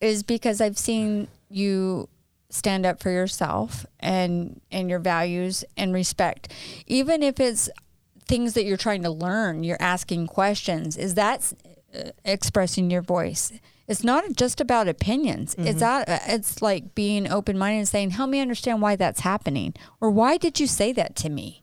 Is 0.00 0.22
because 0.22 0.60
I've 0.60 0.78
seen 0.78 1.28
you 1.48 2.08
stand 2.50 2.86
up 2.86 3.02
for 3.02 3.10
yourself 3.10 3.86
and 4.00 4.60
and 4.70 4.88
your 4.90 4.98
values 4.98 5.64
and 5.76 5.92
respect, 5.94 6.52
even 6.86 7.22
if 7.22 7.40
it's 7.40 7.68
things 8.26 8.54
that 8.54 8.64
you're 8.64 8.76
trying 8.76 9.02
to 9.02 9.10
learn. 9.10 9.64
You're 9.64 9.80
asking 9.80 10.26
questions. 10.26 10.96
Is 10.96 11.14
that 11.14 11.52
uh, 11.94 12.10
expressing 12.24 12.90
your 12.90 13.02
voice? 13.02 13.52
It's 13.88 14.02
not 14.02 14.24
just 14.34 14.60
about 14.60 14.88
opinions. 14.88 15.54
It's 15.58 15.80
Mm-hmm. 15.80 16.10
out, 16.10 16.20
it's 16.26 16.60
like 16.60 16.94
being 16.96 17.30
open 17.30 17.56
minded 17.56 17.78
and 17.78 17.88
saying, 17.88 18.10
"Help 18.10 18.30
me 18.30 18.40
understand 18.40 18.82
why 18.82 18.96
that's 18.96 19.20
happening," 19.20 19.74
or 20.00 20.10
"Why 20.10 20.36
did 20.36 20.58
you 20.60 20.66
say 20.66 20.92
that 20.92 21.14
to 21.16 21.28
me?" 21.28 21.62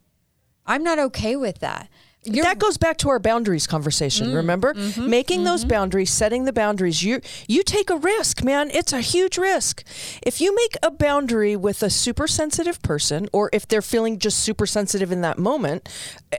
I'm 0.66 0.84
not 0.84 1.00
okay 1.00 1.36
with 1.36 1.60
that. 1.60 1.90
You're, 2.26 2.44
that 2.46 2.60
goes 2.60 2.78
back 2.78 2.98
to 2.98 3.10
our 3.10 3.20
boundaries 3.20 3.68
conversation. 3.68 4.28
Mm, 4.28 4.36
remember, 4.36 4.74
mm-hmm, 4.74 5.10
making 5.10 5.44
those 5.44 5.66
boundaries, 5.66 6.12
setting 6.12 6.46
the 6.46 6.54
boundaries. 6.54 7.04
You 7.04 7.22
you 7.48 7.64
take 7.64 7.90
a 7.90 7.98
risk, 7.98 8.44
man. 8.44 8.70
It's 8.72 8.94
a 8.94 9.02
huge 9.02 9.38
risk. 9.38 9.84
If 10.22 10.40
you 10.40 10.56
make 10.56 10.78
a 10.82 10.92
boundary 10.92 11.56
with 11.56 11.84
a 11.84 11.90
super 11.90 12.28
sensitive 12.28 12.82
person, 12.82 13.28
or 13.34 13.50
if 13.52 13.68
they're 13.68 13.82
feeling 13.82 14.20
just 14.20 14.40
super 14.40 14.66
sensitive 14.66 15.12
in 15.12 15.22
that 15.22 15.38
moment, 15.38 15.90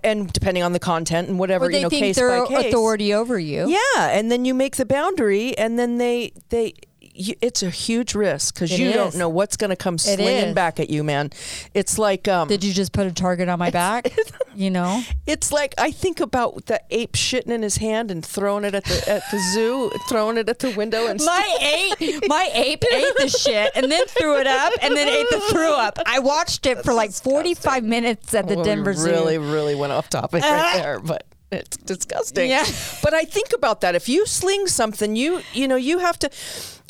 and 0.03 0.33
depending 0.33 0.63
on 0.63 0.73
the 0.73 0.79
content 0.79 1.29
and 1.29 1.39
whatever 1.39 1.71
you 1.71 1.83
know, 1.83 1.91
case 1.91 2.17
they're 2.17 2.45
by 2.45 2.47
case, 2.47 2.67
authority 2.67 3.13
over 3.13 3.39
you. 3.39 3.69
Yeah, 3.69 4.09
and 4.11 4.31
then 4.31 4.45
you 4.45 4.55
make 4.55 4.77
the 4.77 4.87
boundary, 4.87 5.57
and 5.59 5.79
then 5.79 5.99
they 5.99 6.33
they. 6.49 6.75
It's 7.17 7.63
a 7.63 7.71
huge 7.71 8.15
risk 8.17 8.55
because 8.55 8.77
you 8.77 8.89
is. 8.89 8.95
don't 8.95 9.15
know 9.17 9.29
what's 9.29 9.57
going 9.57 9.71
to 9.71 9.77
come 9.77 9.99
slinging 9.99 10.53
back 10.53 10.81
at 10.81 10.91
you, 10.91 11.05
man. 11.05 11.31
It's 11.73 11.97
like 11.97 12.27
um, 12.27 12.49
Did 12.49 12.65
you 12.65 12.73
just 12.73 12.93
put 12.93 13.07
a 13.07 13.13
target 13.13 13.49
on 13.49 13.59
my 13.59 13.71
back? 13.71 14.13
you 14.55 14.69
know, 14.71 15.01
It's 15.25 15.53
like 15.53 15.75
I 15.79 15.93
think 15.93 16.19
about 16.19 16.67
the 16.67 16.81
ape 16.91 17.13
shitting 17.13 17.51
in 17.53 17.63
his 17.63 17.77
hand 17.77 18.11
and 18.11 18.25
throwing 18.27 18.65
it 18.65 18.75
at 18.75 18.85
the 18.85 19.09
at 19.09 19.23
the 19.31 19.39
zoo, 19.53 19.93
throwing 20.09 20.39
it 20.39 20.49
at 20.49 20.59
the 20.59 20.71
window, 20.73 21.07
and 21.07 21.21
my 21.25 21.57
ape, 22.01 22.23
my 22.27 22.51
ape 22.53 22.83
ate 22.93 23.17
the 23.19 23.29
shit 23.29 23.71
and 23.77 23.91
then 23.93 24.05
threw 24.07 24.39
it 24.41 24.49
up 24.49 24.73
and 24.83 24.97
then 24.97 25.07
ate 25.09 25.31
the 25.31 25.41
threw 25.51 25.73
up. 25.73 25.99
I 26.07 26.19
watched 26.19 26.67
it 26.67 26.83
for 26.85 26.93
like 26.93 27.13
45 27.13 27.85
minutes 27.85 28.35
at 28.35 28.49
the 28.49 28.55
Well, 28.57 28.65
we 28.65 28.69
Denver 28.69 28.93
Zoo. 28.95 29.11
really, 29.11 29.39
really 29.39 29.75
went 29.77 29.93
off 29.93 30.11
topic 30.11 30.43
right 30.43 30.73
there, 30.75 30.99
but 30.99 31.25
it's 31.53 31.77
disgusting. 31.77 32.51
Yeah. 32.51 32.67
But 33.03 33.15
I 33.15 33.25
think 33.25 33.53
about 33.55 33.83
that. 33.83 33.95
If 33.95 34.09
you 34.09 34.27
sling 34.27 34.67
something, 34.67 35.15
you 35.15 35.43
you 35.53 35.69
know 35.69 35.77
you 35.77 35.99
have 35.99 36.19
to. 36.19 36.31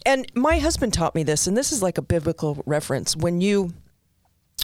And 0.07 0.31
my 0.35 0.59
husband 0.59 0.93
taught 0.93 1.15
me 1.15 1.23
this, 1.23 1.47
and 1.47 1.57
this 1.57 1.73
is 1.73 1.83
like 1.83 1.99
a 1.99 2.03
biblical 2.03 2.63
reference. 2.67 3.17
When 3.17 3.41
you 3.41 3.73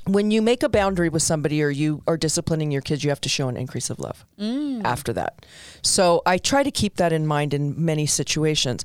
when 0.07 0.31
you 0.31 0.41
make 0.41 0.63
a 0.63 0.69
boundary 0.69 1.09
with 1.09 1.23
somebody 1.23 1.63
or 1.63 1.69
you 1.69 2.03
are 2.07 2.17
disciplining 2.17 2.71
your 2.71 2.81
kids, 2.81 3.05
you 3.05 3.11
have 3.11 3.21
to 3.21 3.29
show 3.29 3.49
an 3.49 3.57
increase 3.57 3.91
of 3.91 3.99
love 3.99 4.25
after 4.85 5.13
that. 5.13 5.45
So 5.83 6.23
I 6.25 6.39
try 6.39 6.63
to 6.63 6.71
keep 6.71 6.97
that 6.97 7.13
in 7.13 7.27
mind 7.27 7.53
in 7.53 7.85
many 7.85 8.07
situations. 8.07 8.85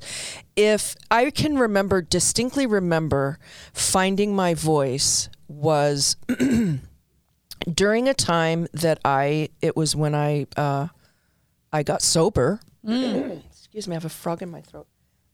If 0.56 0.94
I 1.10 1.30
can 1.30 1.58
remember, 1.58 2.02
distinctly 2.02 2.66
remember, 2.66 3.38
finding 3.72 4.34
my 4.34 4.54
voice 4.54 5.28
was 5.48 6.16
during 7.72 8.08
a 8.08 8.14
time 8.14 8.66
that 8.72 8.98
I, 9.04 9.48
it 9.62 9.76
was 9.76 9.96
when 9.96 10.14
I, 10.14 10.46
uh, 10.56 10.88
I 11.72 11.82
got 11.82 12.02
sober. 12.02 12.60
Excuse 12.86 13.88
me, 13.88 13.94
I 13.94 13.96
have 13.96 14.04
a 14.04 14.10
frog 14.10 14.42
in 14.42 14.50
my 14.50 14.60
throat 14.60 14.86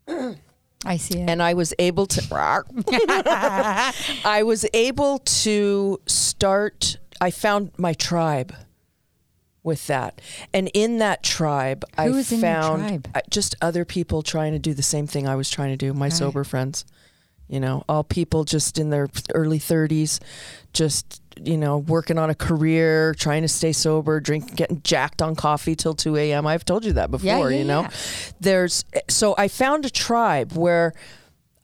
I 0.84 0.96
see 0.96 1.18
it. 1.20 1.28
and 1.30 1.42
I 1.42 1.54
was 1.54 1.72
able 1.78 2.06
to 2.06 2.22
I 2.88 4.42
was 4.44 4.66
able 4.74 5.18
to 5.18 6.00
start 6.06 6.98
I 7.20 7.30
found 7.30 7.70
my 7.78 7.92
tribe 7.92 8.52
with 9.62 9.86
that. 9.86 10.20
And 10.52 10.68
in 10.74 10.98
that 10.98 11.22
tribe 11.22 11.84
I 11.96 12.08
Who 12.08 12.14
your 12.32 12.40
found 12.40 12.88
tribe? 12.88 13.08
uh, 13.14 13.20
just 13.30 13.54
other 13.62 13.84
people 13.84 14.22
trying 14.22 14.52
to 14.52 14.58
do 14.58 14.74
the 14.74 14.82
same 14.82 15.06
thing 15.06 15.28
I 15.28 15.36
was 15.36 15.48
trying 15.48 15.70
to 15.70 15.76
do, 15.76 15.94
my 15.94 16.08
sober 16.08 16.42
friends. 16.42 16.84
You 17.48 17.60
know, 17.60 17.84
all 17.88 18.04
people 18.04 18.44
just 18.44 18.78
in 18.78 18.90
their 18.90 19.08
early 19.34 19.58
30s 19.58 20.20
just 20.72 21.22
you 21.40 21.56
know, 21.56 21.78
working 21.78 22.18
on 22.18 22.30
a 22.30 22.34
career, 22.34 23.14
trying 23.14 23.42
to 23.42 23.48
stay 23.48 23.72
sober, 23.72 24.20
drink, 24.20 24.54
getting 24.54 24.82
jacked 24.82 25.22
on 25.22 25.34
coffee 25.34 25.74
till 25.74 25.94
2 25.94 26.16
a.m. 26.16 26.46
I've 26.46 26.64
told 26.64 26.84
you 26.84 26.92
that 26.94 27.10
before, 27.10 27.50
yeah, 27.50 27.58
you 27.58 27.64
know? 27.64 27.82
yeah. 27.82 27.90
There's, 28.40 28.84
so 29.08 29.34
I 29.38 29.48
found 29.48 29.84
a 29.84 29.90
tribe 29.90 30.52
where 30.52 30.92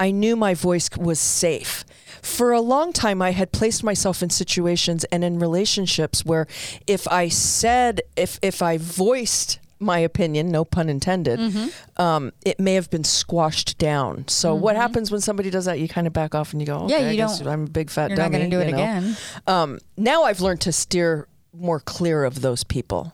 I 0.01 0.11
knew 0.11 0.37
my 0.37 0.55
voice 0.55 0.89
was 0.97 1.19
safe. 1.19 1.85
For 2.23 2.53
a 2.53 2.61
long 2.61 2.93
time, 2.93 3.21
I 3.23 3.31
had 3.33 3.53
placed 3.53 3.83
myself 3.85 4.23
in 4.23 4.31
situations 4.31 5.05
and 5.05 5.25
in 5.25 5.39
relationships 5.39 6.25
where 6.25 6.47
if 6.87 7.07
I 7.09 7.29
said, 7.29 8.01
if, 8.17 8.39
if 8.43 8.63
I 8.63 8.79
voiced 8.79 9.61
my 9.81 9.99
opinion, 9.99 10.49
no 10.51 10.65
pun 10.65 10.89
intended, 10.89 11.39
Mm-hmm. 11.39 12.03
um, 12.03 12.33
it 12.45 12.59
may 12.59 12.75
have 12.75 12.91
been 12.91 13.05
squashed 13.05 13.79
down. 13.79 14.27
So 14.29 14.55
what 14.55 14.75
happens 14.77 15.11
when 15.11 15.21
somebody 15.21 15.51
does 15.51 15.67
that? 15.67 15.79
You 15.79 15.89
kind 15.89 16.07
of 16.07 16.13
back 16.13 16.35
off 16.35 16.53
and 16.53 16.61
you 16.61 16.67
go, 16.67 16.87
Yeah, 16.89 16.97
okay, 16.97 17.09
I 17.09 17.11
you 17.13 17.17
guess 17.17 17.39
don't- 17.39 17.49
I'm 17.49 17.65
a 17.65 17.69
big 17.71 17.91
fat 17.91 18.11
You're 18.11 18.17
not 18.19 18.25
dummy. 18.33 18.39
going 18.39 18.51
to 18.51 18.57
do 18.57 18.61
it 18.61 18.67
you 18.67 18.73
know? 18.73 18.79
again. 18.79 19.17
Um, 19.47 19.79
now 19.97 20.25
I've 20.25 20.41
learned 20.41 20.61
to 20.63 20.73
steer 20.73 21.29
more 21.53 21.81
clear 21.81 22.25
of 22.25 22.41
those 22.43 22.65
people. 22.65 23.13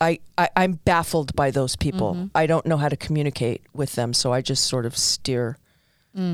I, 0.00 0.20
I 0.36 0.48
I'm 0.54 0.74
baffled 0.84 1.34
by 1.34 1.50
those 1.50 1.74
people. 1.74 2.14
Mm-hmm. 2.14 2.26
I 2.34 2.46
don't 2.46 2.64
know 2.66 2.76
how 2.76 2.88
to 2.88 2.96
communicate 2.96 3.62
with 3.74 3.94
them, 3.96 4.12
so 4.14 4.32
I 4.32 4.40
just 4.42 4.64
sort 4.64 4.86
of 4.86 4.96
steer 4.96 5.58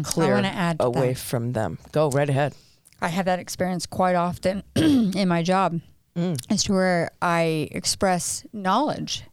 clear 0.03 0.35
wanna 0.35 0.49
add 0.49 0.77
away 0.81 1.15
that. 1.15 1.19
from 1.19 1.53
them. 1.53 1.79
Go 1.93 2.11
right 2.11 2.29
ahead. 2.29 2.55
I 3.01 3.09
have 3.09 3.25
that 3.27 3.39
experience 3.39 3.87
quite 3.87 4.15
often 4.17 4.63
in 4.77 5.29
my 5.29 5.43
job 5.43 5.81
as 6.17 6.63
to 6.65 6.73
where 6.73 7.11
I 7.23 7.69
express 7.73 8.45
knowledge. 8.53 9.25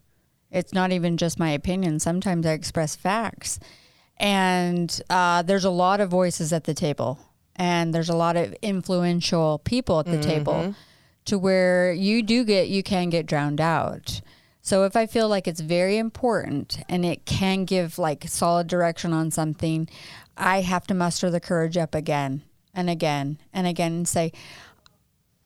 It's 0.51 0.73
not 0.73 0.91
even 0.91 1.17
just 1.17 1.39
my 1.39 1.49
opinion. 1.51 1.99
Sometimes 1.99 2.45
I 2.45 2.51
express 2.51 2.95
facts. 2.95 3.59
And 4.17 5.01
uh, 5.09 5.41
there's 5.41 5.65
a 5.65 5.69
lot 5.71 5.99
of 5.99 6.09
voices 6.09 6.53
at 6.53 6.65
the 6.65 6.75
table, 6.75 7.19
and 7.55 7.93
there's 7.93 8.09
a 8.09 8.15
lot 8.15 8.37
of 8.37 8.53
influential 8.61 9.59
people 9.59 9.99
at 9.99 10.05
the 10.05 10.21
table 10.21 10.75
to 11.25 11.39
where 11.39 11.91
you 11.91 12.21
do 12.21 12.43
get, 12.43 12.67
you 12.67 12.83
can 12.83 13.09
get 13.09 13.25
drowned 13.25 13.59
out. 13.61 14.21
So 14.61 14.83
if 14.83 14.95
I 14.95 15.07
feel 15.07 15.27
like 15.27 15.47
it's 15.47 15.61
very 15.61 15.97
important 15.97 16.83
and 16.87 17.03
it 17.03 17.25
can 17.25 17.65
give 17.65 17.97
like 17.97 18.25
solid 18.27 18.67
direction 18.67 19.11
on 19.11 19.31
something, 19.31 19.89
I 20.37 20.61
have 20.61 20.85
to 20.87 20.93
muster 20.93 21.31
the 21.31 21.39
courage 21.39 21.77
up 21.77 21.95
again 21.95 22.43
and 22.73 22.89
again 22.89 23.39
and 23.51 23.65
again 23.65 23.93
and 23.93 24.07
say, 24.07 24.31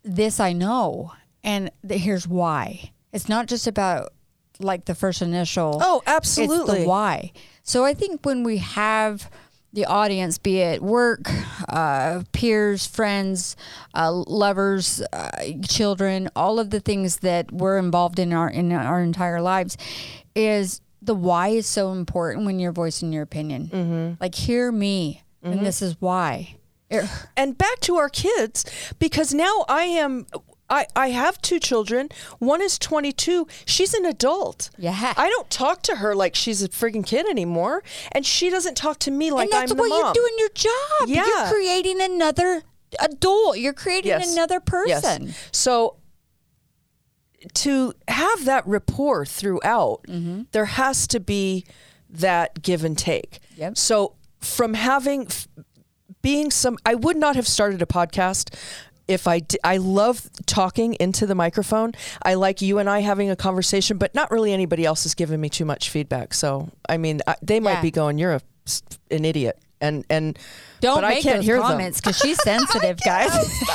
this 0.04 0.40
I 0.40 0.52
know, 0.52 1.14
and 1.44 1.72
th- 1.88 2.02
here's 2.02 2.28
why. 2.28 2.92
It's 3.14 3.30
not 3.30 3.48
just 3.48 3.68
about 3.68 4.12
like 4.60 4.86
the 4.86 4.96
first 4.96 5.22
initial. 5.22 5.80
Oh, 5.82 6.00
It's 6.02 6.10
absolutely. 6.12 6.82
the 6.82 6.88
why. 6.88 7.32
So 7.64 7.84
I 7.84 7.94
think 7.94 8.26
when 8.26 8.44
we 8.44 8.58
have 8.58 9.30
the 9.74 9.86
audience, 9.86 10.38
be 10.38 10.60
it 10.60 10.82
work, 10.82 11.30
uh, 11.68 12.22
peers, 12.32 12.88
friends, 12.88 13.58
uh, 13.94 14.12
lovers, 14.12 15.02
uh, 15.12 15.30
children, 15.68 16.30
all 16.36 16.60
of 16.60 16.70
the 16.70 16.80
things 16.80 17.18
that 17.18 17.52
we're 17.52 17.78
involved 17.78 18.20
in 18.20 18.32
our 18.32 18.50
in 18.50 18.72
our 18.72 19.02
entire 19.02 19.42
lives, 19.42 19.78
is 20.34 20.82
the 21.02 21.16
why 21.16 21.50
is 21.50 21.68
so 21.68 21.92
important 21.92 22.46
when 22.46 22.60
you're 22.60 22.72
voicing 22.72 23.12
your 23.12 23.24
opinion. 23.24 23.68
Mm-hmm. 23.68 24.14
Like, 24.22 24.34
hear 24.36 24.72
me, 24.72 25.24
and 25.44 25.66
this 25.66 25.82
is 25.82 25.98
why. 26.00 26.56
And 27.36 27.58
back 27.58 27.80
to 27.82 27.98
our 27.98 28.10
kids 28.10 28.66
because 29.00 29.34
now 29.34 29.66
I 29.68 29.84
am 29.84 30.26
I, 30.70 30.88
I 30.96 31.10
have 31.10 31.40
two 31.42 31.60
children. 31.60 32.10
One 32.40 32.62
is 32.62 32.80
22. 32.80 33.48
She's 33.66 33.94
an 33.94 34.06
adult. 34.06 34.72
Yeah. 34.80 35.14
I 35.16 35.30
don't 35.30 35.50
talk 35.52 35.84
to 35.84 35.98
her 35.98 36.16
like 36.16 36.34
she's 36.36 36.64
a 36.64 36.70
freaking 36.70 37.06
kid 37.06 37.28
anymore. 37.30 37.84
And 38.12 38.26
she 38.26 38.50
doesn't 38.50 38.76
talk 38.76 38.98
to 39.00 39.12
me 39.12 39.30
like 39.32 39.46
and 39.46 39.52
that's 39.54 39.72
I'm 39.72 39.78
what 39.78 39.84
the 39.86 39.90
mom. 39.90 40.00
you're 40.06 40.14
doing 40.14 40.34
your 40.40 40.50
job. 40.50 41.08
Yeah. 41.08 41.26
You're 41.26 41.54
creating 41.54 42.02
another 42.02 42.64
adult. 43.00 43.60
You're 43.60 43.74
creating 43.74 44.10
Yes. 44.10 44.34
another 44.34 44.60
Yes. 44.88 45.02
person. 45.02 45.36
So 45.52 45.98
to 47.54 47.94
have 48.08 48.46
that 48.46 48.66
rapport 48.66 49.26
throughout, 49.26 50.02
Mm-hmm. 50.08 50.44
there 50.52 50.66
has 50.66 51.08
to 51.08 51.20
be 51.20 51.66
that 52.10 52.62
give 52.62 52.84
and 52.84 52.98
take. 52.98 53.40
Yep. 53.56 53.78
So 53.78 54.16
from 54.40 54.74
having 54.74 55.28
being 56.22 56.50
some, 56.50 56.78
I 56.86 56.96
would 56.96 57.18
not 57.18 57.36
have 57.36 57.48
started 57.48 57.82
a 57.84 57.86
podcast 57.86 58.56
if 59.08 59.28
I 59.28 59.42
I 59.64 59.78
love 59.78 60.30
talking 60.46 60.96
into 61.00 61.26
the 61.26 61.36
microphone. 61.36 61.94
I 62.24 62.34
like 62.34 62.62
you 62.62 62.80
and 62.80 62.90
I 62.90 63.00
having 63.02 63.30
a 63.30 63.36
conversation, 63.36 63.98
but 63.98 64.14
not 64.16 64.32
really 64.32 64.52
anybody 64.54 64.86
else 64.86 65.04
has 65.04 65.14
given 65.14 65.40
me 65.40 65.50
too 65.50 65.66
much 65.66 65.90
feedback. 65.90 66.34
So 66.34 66.70
I 66.90 66.98
mean, 66.98 67.22
I, 67.28 67.36
they 67.42 67.60
might 67.60 67.74
Yeah. 67.74 67.82
be 67.82 67.92
going, 67.92 68.18
"You're 68.18 68.34
a, 68.34 68.42
an 69.12 69.26
idiot," 69.26 69.60
and 69.80 70.06
and 70.10 70.40
Don't 70.82 71.02
make 71.02 71.20
I 71.20 71.22
can't 71.22 71.36
those 71.38 71.46
hear 71.46 71.60
comments 71.60 72.02
because 72.02 72.18
she's 72.18 72.42
sensitive, 72.44 73.00
guys. 73.02 73.32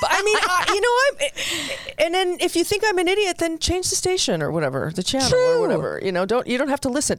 But 0.00 0.10
I 0.12 0.22
mean, 0.22 0.36
I, 0.40 0.64
you 0.74 0.80
know, 0.80 0.96
I'm, 1.26 2.06
and 2.06 2.14
then 2.14 2.38
if 2.40 2.56
you 2.56 2.64
think 2.64 2.82
I'm 2.86 2.96
an 2.98 3.08
idiot, 3.08 3.36
then 3.38 3.58
change 3.58 3.90
the 3.90 3.96
station 3.96 4.40
or 4.42 4.50
whatever, 4.50 4.90
the 4.94 5.02
channel 5.02 5.34
or 5.38 5.60
whatever. 5.60 6.00
You 6.02 6.12
know, 6.12 6.24
don't 6.24 6.46
you 6.46 6.56
don't 6.56 6.68
have 6.68 6.80
to 6.80 6.88
listen. 6.88 7.18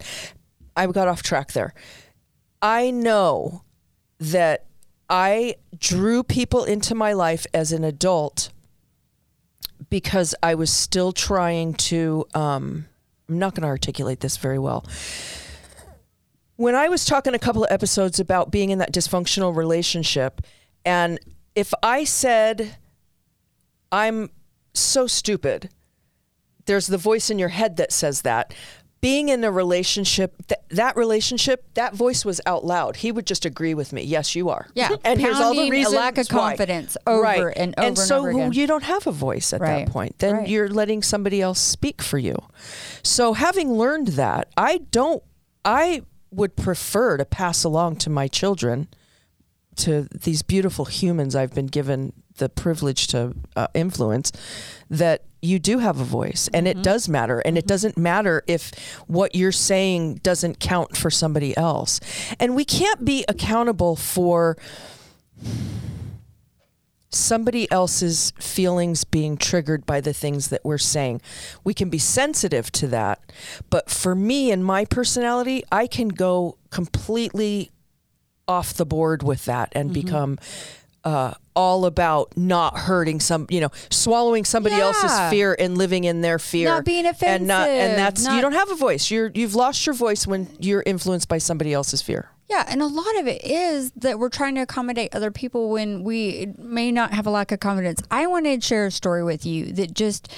I 0.76 0.88
got 0.88 1.08
off 1.08 1.22
track 1.22 1.52
there. 1.52 1.74
I 2.64 2.90
know 2.92 3.62
that 4.20 4.66
I 5.12 5.56
drew 5.78 6.24
people 6.24 6.64
into 6.64 6.96
my 6.96 7.12
life 7.12 7.46
as 7.54 7.74
an 7.74 7.84
adult 7.84 8.50
because 9.90 10.34
I 10.42 10.56
was 10.56 10.72
still 10.72 11.12
trying 11.12 11.74
to. 11.74 12.26
Um, 12.34 12.86
I'm 13.28 13.38
not 13.38 13.54
going 13.54 13.64
to 13.64 13.68
articulate 13.68 14.22
this 14.22 14.38
very 14.38 14.58
well. 14.58 14.86
When 16.56 16.76
I 16.76 16.88
was 16.88 17.06
talking 17.06 17.34
a 17.34 17.40
couple 17.40 17.64
of 17.66 17.72
episodes 17.72 18.20
about 18.20 18.52
being 18.52 18.70
in 18.70 18.80
that 18.80 18.94
dysfunctional 18.94 19.56
relationship, 19.56 20.42
and 20.86 21.20
if 21.56 21.74
I 21.84 22.06
said, 22.06 22.78
I'm 23.92 24.30
so 24.74 25.08
stupid, 25.08 25.70
there's 26.66 26.88
the 26.88 26.98
voice 26.98 27.30
in 27.30 27.38
your 27.38 27.50
head 27.50 27.78
that 27.78 27.92
says 27.92 28.22
that. 28.22 28.54
Being 29.02 29.30
in 29.30 29.44
a 29.44 29.52
relationship, 29.52 30.36
th- 30.48 30.62
that 30.70 30.96
relationship, 30.96 31.66
that 31.74 31.96
voice 31.96 32.24
was 32.24 32.40
out 32.46 32.64
loud. 32.64 32.98
He 32.98 33.12
would 33.12 33.26
just 33.26 33.46
agree 33.46 33.74
with 33.74 33.92
me. 33.92 34.04
Yes, 34.04 34.36
you 34.36 34.50
are. 34.50 34.68
Yeah, 34.76 34.90
and 35.04 35.20
here's 35.20 35.38
all 35.38 35.54
the 35.54 35.58
pounding 35.62 35.74
a 35.74 35.78
reasons. 35.78 35.96
lack 35.96 36.18
of 36.20 36.28
why. 36.28 36.50
confidence 36.50 36.98
over 37.08 37.22
right. 37.22 37.54
and 37.58 37.74
over 37.80 37.88
and 37.88 37.98
so 37.98 38.20
over 38.20 38.30
again. 38.30 38.54
you 38.54 38.68
don't 38.68 38.84
have 38.84 39.08
a 39.08 39.12
voice 39.12 39.54
at 39.54 39.62
Right. 39.62 39.86
that 39.86 39.92
point. 39.92 40.20
Then 40.20 40.36
Right. 40.36 40.48
you're 40.48 40.70
letting 40.70 41.02
somebody 41.02 41.42
else 41.42 41.60
speak 41.60 42.02
for 42.04 42.20
you. 42.20 42.36
So 43.02 43.34
having 43.34 43.72
learned 43.74 44.10
that, 44.10 44.50
I 44.56 44.82
don't. 44.92 45.24
I 45.66 46.04
would 46.30 46.56
prefer 46.56 47.18
to 47.18 47.26
pass 47.26 47.64
along 47.64 47.96
to 47.98 48.10
my 48.10 48.28
children 48.28 48.88
to 49.78 50.08
these 50.14 50.44
beautiful 50.44 50.86
humans 50.86 51.36
I've 51.36 51.54
been 51.56 51.66
given 51.68 52.14
the 52.38 52.50
privilege 52.50 53.08
to 53.08 53.34
uh, 53.56 53.68
influence 53.74 54.32
that 54.90 55.24
you 55.42 55.58
do 55.60 55.80
have 55.80 56.00
a 56.00 56.04
voice 56.04 56.50
and 56.54 56.68
Mm-hmm. 56.68 56.80
it 56.80 56.84
does 56.84 57.10
matter 57.10 57.40
and 57.40 57.58
it 57.58 57.66
doesn't 57.68 57.98
matter 57.98 58.44
if 58.48 58.72
what 59.08 59.34
you're 59.36 59.52
saying 59.52 60.16
doesn't 60.24 60.60
count 60.60 60.96
for 60.96 61.10
somebody 61.10 61.56
else 61.58 62.00
and 62.40 62.56
we 62.56 62.64
can't 62.66 63.04
be 63.04 63.26
accountable 63.28 63.96
for 63.96 64.56
somebody 67.10 67.70
else's 67.72 68.32
feelings 68.40 69.04
being 69.04 69.36
triggered 69.36 69.86
by 69.86 70.00
the 70.00 70.14
things 70.14 70.48
that 70.48 70.62
we're 70.64 70.78
saying. 70.78 71.20
We 71.64 71.74
can 71.74 71.90
be 71.90 71.98
sensitive 71.98 72.72
to 72.74 72.88
that, 72.88 73.20
but 73.70 73.90
for 73.90 74.16
me 74.16 74.50
and 74.52 74.64
my 74.64 74.86
personality, 74.86 75.64
I 75.72 75.88
can 75.88 76.08
go 76.10 76.58
completely 76.70 77.72
off 78.48 78.74
the 78.74 78.86
board 78.86 79.24
with 79.24 79.44
that 79.46 79.70
and 79.74 79.90
Mm-hmm. 79.92 80.02
become 80.06 80.40
uh, 81.04 81.34
all 81.56 81.86
about 81.86 82.36
not 82.38 82.78
hurting 82.78 83.20
some, 83.20 83.48
you 83.50 83.60
know, 83.60 83.70
swallowing 83.90 84.46
somebody 84.46 84.76
else's 84.76 85.12
fear 85.30 85.56
and 85.58 85.78
living 85.78 86.04
in 86.04 86.22
their 86.22 86.40
fear, 86.40 86.70
Not 86.70 86.86
being 86.86 87.06
and 87.06 87.48
not, 87.48 87.68
offensive, 87.68 87.90
and 87.90 87.98
that's 87.98 88.28
you 88.28 88.42
don't 88.42 88.54
have 88.54 88.72
a 88.72 88.76
voice. 88.76 89.10
You're 89.10 89.32
you've 89.34 89.56
lost 89.56 89.86
your 89.86 89.96
voice 89.96 90.28
when 90.28 90.48
you're 90.60 90.84
influenced 90.86 91.28
by 91.28 91.40
somebody 91.40 91.74
else's 91.74 92.02
fear. 92.02 92.30
Yeah, 92.50 92.66
and 92.68 92.82
a 92.82 92.86
lot 92.86 93.18
of 93.18 93.28
it 93.28 93.46
is 93.46 93.92
that 93.92 94.20
we're 94.20 94.30
trying 94.30 94.56
to 94.56 94.62
accommodate 94.62 95.16
other 95.16 95.32
people 95.32 95.70
when 95.70 96.04
we 96.04 96.54
may 96.58 96.92
not 96.92 97.14
have 97.14 97.26
a 97.26 97.30
lack 97.30 97.52
of 97.54 97.62
confidence. 97.62 98.04
I 98.12 98.28
wanted 98.28 98.62
to 98.62 98.68
share 98.68 98.86
a 98.86 98.92
story 98.92 99.24
with 99.24 99.46
you 99.46 99.72
that 99.74 99.94
just 99.94 100.32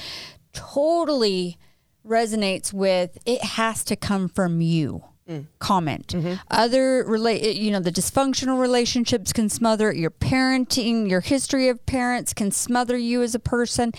totally 0.54 1.58
resonates 2.06 2.72
with 2.72 3.18
it 3.26 3.44
has 3.44 3.84
to 3.86 3.96
come 3.96 4.30
from 4.30 4.62
you. 4.62 5.04
Mm-hmm. 5.30 5.44
Comment. 5.60 6.08
Mm-hmm. 6.08 6.34
Other 6.52 7.04
relate, 7.06 7.56
you 7.56 7.72
know, 7.72 7.80
the 7.80 7.92
dysfunctional 7.92 8.60
relationships 8.60 9.32
can 9.32 9.50
smother 9.50 9.90
it. 9.90 9.98
your 9.98 10.12
parenting, 10.12 11.10
your 11.10 11.22
history 11.22 11.70
of 11.70 11.86
parents 11.86 12.34
can 12.34 12.52
smother 12.52 12.98
you 12.98 13.22
as 13.22 13.34
a 13.34 13.40
person. 13.40 13.94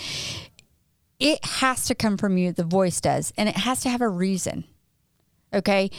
It 1.19 1.45
has 1.45 1.87
to 1.87 1.95
come 1.95 2.19
from 2.19 2.37
you. 2.37 2.53
The 2.53 2.65
voice 2.65 3.01
does, 3.01 3.33
and 3.39 3.49
it 3.49 3.57
has 3.57 3.81
to 3.81 3.89
have 3.89 4.03
a 4.03 4.09
reason. 4.09 4.65
Okay 5.53 5.91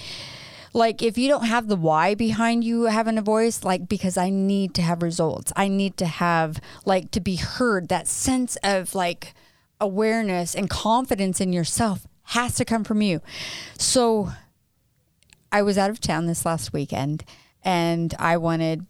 like 0.76 1.02
if 1.02 1.18
you 1.18 1.30
don't 1.30 1.46
have 1.46 1.70
the 1.70 1.76
why 1.78 2.14
behind 2.14 2.64
you 2.64 2.84
having 2.84 3.18
a 3.18 3.22
voice 3.22 3.64
like 3.64 3.88
because 3.88 4.18
i 4.18 4.30
need 4.30 4.76
to 4.76 4.82
have 4.82 5.02
results 5.02 5.52
i 5.56 5.68
need 5.68 5.96
to 5.98 6.06
have 6.06 6.60
like 6.84 7.10
to 7.10 7.22
be 7.22 7.38
heard 7.38 7.88
that 7.88 8.08
sense 8.08 8.58
of 8.58 8.94
like 8.94 9.34
awareness 9.80 10.54
and 10.54 10.70
confidence 10.70 11.40
in 11.40 11.54
yourself 11.54 12.06
has 12.30 12.56
to 12.56 12.66
come 12.66 12.84
from 12.84 13.02
you 13.02 13.22
so 13.78 14.32
i 15.56 15.62
was 15.62 15.78
out 15.78 15.90
of 15.90 16.00
town 16.00 16.26
this 16.26 16.46
last 16.46 16.74
weekend 16.74 17.24
and 17.64 18.14
i 18.20 18.36
wanted 18.36 18.86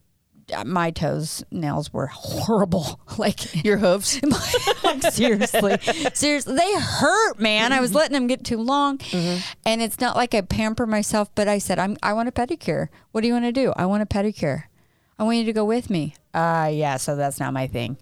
uh, 0.53 0.63
my 0.63 0.91
toes 0.91 1.43
nails 1.49 1.91
were 1.91 2.07
horrible 2.07 2.99
like 3.18 3.63
Your 3.63 3.78
hooves. 3.78 4.22
like, 4.84 5.01
seriously, 5.11 5.78
seriously, 6.13 6.55
they 6.55 6.74
hurt, 6.80 7.39
man. 7.39 7.74
I 7.74 7.80
was 7.80 7.89
mm-hmm. 7.89 7.97
letting 7.97 8.13
them 8.13 8.28
get 8.28 8.43
too 8.43 8.57
long, 8.57 8.97
mm-hmm. 8.99 9.39
and 9.66 9.82
it's 9.82 9.99
not 9.99 10.16
like 10.16 10.34
I 10.34 10.41
pamper 10.41 10.86
myself. 10.86 11.34
But 11.34 11.47
I 11.47 11.57
said, 11.57 11.80
"I'm. 11.80 11.97
I 12.03 12.13
want 12.13 12.30
a 12.30 12.32
pedicure. 12.32 12.89
What 13.11 13.22
do 13.22 13.28
you 13.28 13.34
want 13.34 13.45
to 13.45 13.51
do? 13.51 13.74
I 13.76 13.86
want 13.86 14.03
a 14.03 14.05
pedicure. 14.05 14.63
I 15.18 15.24
want 15.24 15.38
you 15.38 15.45
to 15.45 15.53
go 15.53 15.66
with 15.66 15.89
me." 15.89 16.16
Uh 16.34 16.70
yeah. 16.72 16.97
So 16.97 17.16
that's 17.16 17.39
not 17.39 17.53
my 17.53 17.68
thing. 17.68 17.97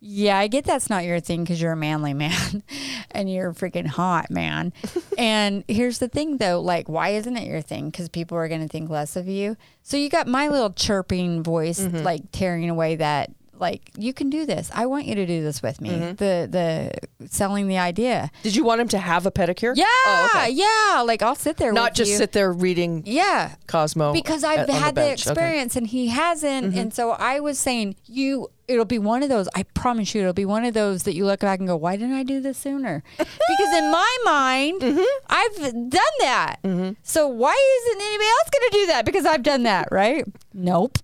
Yeah, 0.00 0.38
I 0.38 0.46
get 0.46 0.64
that's 0.64 0.88
not 0.88 1.04
your 1.04 1.18
thing 1.20 1.42
because 1.42 1.60
you're 1.60 1.72
a 1.72 1.76
manly 1.76 2.14
man, 2.14 2.62
and 3.10 3.30
you're 3.30 3.52
freaking 3.52 3.86
hot, 3.86 4.30
man. 4.30 4.72
and 5.18 5.64
here's 5.66 5.98
the 5.98 6.08
thing, 6.08 6.36
though, 6.36 6.60
like, 6.60 6.88
why 6.88 7.10
isn't 7.10 7.36
it 7.36 7.48
your 7.48 7.60
thing? 7.62 7.90
Because 7.90 8.08
people 8.08 8.38
are 8.38 8.48
going 8.48 8.60
to 8.60 8.68
think 8.68 8.90
less 8.90 9.16
of 9.16 9.26
you. 9.26 9.56
So 9.82 9.96
you 9.96 10.08
got 10.08 10.26
my 10.28 10.48
little 10.48 10.70
chirping 10.70 11.42
voice, 11.42 11.80
mm-hmm. 11.80 11.98
like 11.98 12.22
tearing 12.30 12.70
away 12.70 12.96
that 12.96 13.30
like 13.60 13.90
you 13.96 14.12
can 14.12 14.30
do 14.30 14.46
this. 14.46 14.70
I 14.74 14.86
want 14.86 15.06
you 15.06 15.14
to 15.16 15.26
do 15.26 15.42
this 15.42 15.62
with 15.62 15.80
me. 15.80 15.90
Mm-hmm. 15.90 16.14
The 16.14 16.48
the 17.18 17.28
selling 17.28 17.68
the 17.68 17.78
idea. 17.78 18.30
Did 18.42 18.56
you 18.56 18.64
want 18.64 18.80
him 18.80 18.88
to 18.88 18.98
have 18.98 19.26
a 19.26 19.30
pedicure? 19.30 19.74
Yeah, 19.76 19.84
Oh, 19.88 20.30
okay. 20.34 20.50
yeah. 20.50 21.02
Like 21.02 21.22
I'll 21.22 21.34
sit 21.34 21.56
there, 21.56 21.72
Not 21.72 21.94
just 21.94 22.10
you. 22.10 22.16
sit 22.16 22.32
there 22.32 22.52
reading 22.52 23.02
Yeah, 23.06 23.54
Cosmo 23.66 24.12
because 24.12 24.44
I've 24.44 24.68
on 24.68 24.74
had 24.76 24.94
the. 24.94 25.02
Okay. 25.02 25.12
experience 25.12 25.76
and 25.76 25.86
he 25.86 26.08
hasn't. 26.08 26.66
And 26.66 26.74
mm-hmm. 26.74 26.90
so 26.90 27.12
I 27.12 27.40
was 27.40 27.58
saying, 27.58 27.96
you, 28.04 28.48
it'll 28.68 28.84
be 28.84 28.98
one 28.98 29.22
of 29.22 29.30
those. 29.30 29.48
I 29.54 29.62
promise 29.62 30.14
you, 30.14 30.20
it'll 30.20 30.34
be 30.34 30.44
one 30.44 30.64
of 30.64 30.74
those 30.74 31.02
that 31.04 31.14
you 31.14 31.24
look 31.24 31.40
back 31.40 31.58
and 31.58 31.66
go, 31.66 31.76
why 31.76 31.96
didn't 31.96 32.14
I 32.14 32.22
do 32.22 32.40
this 32.40 32.58
sooner? 32.58 33.02
because 33.18 33.74
in 33.76 33.90
my 33.90 34.16
mind, 34.24 34.82
mm-hmm. 34.82 35.24
I've 35.28 35.56
done 35.56 36.16
that. 36.20 36.56
Mm-hmm. 36.62 36.92
So 37.02 37.26
why 37.26 37.80
isn't 37.86 38.02
anybody 38.02 38.28
else 38.28 38.50
going 38.50 38.70
to 38.70 38.78
do 38.78 38.86
that? 38.86 39.04
Because 39.06 39.26
I've 39.26 39.42
done 39.42 39.62
that, 39.64 39.88
right? 39.90 40.24
Nope. 40.52 40.98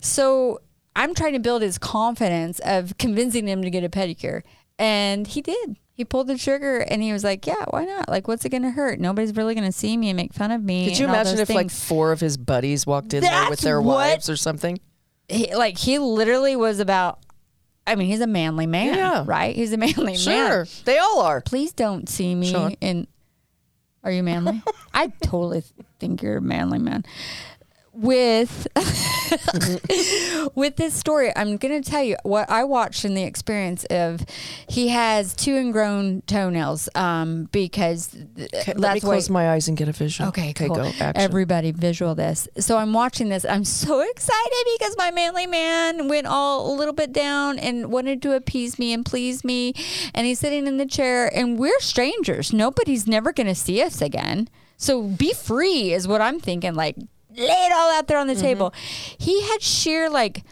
So 0.00 0.60
I'm 0.96 1.14
trying 1.14 1.34
to 1.34 1.38
build 1.38 1.62
his 1.62 1.78
confidence 1.78 2.58
of 2.60 2.98
convincing 2.98 3.46
him 3.46 3.62
to 3.62 3.70
get 3.70 3.84
a 3.84 3.88
pedicure, 3.88 4.42
and 4.78 5.26
he 5.26 5.40
did. 5.40 5.76
He 5.92 6.04
pulled 6.04 6.26
the 6.26 6.36
trigger 6.36 6.80
and 6.80 7.02
he 7.02 7.10
was 7.12 7.24
like, 7.24 7.46
"Yeah, 7.46 7.64
why 7.70 7.86
not? 7.86 8.08
Like, 8.10 8.28
what's 8.28 8.44
it 8.44 8.50
going 8.50 8.64
to 8.64 8.70
hurt? 8.70 9.00
Nobody's 9.00 9.34
really 9.34 9.54
going 9.54 9.64
to 9.64 9.72
see 9.72 9.96
me 9.96 10.10
and 10.10 10.16
make 10.16 10.34
fun 10.34 10.50
of 10.50 10.62
me." 10.62 10.90
Could 10.90 10.98
you 10.98 11.06
imagine 11.06 11.38
if 11.38 11.48
like 11.48 11.70
four 11.70 12.12
of 12.12 12.20
his 12.20 12.36
buddies 12.36 12.86
walked 12.86 13.14
in 13.14 13.22
there 13.22 13.48
with 13.48 13.60
their 13.60 13.80
wives 13.80 14.28
or 14.28 14.36
something? 14.36 14.78
He, 15.28 15.54
like 15.54 15.78
he 15.78 15.98
literally 15.98 16.56
was 16.56 16.80
about 16.80 17.18
I 17.88 17.94
mean, 17.94 18.08
he's 18.08 18.20
a 18.20 18.26
manly 18.26 18.66
man, 18.66 18.94
Yeah. 18.96 19.22
right? 19.26 19.54
He's 19.54 19.72
a 19.72 19.76
manly 19.76 20.04
man. 20.12 20.16
Sure, 20.16 20.66
they 20.84 20.98
all 20.98 21.20
are. 21.20 21.40
Please 21.40 21.72
don't 21.72 22.08
see 22.08 22.34
me 22.34 22.50
Sean. 22.50 22.72
in 22.80 23.06
Are 24.02 24.10
you 24.10 24.22
manly? 24.24 24.60
I 24.94 25.08
totally 25.22 25.62
think 26.00 26.20
you're 26.22 26.38
a 26.38 26.42
manly 26.42 26.78
man. 26.78 27.04
With 27.96 28.66
with 30.54 30.76
this 30.76 30.94
story, 30.94 31.32
I'm 31.34 31.56
going 31.56 31.82
to 31.82 31.88
tell 31.90 32.02
you 32.02 32.16
what 32.22 32.48
I 32.50 32.64
watched 32.64 33.04
in 33.04 33.14
the 33.14 33.22
experience 33.22 33.84
of 33.86 34.24
he 34.68 34.88
has 34.88 35.34
two 35.34 35.56
ingrown 35.56 36.22
toenails 36.22 36.88
um, 36.94 37.48
because 37.52 38.08
th- 38.08 38.50
Okay, 38.54 38.74
let 38.74 38.94
me 38.94 39.00
close 39.00 39.30
my 39.30 39.50
eyes 39.50 39.68
and 39.68 39.76
get 39.76 39.88
a 39.88 39.92
visual. 39.92 40.28
Okay, 40.28 40.50
okay, 40.50 40.66
cool. 40.66 40.76
go. 40.76 40.84
Action. 40.84 41.12
Everybody 41.16 41.72
visual 41.72 42.14
this. 42.14 42.48
So 42.58 42.76
I'm 42.78 42.92
watching 42.92 43.28
this. 43.28 43.44
I'm 43.44 43.64
so 43.64 44.00
excited 44.10 44.64
because 44.78 44.94
my 44.98 45.10
manly 45.10 45.46
man 45.46 46.08
went 46.08 46.26
all 46.26 46.72
a 46.72 46.74
little 46.74 46.94
bit 46.94 47.12
down 47.12 47.58
and 47.58 47.90
wanted 47.90 48.22
to 48.22 48.34
appease 48.34 48.78
me 48.78 48.92
and 48.92 49.04
please 49.04 49.44
me. 49.44 49.72
And 50.14 50.26
he's 50.26 50.38
sitting 50.38 50.66
in 50.66 50.76
the 50.76 50.86
chair 50.86 51.34
and 51.34 51.58
we're 51.58 51.80
strangers. 51.80 52.52
Nobody's 52.52 53.06
never 53.06 53.32
going 53.32 53.46
to 53.46 53.54
see 53.54 53.82
us 53.82 54.00
again. 54.02 54.48
So 54.76 55.02
be 55.02 55.32
free 55.32 55.92
is 55.92 56.06
what 56.06 56.20
I'm 56.20 56.38
thinking. 56.38 56.74
Like 56.74 56.96
lay 57.36 57.44
it 57.66 57.72
all 57.72 57.90
out 57.96 58.06
there 58.08 58.18
on 58.18 58.26
the 58.26 58.34
Mm-hmm. 58.34 58.42
table. 58.42 58.74
He 59.18 59.42
had 59.48 59.62
sheer 59.62 60.08
like 60.10 60.42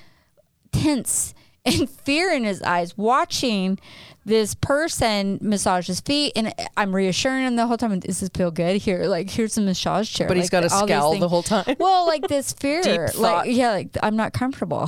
tense 0.73 1.35
and 1.65 1.89
fear 1.89 2.31
in 2.33 2.45
his 2.45 2.63
eyes 2.63 2.97
watching 2.97 3.79
this 4.27 4.55
person 4.55 5.39
massage 5.43 5.87
his 5.87 6.01
feet 6.01 6.33
and 6.35 6.55
I'm 6.79 6.95
reassuring 6.95 7.45
him 7.47 7.57
the 7.57 7.67
whole 7.67 7.77
time 7.77 7.99
does 7.99 8.07
this 8.07 8.23
is 8.23 8.31
feel 8.35 8.51
good? 8.51 8.77
Here 8.79 9.05
like 9.05 9.29
here's 9.29 9.59
a 9.59 9.61
massage 9.61 10.11
chair. 10.11 10.27
But 10.27 10.39
he's 10.39 10.47
Like, 10.47 10.63
got 10.63 10.65
a 10.65 10.71
scowl 10.71 11.19
the 11.19 11.29
whole 11.29 11.43
time. 11.43 11.77
well 11.79 12.07
like 12.07 12.27
this 12.29 12.53
fear 12.61 12.81
Deep 12.83 13.19
like 13.19 13.51
yeah 13.55 13.73
like 13.73 13.97
I'm 14.03 14.17
not 14.17 14.33
comfortable. 14.33 14.87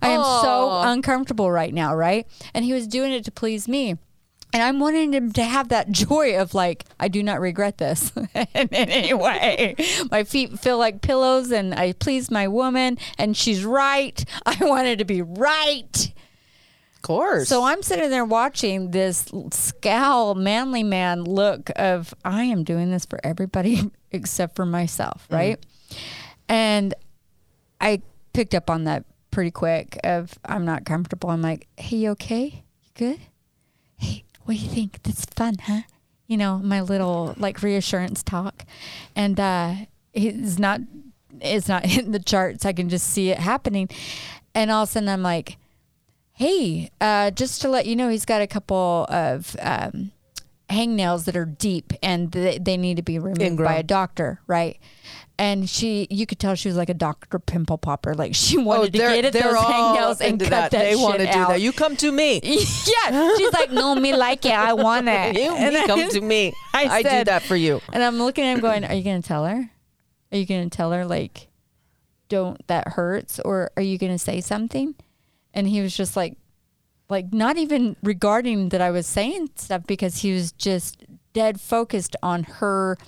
I 0.00 0.10
am 0.10 0.22
so 0.42 0.80
uncomfortable 0.82 1.50
right 1.50 1.74
now 1.74 1.94
right? 1.96 2.26
And 2.54 2.64
he 2.64 2.72
was 2.72 2.86
doing 2.86 3.12
it 3.12 3.24
to 3.24 3.32
please 3.32 3.66
me 3.66 3.96
and 4.52 4.62
I'm 4.62 4.80
wanting 4.80 5.12
him 5.12 5.32
to 5.32 5.44
have 5.44 5.68
that 5.68 5.90
joy 5.90 6.38
of 6.38 6.54
like, 6.54 6.84
I 6.98 7.08
do 7.08 7.22
not 7.22 7.40
regret 7.40 7.78
this 7.78 8.12
in 8.34 8.68
any 8.72 9.14
way. 9.14 9.76
My 10.10 10.24
feet 10.24 10.58
feel 10.58 10.78
like 10.78 11.02
pillows 11.02 11.50
and 11.50 11.74
I 11.74 11.92
please 11.92 12.30
my 12.30 12.48
woman 12.48 12.98
and 13.18 13.36
she's 13.36 13.64
right. 13.64 14.24
I 14.46 14.56
wanted 14.64 14.98
to 14.98 15.04
be 15.04 15.22
right. 15.22 16.12
Of 16.96 17.02
course. 17.02 17.48
So 17.48 17.64
I'm 17.64 17.82
sitting 17.82 18.10
there 18.10 18.24
watching 18.24 18.90
this 18.90 19.30
scowl, 19.52 20.34
manly 20.34 20.82
man 20.82 21.22
look 21.24 21.70
of, 21.76 22.12
I 22.24 22.44
am 22.44 22.64
doing 22.64 22.90
this 22.90 23.04
for 23.04 23.20
everybody 23.22 23.90
except 24.10 24.56
for 24.56 24.66
myself, 24.66 25.24
mm-hmm. 25.24 25.34
right? 25.34 25.66
And 26.48 26.94
I 27.80 28.02
picked 28.32 28.54
up 28.54 28.70
on 28.70 28.84
that 28.84 29.04
pretty 29.30 29.50
quick 29.50 29.98
of, 30.02 30.36
I'm 30.44 30.64
not 30.64 30.84
comfortable. 30.84 31.30
I'm 31.30 31.42
like, 31.42 31.68
hey, 31.76 31.98
you 31.98 32.10
okay? 32.12 32.64
You 32.82 32.90
good? 32.94 33.20
Hey, 33.96 34.24
what 34.48 34.56
do 34.56 34.62
you 34.62 34.70
think? 34.70 35.02
That's 35.02 35.26
fun, 35.26 35.56
huh? 35.62 35.82
You 36.26 36.38
know, 36.38 36.58
my 36.58 36.80
little 36.80 37.34
like 37.36 37.62
reassurance 37.62 38.22
talk. 38.22 38.64
And 39.14 39.38
uh 39.38 39.74
it's 40.14 40.58
not 40.58 40.80
it's 41.38 41.68
not 41.68 41.84
hitting 41.86 42.12
the 42.12 42.18
charts. 42.18 42.64
I 42.64 42.72
can 42.72 42.88
just 42.88 43.08
see 43.08 43.28
it 43.28 43.38
happening. 43.38 43.90
And 44.54 44.70
all 44.70 44.84
of 44.84 44.88
a 44.88 44.92
sudden 44.92 45.10
I'm 45.10 45.22
like, 45.22 45.58
hey, 46.32 46.90
uh, 46.98 47.30
just 47.30 47.60
to 47.60 47.68
let 47.68 47.84
you 47.84 47.94
know, 47.94 48.08
he's 48.08 48.24
got 48.24 48.40
a 48.40 48.46
couple 48.46 49.04
of 49.10 49.54
um, 49.60 50.12
hangnails 50.70 51.26
that 51.26 51.36
are 51.36 51.44
deep 51.44 51.92
and 52.02 52.32
they, 52.32 52.56
they 52.58 52.78
need 52.78 52.96
to 52.96 53.02
be 53.02 53.18
removed 53.18 53.58
by 53.58 53.74
a 53.74 53.82
doctor, 53.82 54.40
right? 54.46 54.78
And 55.40 55.70
she, 55.70 56.08
you 56.10 56.26
could 56.26 56.40
tell 56.40 56.56
she 56.56 56.66
was 56.66 56.76
like 56.76 56.88
a 56.88 56.94
doctor 56.94 57.38
pimple 57.38 57.78
popper. 57.78 58.12
Like 58.14 58.34
she 58.34 58.58
oh, 58.58 58.62
wanted 58.62 58.92
to 58.92 58.98
they're, 58.98 59.14
get 59.22 59.26
at 59.26 59.32
those 59.32 59.54
hangnails 59.54 60.20
and 60.20 60.40
cut 60.40 60.50
that. 60.50 60.70
that, 60.72 60.82
They 60.82 60.96
want 60.96 61.18
to 61.18 61.26
do 61.26 61.38
out. 61.38 61.48
that. 61.50 61.60
You 61.60 61.70
come 61.72 61.94
to 61.96 62.10
me. 62.10 62.40
yeah, 62.42 63.36
she's 63.36 63.52
like, 63.52 63.70
no, 63.70 63.94
me 63.94 64.16
like 64.16 64.44
it. 64.44 64.52
I 64.52 64.72
want 64.72 65.06
it. 65.08 65.36
You 65.38 65.54
And 65.54 65.74
me 65.74 65.80
I- 65.80 65.86
come 65.86 66.08
to 66.08 66.20
me. 66.20 66.52
I 66.74 66.84
I, 66.86 67.02
do 67.02 67.24
that 67.24 67.42
for 67.42 67.54
you. 67.54 67.80
And 67.92 68.02
I'm 68.02 68.18
looking 68.18 68.44
at 68.44 68.54
him 68.54 68.60
going, 68.60 68.84
Are 68.84 68.94
you 68.94 69.04
going 69.04 69.22
to 69.22 69.26
tell 69.26 69.44
her? 69.46 69.70
Are 70.32 70.36
you 70.36 70.44
going 70.44 70.68
to 70.68 70.76
tell 70.76 70.90
her, 70.92 71.04
like, 71.06 71.48
don't, 72.28 72.64
that 72.66 72.88
hurts? 72.88 73.38
Or 73.40 73.70
are 73.76 73.82
you 73.82 73.96
going 73.96 74.12
to 74.12 74.18
say 74.18 74.40
something? 74.40 74.94
And 75.54 75.68
he 75.68 75.80
was 75.80 75.96
just 75.96 76.16
like, 76.16 76.36
like, 77.08 77.32
not 77.32 77.56
even 77.56 77.96
regarding 78.02 78.68
that 78.70 78.80
I 78.80 78.90
was 78.90 79.06
saying 79.06 79.50
stuff 79.54 79.86
because 79.86 80.18
he 80.18 80.32
was 80.32 80.52
just 80.52 81.04
dead 81.32 81.60
focused 81.60 82.16
on 82.22 82.42
her 82.44 82.98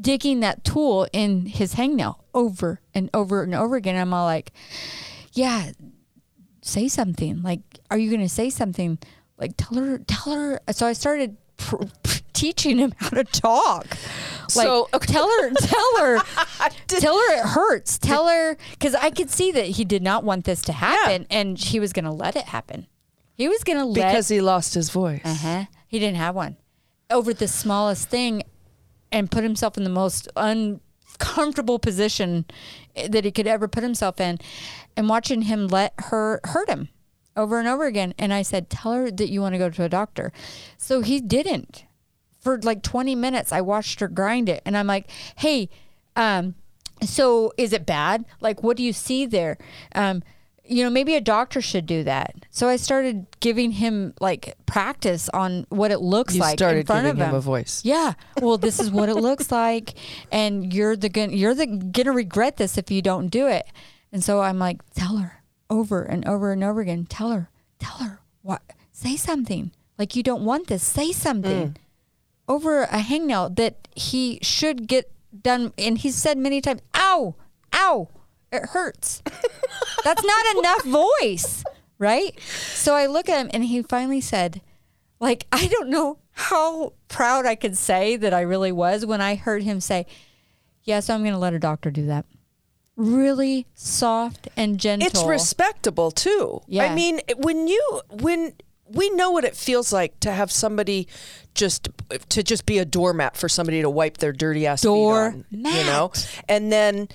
digging 0.00 0.40
that 0.40 0.64
tool 0.64 1.06
in 1.12 1.46
his 1.46 1.74
hangnail 1.74 2.16
over 2.34 2.80
and 2.94 3.08
over 3.14 3.42
and 3.42 3.54
over 3.54 3.76
again. 3.76 3.96
I'm 3.96 4.12
all 4.12 4.24
like, 4.26 4.52
Yeah, 5.32 5.70
say 6.62 6.88
something. 6.88 7.42
Like, 7.42 7.60
are 7.90 7.98
you 7.98 8.10
going 8.10 8.22
to 8.22 8.28
say 8.28 8.50
something? 8.50 8.98
Like, 9.38 9.52
tell 9.56 9.78
her, 9.78 9.98
tell 9.98 10.34
her. 10.34 10.60
So 10.72 10.86
I 10.86 10.92
started 10.94 11.36
pr- 11.56 11.84
pr- 12.02 12.18
teaching 12.32 12.78
him 12.78 12.92
how 12.98 13.10
to 13.10 13.24
talk. 13.24 13.86
Like, 13.88 14.50
So, 14.50 14.88
okay. 14.94 15.12
tell 15.12 15.28
her, 15.28 15.50
tell 15.54 15.98
her, 16.00 16.18
tell 16.88 17.14
her 17.16 17.34
it 17.34 17.46
hurts. 17.46 17.98
Tell 17.98 18.28
her, 18.28 18.56
because 18.70 18.94
I 18.94 19.10
could 19.10 19.30
see 19.30 19.52
that 19.52 19.66
he 19.66 19.84
did 19.84 20.02
not 20.02 20.24
want 20.24 20.44
this 20.44 20.62
to 20.62 20.72
happen 20.72 21.26
and 21.30 21.58
he 21.58 21.80
was 21.80 21.92
going 21.92 22.04
to 22.06 22.10
let 22.10 22.36
it 22.36 22.44
happen. 22.44 22.86
He 23.34 23.48
was 23.48 23.62
going 23.64 23.78
to 23.78 23.84
let 23.84 23.94
Because 24.12 24.28
he 24.28 24.40
lost 24.40 24.74
his 24.74 24.88
voice. 24.90 25.20
uh-huh. 25.24 25.64
He 25.88 25.98
didn't 25.98 26.16
have 26.16 26.34
one. 26.34 26.56
Over 27.10 27.32
the 27.34 27.46
smallest 27.48 28.08
thing 28.08 28.42
and 29.12 29.30
put 29.30 29.42
himself 29.44 29.76
in 29.76 29.84
the 29.84 29.90
most 29.90 30.28
uncomfortable 30.36 31.78
position 31.78 32.44
that 33.08 33.24
he 33.24 33.30
could 33.30 33.46
ever 33.46 33.68
put 33.68 33.82
himself 33.82 34.20
in 34.20 34.38
and 34.96 35.08
watching 35.08 35.42
him 35.42 35.66
let 35.68 35.94
her 35.98 36.40
hurt 36.44 36.68
him 36.68 36.88
over 37.36 37.58
and 37.58 37.68
over 37.68 37.84
again. 37.84 38.14
And 38.18 38.32
I 38.32 38.42
said, 38.42 38.70
Tell 38.70 38.92
her 38.92 39.10
that 39.10 39.28
you 39.28 39.40
want 39.40 39.54
to 39.54 39.58
go 39.58 39.70
to 39.70 39.84
a 39.84 39.88
doctor. 39.88 40.32
So 40.78 41.02
he 41.02 41.20
didn't. 41.20 41.84
For 42.40 42.58
like 42.60 42.82
20 42.82 43.14
minutes, 43.14 43.52
I 43.52 43.60
watched 43.60 44.00
her 44.00 44.08
grind 44.08 44.48
it. 44.48 44.62
And 44.64 44.76
I'm 44.76 44.86
like, 44.86 45.10
Hey, 45.36 45.68
um, 46.14 46.54
so 47.02 47.52
is 47.58 47.72
it 47.72 47.84
bad? 47.84 48.24
Like, 48.40 48.62
what 48.62 48.76
do 48.76 48.82
you 48.82 48.92
see 48.92 49.26
there? 49.26 49.58
Um, 49.94 50.22
you 50.64 50.82
know, 50.82 50.90
maybe 50.90 51.14
a 51.14 51.20
doctor 51.20 51.60
should 51.60 51.86
do 51.86 52.02
that. 52.04 52.45
So 52.56 52.70
I 52.70 52.76
started 52.76 53.26
giving 53.40 53.70
him 53.70 54.14
like 54.18 54.56
practice 54.64 55.28
on 55.28 55.66
what 55.68 55.90
it 55.90 55.98
looks 56.00 56.34
You 56.34 56.40
like 56.40 56.52
in 56.54 56.56
started 56.58 56.86
front 56.86 57.04
giving 57.04 57.20
of 57.20 57.28
him 57.28 57.34
him. 57.34 57.36
a 57.36 57.40
voice. 57.42 57.82
Yeah. 57.84 58.14
Well, 58.40 58.56
this 58.56 58.80
is 58.80 58.90
what 58.90 59.10
it 59.10 59.16
looks 59.16 59.52
like, 59.52 59.92
and 60.32 60.72
you're 60.72 60.96
the 60.96 61.10
gon- 61.10 61.32
you're 61.36 61.54
the 61.54 61.66
gonna 61.66 62.12
regret 62.12 62.56
this 62.56 62.78
if 62.78 62.90
you 62.90 63.02
don't 63.02 63.26
do 63.28 63.46
it. 63.46 63.66
And 64.10 64.24
so 64.24 64.40
I'm 64.40 64.58
like, 64.58 64.78
tell 64.94 65.18
her 65.18 65.42
over 65.68 66.02
and 66.02 66.26
over 66.26 66.50
and 66.52 66.64
over 66.64 66.80
again. 66.80 67.04
Tell 67.04 67.30
her, 67.30 67.50
tell 67.78 67.98
her 67.98 68.20
what. 68.40 68.62
Say 68.90 69.16
something 69.16 69.72
like 69.98 70.16
you 70.16 70.22
don't 70.22 70.42
want 70.42 70.68
this. 70.68 70.82
Say 70.82 71.12
something 71.12 71.72
Mm. 71.72 71.76
over 72.48 72.84
a 72.84 73.00
hangnail 73.04 73.54
that 73.56 73.86
he 73.94 74.38
should 74.40 74.86
get 74.88 75.12
done. 75.42 75.74
And 75.76 75.98
he's 75.98 76.14
said 76.14 76.38
many 76.38 76.62
times, 76.62 76.80
"Ow, 76.94 77.34
ow, 77.74 78.08
it 78.50 78.64
hurts." 78.70 79.22
That's 80.04 80.24
not 80.24 80.56
enough 80.56 80.84
voice, 80.84 81.62
right? 81.98 82.38
So 82.74 82.94
I 82.94 83.06
look 83.06 83.28
at 83.28 83.40
him, 83.40 83.50
and 83.52 83.64
he 83.64 83.82
finally 83.82 84.20
said, 84.20 84.60
"Like 85.20 85.46
I 85.52 85.66
don't 85.66 85.88
know 85.88 86.18
how 86.32 86.92
proud 87.08 87.46
I 87.46 87.54
could 87.54 87.76
say 87.76 88.16
that 88.16 88.34
I 88.34 88.42
really 88.42 88.72
was 88.72 89.06
when 89.06 89.20
I 89.20 89.34
heard 89.34 89.62
him 89.62 89.80
say." 89.80 90.06
Yeah, 90.82 91.00
so 91.00 91.14
I'm 91.14 91.22
going 91.22 91.32
to 91.32 91.38
let 91.38 91.52
a 91.52 91.58
doctor 91.58 91.90
do 91.90 92.06
that. 92.06 92.26
Really 92.96 93.66
soft 93.74 94.48
and 94.56 94.78
gentle. 94.78 95.06
It's 95.08 95.24
respectable 95.24 96.10
too. 96.10 96.62
Yeah. 96.68 96.84
I 96.84 96.94
mean, 96.94 97.20
when 97.36 97.68
you 97.68 98.00
when 98.08 98.52
we 98.88 99.10
know 99.10 99.32
what 99.32 99.44
it 99.44 99.56
feels 99.56 99.92
like 99.92 100.18
to 100.20 100.30
have 100.30 100.50
somebody 100.52 101.08
just 101.54 101.88
to 102.28 102.42
just 102.42 102.66
be 102.66 102.78
a 102.78 102.84
doormat 102.84 103.36
for 103.36 103.48
somebody 103.48 103.82
to 103.82 103.90
wipe 103.90 104.18
their 104.18 104.32
dirty 104.32 104.66
ass 104.66 104.82
feet 104.82 104.88
on, 104.88 105.44
you 105.50 105.62
know, 105.62 106.12
and 106.48 106.70
then 106.70 107.08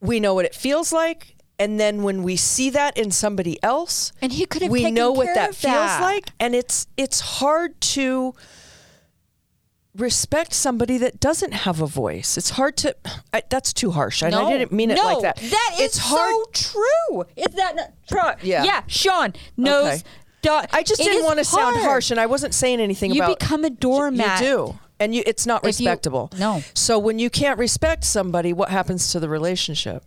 we 0.00 0.20
know 0.20 0.34
what 0.34 0.46
it 0.46 0.54
feels 0.54 0.92
like. 0.92 1.33
And 1.58 1.78
then 1.78 2.02
when 2.02 2.22
we 2.24 2.34
see 2.36 2.68
that 2.70 2.96
in 2.96 3.10
somebody 3.12 3.62
else, 3.62 4.12
And 4.20 4.32
he 4.32 4.44
could 4.46 4.62
have 4.62 4.70
we 4.72 4.90
know 4.90 5.12
what 5.12 5.26
that 5.34 5.54
feels 5.54 5.74
that. 5.74 6.00
like, 6.00 6.30
and 6.40 6.54
it's 6.54 6.86
it's 6.96 7.20
hard 7.20 7.80
to 7.94 8.34
respect 9.94 10.52
somebody 10.52 10.98
that 10.98 11.20
doesn't 11.20 11.52
have 11.52 11.80
a 11.80 11.86
voice. 11.86 12.36
It's 12.36 12.50
hard 12.50 12.76
to. 12.78 12.96
I, 13.32 13.42
that's 13.48 13.72
too 13.72 13.92
harsh. 13.92 14.22
and 14.22 14.34
I 14.34 14.50
didn't 14.50 14.72
mean 14.72 14.90
it 14.90 14.96
no, 14.96 15.04
like 15.04 15.22
that. 15.22 15.36
That 15.36 15.70
is 15.74 15.80
it's 15.80 15.98
hard. 15.98 16.32
so 16.56 16.72
true. 17.08 17.24
Is 17.36 17.54
that 17.54 17.76
not 17.76 17.90
true? 18.08 18.20
Yeah. 18.48 18.64
Yeah, 18.64 18.82
Sean 18.88 19.32
knows. 19.56 20.02
Okay. 20.46 20.66
I 20.72 20.82
just 20.82 21.00
didn't 21.00 21.24
want 21.24 21.38
to 21.38 21.44
sound 21.44 21.76
harsh, 21.76 22.10
and 22.10 22.20
I 22.20 22.26
wasn't 22.26 22.52
saying 22.52 22.78
anything 22.80 23.12
about 23.12 23.16
You 23.16 23.22
about. 23.32 23.38
become 23.38 23.64
a 23.64 23.70
doormat. 23.70 24.40
You 24.40 24.46
do, 24.46 24.78
and 25.00 25.14
you, 25.14 25.22
it's 25.24 25.46
not 25.46 25.58
If 25.64 25.80
you- 25.80 25.86
respectable. 25.86 26.30
no. 26.38 26.62
So 26.74 26.98
when 26.98 27.18
you 27.18 27.30
can't 27.30 27.58
respect 27.58 28.04
somebody, 28.04 28.52
what 28.52 28.68
happens 28.68 29.10
to 29.12 29.20
the 29.20 29.28
relationship? 29.28 30.04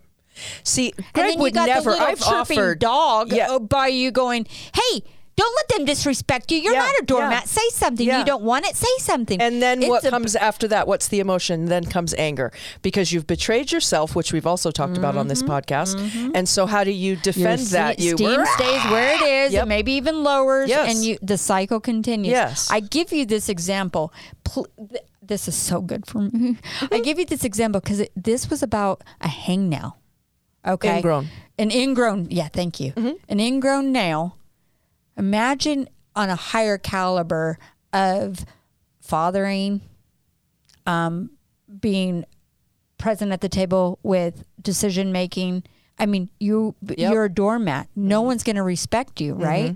See, 0.64 0.94
And 0.98 1.06
Greg 1.14 1.30
then 1.32 1.40
would 1.40 1.54
you 1.54 1.60
got 1.62 1.68
never. 1.68 1.92
I've 1.92 2.22
offered 2.22 2.80
dog 2.80 3.32
Yeah. 3.32 3.58
by 3.60 3.88
you 3.88 4.12
going, 4.12 4.46
"Hey, 4.74 5.04
don't 5.36 5.56
let 5.56 5.78
them 5.78 5.86
disrespect 5.86 6.52
you. 6.52 6.58
You're 6.58 6.74
Yeah, 6.74 6.80
not 6.80 6.96
a 7.00 7.06
doormat. 7.06 7.44
yeah. 7.44 7.48
Say 7.48 7.70
something. 7.72 8.08
You 8.08 8.26
don't 8.26 8.42
want 8.42 8.66
it. 8.66 8.76
Say 8.76 8.88
something." 9.00 9.40
And 9.40 9.62
then 9.62 9.80
It's 9.84 9.88
what 9.90 10.04
a- 10.04 10.10
comes 10.10 10.36
after 10.36 10.68
that? 10.70 10.88
What's 10.88 11.10
the 11.10 11.20
emotion? 11.20 11.66
Then 11.66 11.86
comes 11.86 12.16
anger 12.18 12.52
because 12.82 13.12
you've 13.12 13.28
betrayed 13.28 13.72
yourself, 13.72 14.16
which 14.16 14.34
we've 14.34 14.48
also 14.48 14.72
talked 14.72 14.98
about 14.98 15.16
on 15.16 15.28
this 15.28 15.44
Mm-hmm. 15.44 15.52
podcast. 15.52 16.32
And 16.34 16.50
so, 16.50 16.66
how 16.66 16.84
do 16.84 16.90
you 16.92 17.14
Your 17.14 17.22
defend 17.22 17.62
that? 17.68 18.00
ste- 18.00 18.04
You 18.04 18.18
steam 18.18 18.46
stays 18.56 18.84
where 18.92 19.14
it 19.14 19.22
is, 19.22 19.54
Yep. 19.54 19.62
and 19.62 19.70
maybe 19.70 19.92
even 19.94 20.24
lowers, 20.24 20.70
Yes. 20.70 20.90
and 20.96 21.06
you 21.06 21.18
the 21.22 21.38
cycle 21.38 21.80
continues. 21.80 22.32
Yes. 22.32 22.68
I 22.72 22.80
give 22.80 23.14
you 23.14 23.26
this 23.26 23.48
example. 23.48 24.12
Pl- 24.44 24.66
th- 24.90 25.04
this 25.22 25.48
is 25.48 25.56
so 25.56 25.82
good 25.82 26.08
for 26.08 26.20
me. 26.22 26.58
I 26.92 27.00
give 27.00 27.20
you 27.20 27.26
this 27.26 27.44
example 27.44 27.80
because 27.82 28.02
this 28.16 28.50
was 28.50 28.64
about 28.64 29.04
a 29.22 29.28
hangnail. 29.28 29.94
Okay. 30.68 30.98
Ingrown. 30.98 31.28
An 31.60 31.72
ingrown, 31.72 32.28
yeah, 32.30 32.50
thank 32.50 32.80
you. 32.80 32.94
An 33.30 33.40
ingrown 33.40 33.92
nail. 33.92 34.38
Imagine 35.18 35.88
on 36.16 36.30
a 36.30 36.36
higher 36.36 36.78
caliber 36.78 37.58
of 37.94 38.46
fathering, 39.02 39.82
um, 40.86 41.32
being 41.80 42.26
present 42.98 43.32
at 43.32 43.42
the 43.42 43.50
table 43.50 44.00
with 44.04 44.44
decision 44.62 45.12
making. 45.12 45.64
I 46.00 46.06
mean, 46.06 46.30
you 46.40 46.76
Yep. 46.88 46.98
you're 47.14 47.26
a 47.26 47.30
doormat. 47.30 47.88
No 47.96 48.22
one's 48.22 48.44
going 48.44 48.56
to 48.58 48.64
respect 48.64 49.20
you, 49.20 49.34
right? 49.34 49.76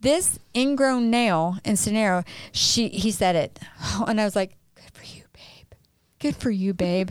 This 0.00 0.38
ingrown 0.54 1.10
nail 1.10 1.56
in 1.64 1.76
scenario, 1.76 2.22
she 2.52 2.88
he 2.88 3.10
said 3.10 3.34
it, 3.36 3.58
and 4.06 4.20
I 4.20 4.24
was 4.24 4.36
like, 4.36 4.56
"Good 4.74 4.90
for 4.92 5.04
you, 5.04 5.24
babe. 5.32 5.72
Good 6.18 6.36
for 6.36 6.50
you, 6.50 6.74
babe." 6.74 7.10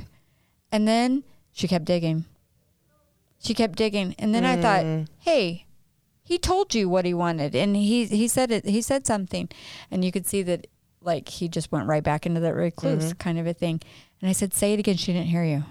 And 0.72 0.88
then 0.88 1.24
she 1.52 1.68
kept 1.68 1.86
digging. 1.86 2.26
She 3.46 3.54
kept 3.54 3.78
digging, 3.78 4.16
and 4.18 4.34
then 4.34 4.44
I 4.44 4.60
thought, 4.60 4.84
mm. 4.84 5.08
"Hey, 5.20 5.66
he 6.24 6.38
told 6.38 6.74
you 6.74 6.90
what 6.90 7.06
he 7.06 7.14
wanted, 7.14 7.56
and 7.56 7.76
he 7.76 8.06
he 8.06 8.28
said 8.28 8.52
it. 8.52 8.66
He 8.66 8.82
said 8.82 9.06
something, 9.06 9.50
and 9.92 10.04
you 10.04 10.12
could 10.12 10.28
see 10.28 10.44
that." 10.44 10.68
Like 11.02 11.30
he 11.30 11.48
just 11.48 11.72
went 11.72 11.86
right 11.86 12.04
back 12.04 12.26
into 12.26 12.40
that 12.40 12.56
recluse 12.56 13.06
mm-hmm. 13.06 13.18
kind 13.20 13.38
of 13.38 13.46
a 13.46 13.54
thing. 13.54 13.80
And 14.22 14.28
I 14.28 14.34
said, 14.34 14.56
Say 14.56 14.74
it 14.74 14.80
again. 14.80 14.98
She 14.98 15.14
didn't 15.14 15.28
hear 15.28 15.44
you. 15.44 15.66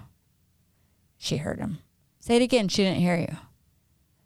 She 1.18 1.38
heard 1.38 1.58
him. 1.58 1.78
Say 2.20 2.36
it 2.36 2.42
again. 2.42 2.68
She 2.68 2.84
didn't 2.84 3.00
hear 3.00 3.16
you. 3.16 3.36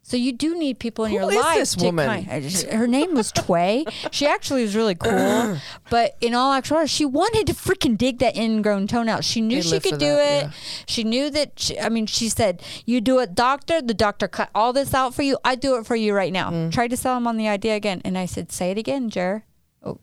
So 0.09 0.17
you 0.17 0.31
do 0.31 0.57
need 0.57 0.79
people 0.79 1.05
in 1.05 1.11
Who 1.11 1.17
your 1.19 1.29
is 1.29 1.35
life. 1.37 1.57
this 1.59 1.75
to 1.75 1.85
woman? 1.85 2.25
kind- 2.25 2.41
just- 2.43 2.65
her 2.65 2.87
name 2.87 3.13
was 3.13 3.31
Tway. 3.31 3.85
she 4.11 4.25
actually 4.25 4.63
was 4.63 4.75
really 4.75 4.95
cool, 4.95 5.59
but 5.91 6.17
in 6.19 6.33
all 6.33 6.51
actuality, 6.51 6.87
she 6.87 7.05
wanted 7.05 7.45
to 7.45 7.53
freaking 7.53 7.95
dig 7.95 8.17
that 8.17 8.35
ingrown 8.35 8.87
toenail. 8.87 9.21
She 9.21 9.39
knew 9.39 9.61
They 9.61 9.69
she 9.69 9.79
could 9.79 9.99
do 9.99 10.07
that, 10.15 10.25
it. 10.25 10.43
yeah. 10.45 10.51
She 10.87 11.03
knew 11.03 11.29
that. 11.29 11.59
She, 11.59 11.79
I 11.79 11.89
mean, 11.89 12.07
she 12.07 12.27
said, 12.27 12.63
"You 12.87 13.01
do 13.01 13.19
it, 13.19 13.35
doctor. 13.35 13.83
The 13.83 13.93
doctor 13.93 14.27
cut 14.27 14.49
all 14.55 14.73
this 14.73 14.95
out 14.95 15.13
for 15.13 15.21
you. 15.21 15.37
I 15.45 15.53
do 15.53 15.75
it 15.77 15.85
for 15.85 15.95
you 15.95 16.15
right 16.15 16.33
now." 16.33 16.49
Mm. 16.49 16.71
Tried 16.71 16.87
to 16.89 16.97
sell 16.97 17.15
him 17.15 17.27
on 17.27 17.37
the 17.37 17.47
idea 17.47 17.75
again, 17.75 18.01
and 18.03 18.17
I 18.17 18.25
said, 18.25 18.51
"Say 18.51 18.71
it 18.71 18.79
again, 18.79 19.11
Jer." 19.11 19.43
Oh, 19.83 19.99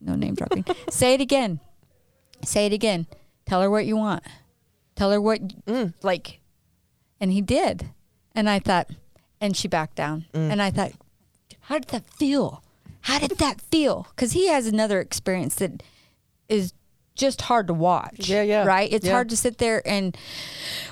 no 0.00 0.14
name 0.14 0.36
dropping. 0.36 0.64
Say 0.90 1.14
it 1.14 1.20
again. 1.20 1.58
Say 2.44 2.66
it 2.66 2.72
again. 2.72 3.08
Tell 3.46 3.60
her 3.62 3.68
what 3.70 3.84
you 3.84 3.96
want. 3.96 4.22
Tell 4.94 5.10
her 5.10 5.20
what 5.20 5.40
Mm. 5.66 5.92
like 6.04 6.38
and 7.20 7.32
he 7.32 7.40
did. 7.40 7.90
And 8.32 8.48
I 8.48 8.60
thought 8.60 8.86
and 9.40 9.56
she 9.56 9.68
backed 9.68 9.96
down. 9.96 10.26
Mm. 10.34 10.52
And 10.52 10.62
I 10.62 10.70
thought 10.70 10.92
how 11.62 11.78
did 11.78 11.88
that 11.88 12.06
feel? 12.06 12.62
How 13.02 13.18
did 13.18 13.38
that 13.38 13.60
feel? 13.60 14.06
Cuz 14.16 14.32
he 14.32 14.48
has 14.48 14.66
another 14.66 15.00
experience 15.00 15.54
that 15.56 15.82
is 16.48 16.72
just 17.14 17.42
hard 17.42 17.66
to 17.66 17.74
watch. 17.74 18.28
Yeah, 18.28 18.42
yeah. 18.42 18.64
Right? 18.64 18.90
It's 18.92 19.06
Yeah. 19.06 19.12
hard 19.12 19.28
to 19.30 19.36
sit 19.36 19.58
there 19.58 19.82
and 19.86 20.16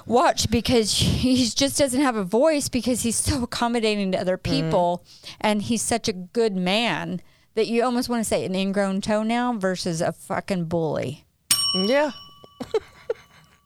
watch 0.07 0.51
because 0.51 0.93
he 1.23 1.37
just 1.49 1.79
doesn't 1.79 2.01
have 2.01 2.17
a 2.17 2.25
voice 2.25 2.69
because 2.69 3.03
he's 3.03 3.17
so 3.17 3.43
accommodating 3.43 4.13
to 4.13 4.21
other 4.21 4.37
Mm. 4.39 4.43
people 4.43 5.05
and 5.41 5.63
he's 5.63 5.83
such 5.83 6.07
a 6.09 6.13
good 6.13 6.55
man 6.55 7.21
that 7.55 7.67
you 7.67 7.83
almost 7.83 8.09
want 8.09 8.21
to 8.21 8.29
say 8.29 8.45
an 8.45 8.55
ingrown 8.55 9.01
toenail 9.01 9.55
versus 9.55 10.01
a 10.01 10.13
fucking 10.13 10.65
bully. 10.67 11.25
Yeah. 11.75 12.13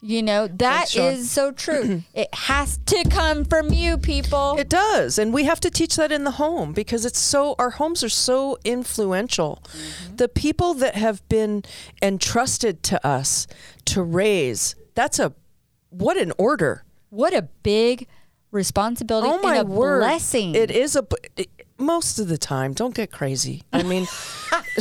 You 0.04 0.20
know, 0.20 0.48
that 0.48 0.88
Thanks, 0.88 1.20
is 1.20 1.30
so 1.30 1.52
true. 1.52 2.02
it 2.14 2.34
has 2.34 2.78
to 2.86 3.04
come 3.08 3.44
from 3.44 3.72
you, 3.72 3.96
people. 3.96 4.56
It 4.58 4.68
does. 4.68 5.16
And 5.16 5.32
we 5.32 5.44
have 5.44 5.60
to 5.60 5.70
teach 5.70 5.94
that 5.94 6.10
in 6.10 6.24
the 6.24 6.32
home 6.32 6.72
because 6.72 7.04
it's 7.06 7.20
so, 7.20 7.54
our 7.56 7.70
homes 7.70 8.02
are 8.02 8.08
so 8.08 8.58
influential. 8.64 9.62
Mm-hmm. 9.68 10.16
The 10.16 10.28
people 10.28 10.74
that 10.74 10.96
have 10.96 11.26
been 11.28 11.62
entrusted 12.02 12.82
to 12.84 13.06
us 13.06 13.46
to 13.86 14.02
raise, 14.02 14.74
that's 14.96 15.20
a, 15.20 15.32
what 15.90 16.16
an 16.16 16.32
order. 16.36 16.82
what 17.10 17.32
a 17.32 17.42
big 17.62 18.08
responsibility 18.50 19.28
Oh 19.28 19.40
my 19.40 19.56
and 19.58 19.68
a 19.68 19.70
word. 19.70 20.00
blessing. 20.00 20.56
It 20.56 20.72
is 20.72 20.96
a, 20.96 21.06
most 21.82 22.18
of 22.18 22.28
the 22.28 22.38
time, 22.38 22.72
don't 22.72 22.94
get 22.94 23.10
crazy. 23.10 23.62
I 23.72 23.82
mean, 23.82 24.06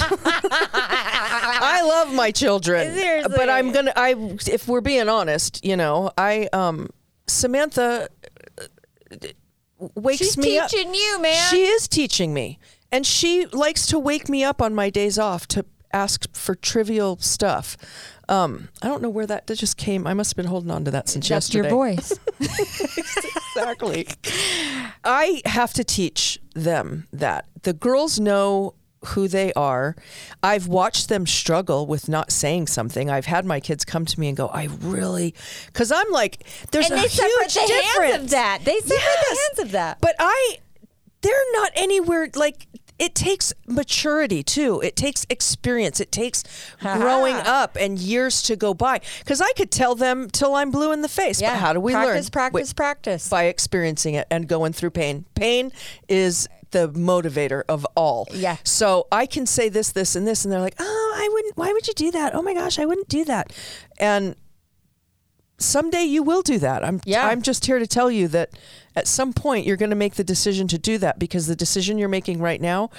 I 0.04 1.82
love 1.84 2.14
my 2.14 2.32
children, 2.32 2.94
Seriously. 2.94 3.34
but 3.36 3.50
I'm 3.50 3.72
gonna. 3.72 3.94
I, 3.96 4.16
if 4.48 4.68
we're 4.68 4.82
being 4.82 5.10
honest, 5.10 5.64
you 5.66 5.76
know, 5.78 6.12
I, 6.18 6.50
um, 6.54 6.90
Samantha 7.28 8.10
uh, 8.60 9.18
wakes 9.96 10.20
She's 10.20 10.38
me 10.38 10.58
up. 10.60 10.70
teaching 10.70 10.94
you, 10.94 11.22
man. 11.22 11.50
She 11.50 11.64
is 11.64 11.88
teaching 11.88 12.34
me, 12.34 12.60
and 12.92 13.06
she 13.06 13.46
likes 13.48 13.86
to 13.88 14.00
wake 14.00 14.30
me 14.30 14.44
up 14.44 14.62
on 14.62 14.74
my 14.76 14.90
days 14.90 15.18
off 15.18 15.48
to 15.50 15.66
ask 15.94 16.34
for 16.36 16.56
trivial 16.56 17.18
stuff. 17.18 17.78
Um, 18.30 18.70
I 18.82 18.88
don't 18.88 19.02
know 19.02 19.10
where 19.10 19.26
that, 19.28 19.48
that 19.48 19.58
just 19.58 19.76
came. 19.76 20.08
I 20.08 20.14
must 20.14 20.32
have 20.32 20.38
been 20.38 20.46
holding 20.46 20.72
on 20.72 20.86
to 20.86 20.92
that 20.92 21.10
since 21.10 21.28
That's 21.28 21.54
yesterday 21.54 21.68
your 21.68 21.78
voice. 21.78 22.18
exactly. 23.58 24.08
I 25.04 25.42
have 25.46 25.74
to 25.74 25.84
teach 25.84 26.40
them 26.54 27.08
that. 27.14 27.46
The 27.64 27.74
girls 27.74 28.20
know 28.20 28.74
who 29.06 29.28
they 29.28 29.52
are. 29.54 29.96
I've 30.44 30.68
watched 30.68 31.10
them 31.10 31.26
struggle 31.26 31.88
with 31.88 32.08
not 32.08 32.32
saying 32.32 32.68
something. 32.68 33.10
I've 33.10 33.26
had 33.26 33.46
my 33.46 33.60
kids 33.60 33.84
come 33.84 34.06
to 34.06 34.20
me 34.20 34.28
and 34.28 34.38
go, 34.38 34.48
"I 34.48 34.66
really," 34.82 35.34
because 35.66 35.92
I'm 35.92 36.12
like, 36.12 36.44
"There's 36.72 36.86
and 36.90 37.00
a 37.00 37.02
they 37.02 37.08
huge 37.08 37.54
the 37.56 37.60
difference." 37.68 38.12
hands 38.12 38.24
of 38.26 38.30
that. 38.30 38.60
They 38.64 38.78
separate 38.80 39.00
Yes. 39.00 39.30
the 39.30 39.36
hands 39.62 39.68
of 39.68 39.72
that. 39.72 39.98
But 40.02 40.16
I, 40.20 40.58
they're 41.22 41.52
not 41.54 41.72
anywhere 41.76 42.30
like. 42.36 42.68
It 43.02 43.16
takes 43.16 43.52
maturity 43.66 44.44
too. 44.44 44.80
It 44.82 44.96
takes 44.96 45.26
experience. 45.28 46.00
It 46.00 46.12
takes 46.12 46.44
growing 46.80 47.36
up 47.36 47.76
and 47.76 47.98
years 47.98 48.44
to 48.44 48.56
go 48.56 48.76
by. 48.76 49.02
Because 49.20 49.42
I 49.42 49.52
could 49.58 49.72
tell 49.72 49.96
them 49.96 50.30
till 50.30 50.54
I'm 50.54 50.70
blue 50.70 50.92
in 50.92 51.02
the 51.02 51.10
face. 51.10 51.42
yeah. 51.42 51.54
But 51.54 51.60
how 51.62 51.74
do 51.74 51.80
we 51.80 51.94
practice, 51.94 52.26
learn? 52.28 52.32
Practice, 52.32 52.70
Wait, 52.70 52.76
practice. 52.76 53.28
by 53.28 53.44
experiencing 53.46 54.14
it 54.14 54.28
and 54.30 54.48
going 54.48 54.72
through 54.72 54.92
pain. 54.92 55.26
Pain 55.34 55.72
is 56.08 56.48
the 56.70 56.90
motivator 56.90 57.64
of 57.68 57.88
all. 57.96 58.28
Yeah. 58.32 58.58
So 58.64 59.08
I 59.12 59.26
can 59.26 59.48
say 59.48 59.68
this, 59.68 59.92
this, 59.92 60.16
and 60.16 60.28
this, 60.28 60.46
and 60.46 60.54
they're 60.54 60.62
like, 60.62 60.76
"Oh, 60.80 61.14
I 61.18 61.28
wouldn't. 61.34 61.58
Why 61.58 61.74
would 61.74 61.88
you 61.88 61.94
do 61.96 62.12
that? 62.12 62.36
Oh 62.36 62.44
my 62.44 62.54
gosh, 62.54 62.78
I 62.78 62.86
wouldn't 62.86 63.10
do 63.10 63.26
that." 63.26 63.52
And 63.98 64.36
someday 65.58 66.04
you 66.04 66.24
will 66.24 66.42
do 66.42 66.60
that. 66.60 66.86
I'm. 66.86 67.02
Yeah. 67.06 67.28
I'm 67.28 67.42
just 67.42 67.66
here 67.66 67.80
to 67.80 67.88
tell 67.88 68.10
you 68.12 68.28
that 68.30 68.52
at 68.96 69.08
some 69.08 69.34
point 69.34 69.66
you're 69.66 69.78
going 69.78 69.90
to 69.90 69.96
make 69.96 70.16
the 70.16 70.24
decision 70.24 70.68
to 70.70 70.78
do 70.78 70.98
that 70.98 71.20
because 71.20 71.48
the 71.48 71.56
decision 71.56 71.98
you're 71.98 72.10
making 72.10 72.40
right 72.40 72.62
now, 72.62 72.90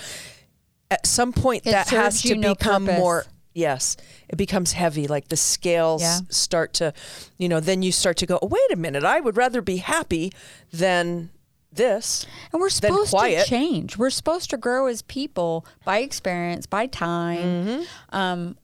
at 0.90 1.07
some 1.07 1.32
point 1.32 1.66
It 1.66 1.70
that 1.70 1.88
has 1.88 2.22
to 2.22 2.34
no 2.34 2.55
become 2.55 2.84
more. 2.84 3.24
Yes, 3.55 3.97
it 4.28 4.36
becomes 4.36 4.72
heavy. 4.72 5.07
Like 5.07 5.28
the 5.28 5.36
scales 5.36 6.03
Yeah. 6.03 6.20
start 6.30 6.72
to, 6.74 6.95
you 7.36 7.49
know, 7.49 7.61
then 7.61 7.82
you 7.82 7.93
start 7.93 8.16
to 8.18 8.26
go, 8.26 8.38
oh, 8.40 8.47
wait 8.47 8.72
a 8.72 8.76
minute, 8.76 9.05
I 9.05 9.20
would 9.20 9.36
rather 9.36 9.61
be 9.61 9.76
happy 9.76 10.32
than 10.72 11.30
this. 11.70 12.26
And 12.53 12.61
we're 12.61 12.70
supposed 12.70 13.12
to 13.12 13.45
change. 13.45 13.97
We're 13.97 14.11
supposed 14.11 14.51
to 14.51 14.57
grow 14.57 14.86
as 14.86 15.03
people 15.03 15.66
by 15.84 15.99
experience, 15.99 16.66
by 16.66 16.86
time. 16.86 17.38
Mm-hmm. 17.66 18.16
Um, 18.16 18.57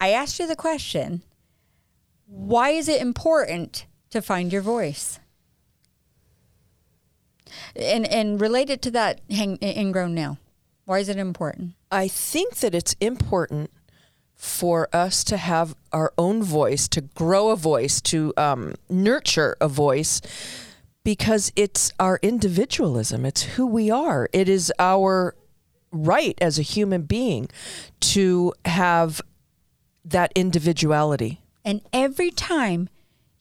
I 0.00 0.10
asked 0.10 0.38
you 0.38 0.46
the 0.46 0.56
question 0.56 1.22
why 2.26 2.70
is 2.70 2.88
it 2.88 3.00
important 3.00 3.86
to 4.10 4.20
find 4.20 4.52
your 4.52 4.62
voice? 4.62 5.20
And, 7.76 8.06
and 8.06 8.40
related 8.40 8.82
to 8.82 8.90
that 8.92 9.20
hang, 9.30 9.58
ingrown 9.62 10.14
nail, 10.14 10.38
why 10.84 10.98
is 10.98 11.08
it 11.08 11.16
important? 11.16 11.74
I 11.90 12.08
think 12.08 12.56
that 12.56 12.74
it's 12.74 12.94
important 13.00 13.70
for 14.34 14.88
us 14.92 15.24
to 15.24 15.36
have 15.36 15.74
our 15.92 16.12
own 16.18 16.42
voice, 16.42 16.88
to 16.88 17.00
grow 17.00 17.50
a 17.50 17.56
voice, 17.56 18.00
to 18.02 18.32
um, 18.36 18.74
nurture 18.90 19.56
a 19.60 19.68
voice, 19.68 20.20
because 21.04 21.52
it's 21.54 21.92
our 22.00 22.18
individualism. 22.22 23.24
It's 23.24 23.42
who 23.42 23.66
we 23.66 23.90
are. 23.90 24.28
It 24.32 24.48
is 24.48 24.72
our 24.78 25.34
right 25.92 26.36
as 26.40 26.58
a 26.58 26.62
human 26.62 27.02
being 27.02 27.48
to 28.00 28.52
have 28.64 29.20
that 30.04 30.32
individuality. 30.34 31.40
And 31.64 31.80
every 31.92 32.30
time 32.30 32.88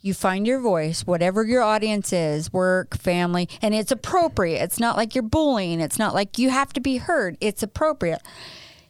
you 0.03 0.13
find 0.13 0.45
your 0.45 0.59
voice, 0.59 1.07
whatever 1.07 1.45
your 1.45 1.63
audience 1.63 2.11
is, 2.11 2.51
work, 2.51 2.95
family, 2.97 3.47
and 3.61 3.73
it's 3.73 3.91
appropriate. 3.91 4.61
It's 4.61 4.79
not 4.79 4.97
like 4.97 5.15
you're 5.15 5.23
bullying. 5.23 5.79
It's 5.79 5.97
not 5.97 6.13
like 6.13 6.37
you 6.37 6.49
have 6.49 6.73
to 6.73 6.81
be 6.81 6.97
heard. 6.97 7.37
It's 7.39 7.63
appropriate. 7.63 8.21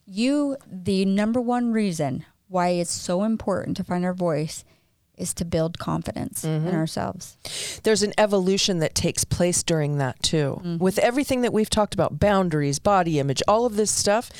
You, 0.08 0.58
the 0.70 1.06
number 1.06 1.40
one 1.40 1.72
reason 1.72 2.26
why 2.48 2.70
it's 2.70 2.92
so 2.92 3.24
important 3.24 3.78
to 3.78 3.84
find 3.84 4.04
our 4.04 4.14
voice 4.14 4.66
is 5.18 5.34
to 5.36 5.46
build 5.46 5.78
confidence 5.78 6.44
in 6.44 6.64
mm-hmm. 6.64 6.76
ourselves. 6.76 7.38
there's 7.84 8.02
an 8.02 8.14
evolution 8.18 8.80
that 8.80 8.96
takes 8.96 9.24
place 9.24 9.62
during 9.62 9.98
that 10.00 10.22
too. 10.24 10.60
Mm-hmm. 10.60 10.78
With 10.78 10.98
everything 11.00 11.42
that 11.42 11.54
we've 11.54 11.70
talked 11.70 11.94
about, 11.94 12.20
boundaries, 12.20 12.80
body 12.80 13.20
image, 13.20 13.44
all 13.48 13.66
of 13.66 13.76
this 13.76 13.92
stuff, 13.92 14.32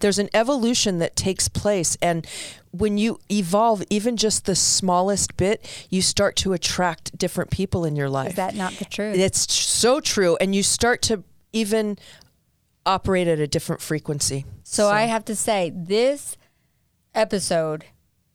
there's 0.00 0.18
an 0.18 0.30
evolution 0.32 0.98
that 0.98 1.16
takes 1.16 1.48
place. 1.48 1.98
And 2.00 2.26
when 2.70 2.96
you 2.96 3.20
evolve 3.30 3.82
even 3.90 4.16
just 4.16 4.46
the 4.46 4.54
smallest 4.54 5.36
bit, 5.36 5.86
you 5.90 6.00
start 6.00 6.36
to 6.36 6.54
attract 6.54 7.16
different 7.18 7.50
people 7.50 7.84
in 7.84 7.94
your 7.94 8.08
life. 8.08 8.30
Is 8.30 8.36
that 8.36 8.54
not 8.54 8.72
the 8.74 8.86
truth? 8.86 9.16
it's 9.18 9.52
so 9.52 10.00
true. 10.00 10.36
And 10.40 10.54
you 10.54 10.62
start 10.62 11.02
to 11.02 11.22
even 11.52 11.98
operate 12.86 13.28
at 13.28 13.38
a 13.38 13.46
different 13.46 13.82
frequency. 13.82 14.46
So 14.64 14.88
I 14.88 15.02
have 15.02 15.24
to 15.26 15.36
say, 15.36 15.70
this 15.74 16.36
episode 17.14 17.84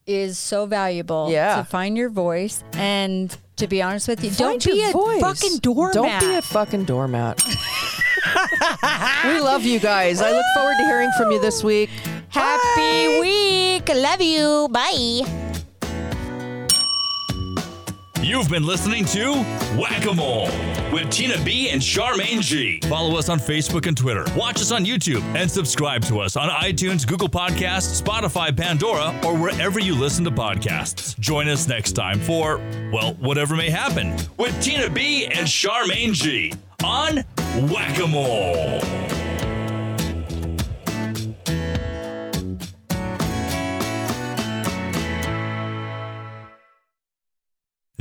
is 0.07 0.37
so 0.39 0.65
valuable. 0.65 1.29
Yeah. 1.29 1.57
To 1.57 1.63
find 1.65 1.97
your 1.97 2.09
voice 2.09 2.63
and 2.73 3.35
to 3.57 3.67
be 3.67 3.81
honest 3.81 4.07
with 4.07 4.23
you, 4.23 4.31
Find 4.31 4.59
don't 4.61 4.73
be 4.73 4.83
a 4.83 4.91
voice. 4.91 5.21
fucking 5.21 5.57
doormat. 5.59 5.93
Don't 5.93 6.19
be 6.19 6.35
a 6.35 6.41
fucking 6.41 6.85
doormat. 6.85 7.41
we 9.25 9.39
love 9.39 9.63
you 9.63 9.79
guys. 9.79 10.21
I 10.21 10.31
look 10.31 10.45
forward 10.55 10.75
to 10.79 10.85
hearing 10.85 11.11
from 11.17 11.31
you 11.31 11.41
this 11.41 11.63
week. 11.63 11.89
Happy 12.29 13.19
week. 13.19 13.87
Love 13.89 14.21
you. 14.21 14.67
Bye. 14.71 15.63
You've 18.21 18.49
been 18.49 18.65
listening 18.65 19.05
to 19.05 19.35
Whack-A-Mole 19.79 20.49
with 20.91 21.09
Tina 21.11 21.41
B 21.43 21.69
and 21.69 21.81
Charmaine 21.81 22.41
G. 22.41 22.79
Follow 22.87 23.17
us 23.17 23.29
on 23.29 23.39
Facebook 23.39 23.85
and 23.85 23.95
Twitter. 23.95 24.25
Watch 24.35 24.57
us 24.57 24.71
on 24.71 24.85
YouTube 24.85 25.21
and 25.35 25.49
subscribe 25.49 26.03
to 26.05 26.19
us 26.19 26.35
on 26.35 26.49
iTunes, 26.49 27.07
Google 27.07 27.29
Podcasts, 27.29 28.01
Spotify, 28.01 28.55
Pandora, 28.55 29.17
or 29.23 29.37
wherever 29.37 29.79
you 29.79 29.95
listen 29.95 30.25
to 30.25 30.31
podcasts. 30.31 31.17
Join 31.19 31.47
us 31.47 31.67
next 31.67 31.93
time 31.93 32.19
for, 32.19 32.57
well, 32.91 33.13
whatever 33.15 33.55
may 33.55 33.69
happen 33.69 34.17
with 34.37 34.59
Tina 34.61 34.89
B 34.89 35.25
and 35.27 35.47
Charmaine 35.47 36.13
G 36.13 36.53
on 36.83 37.17
Whack-A-Mole. 37.69 39.26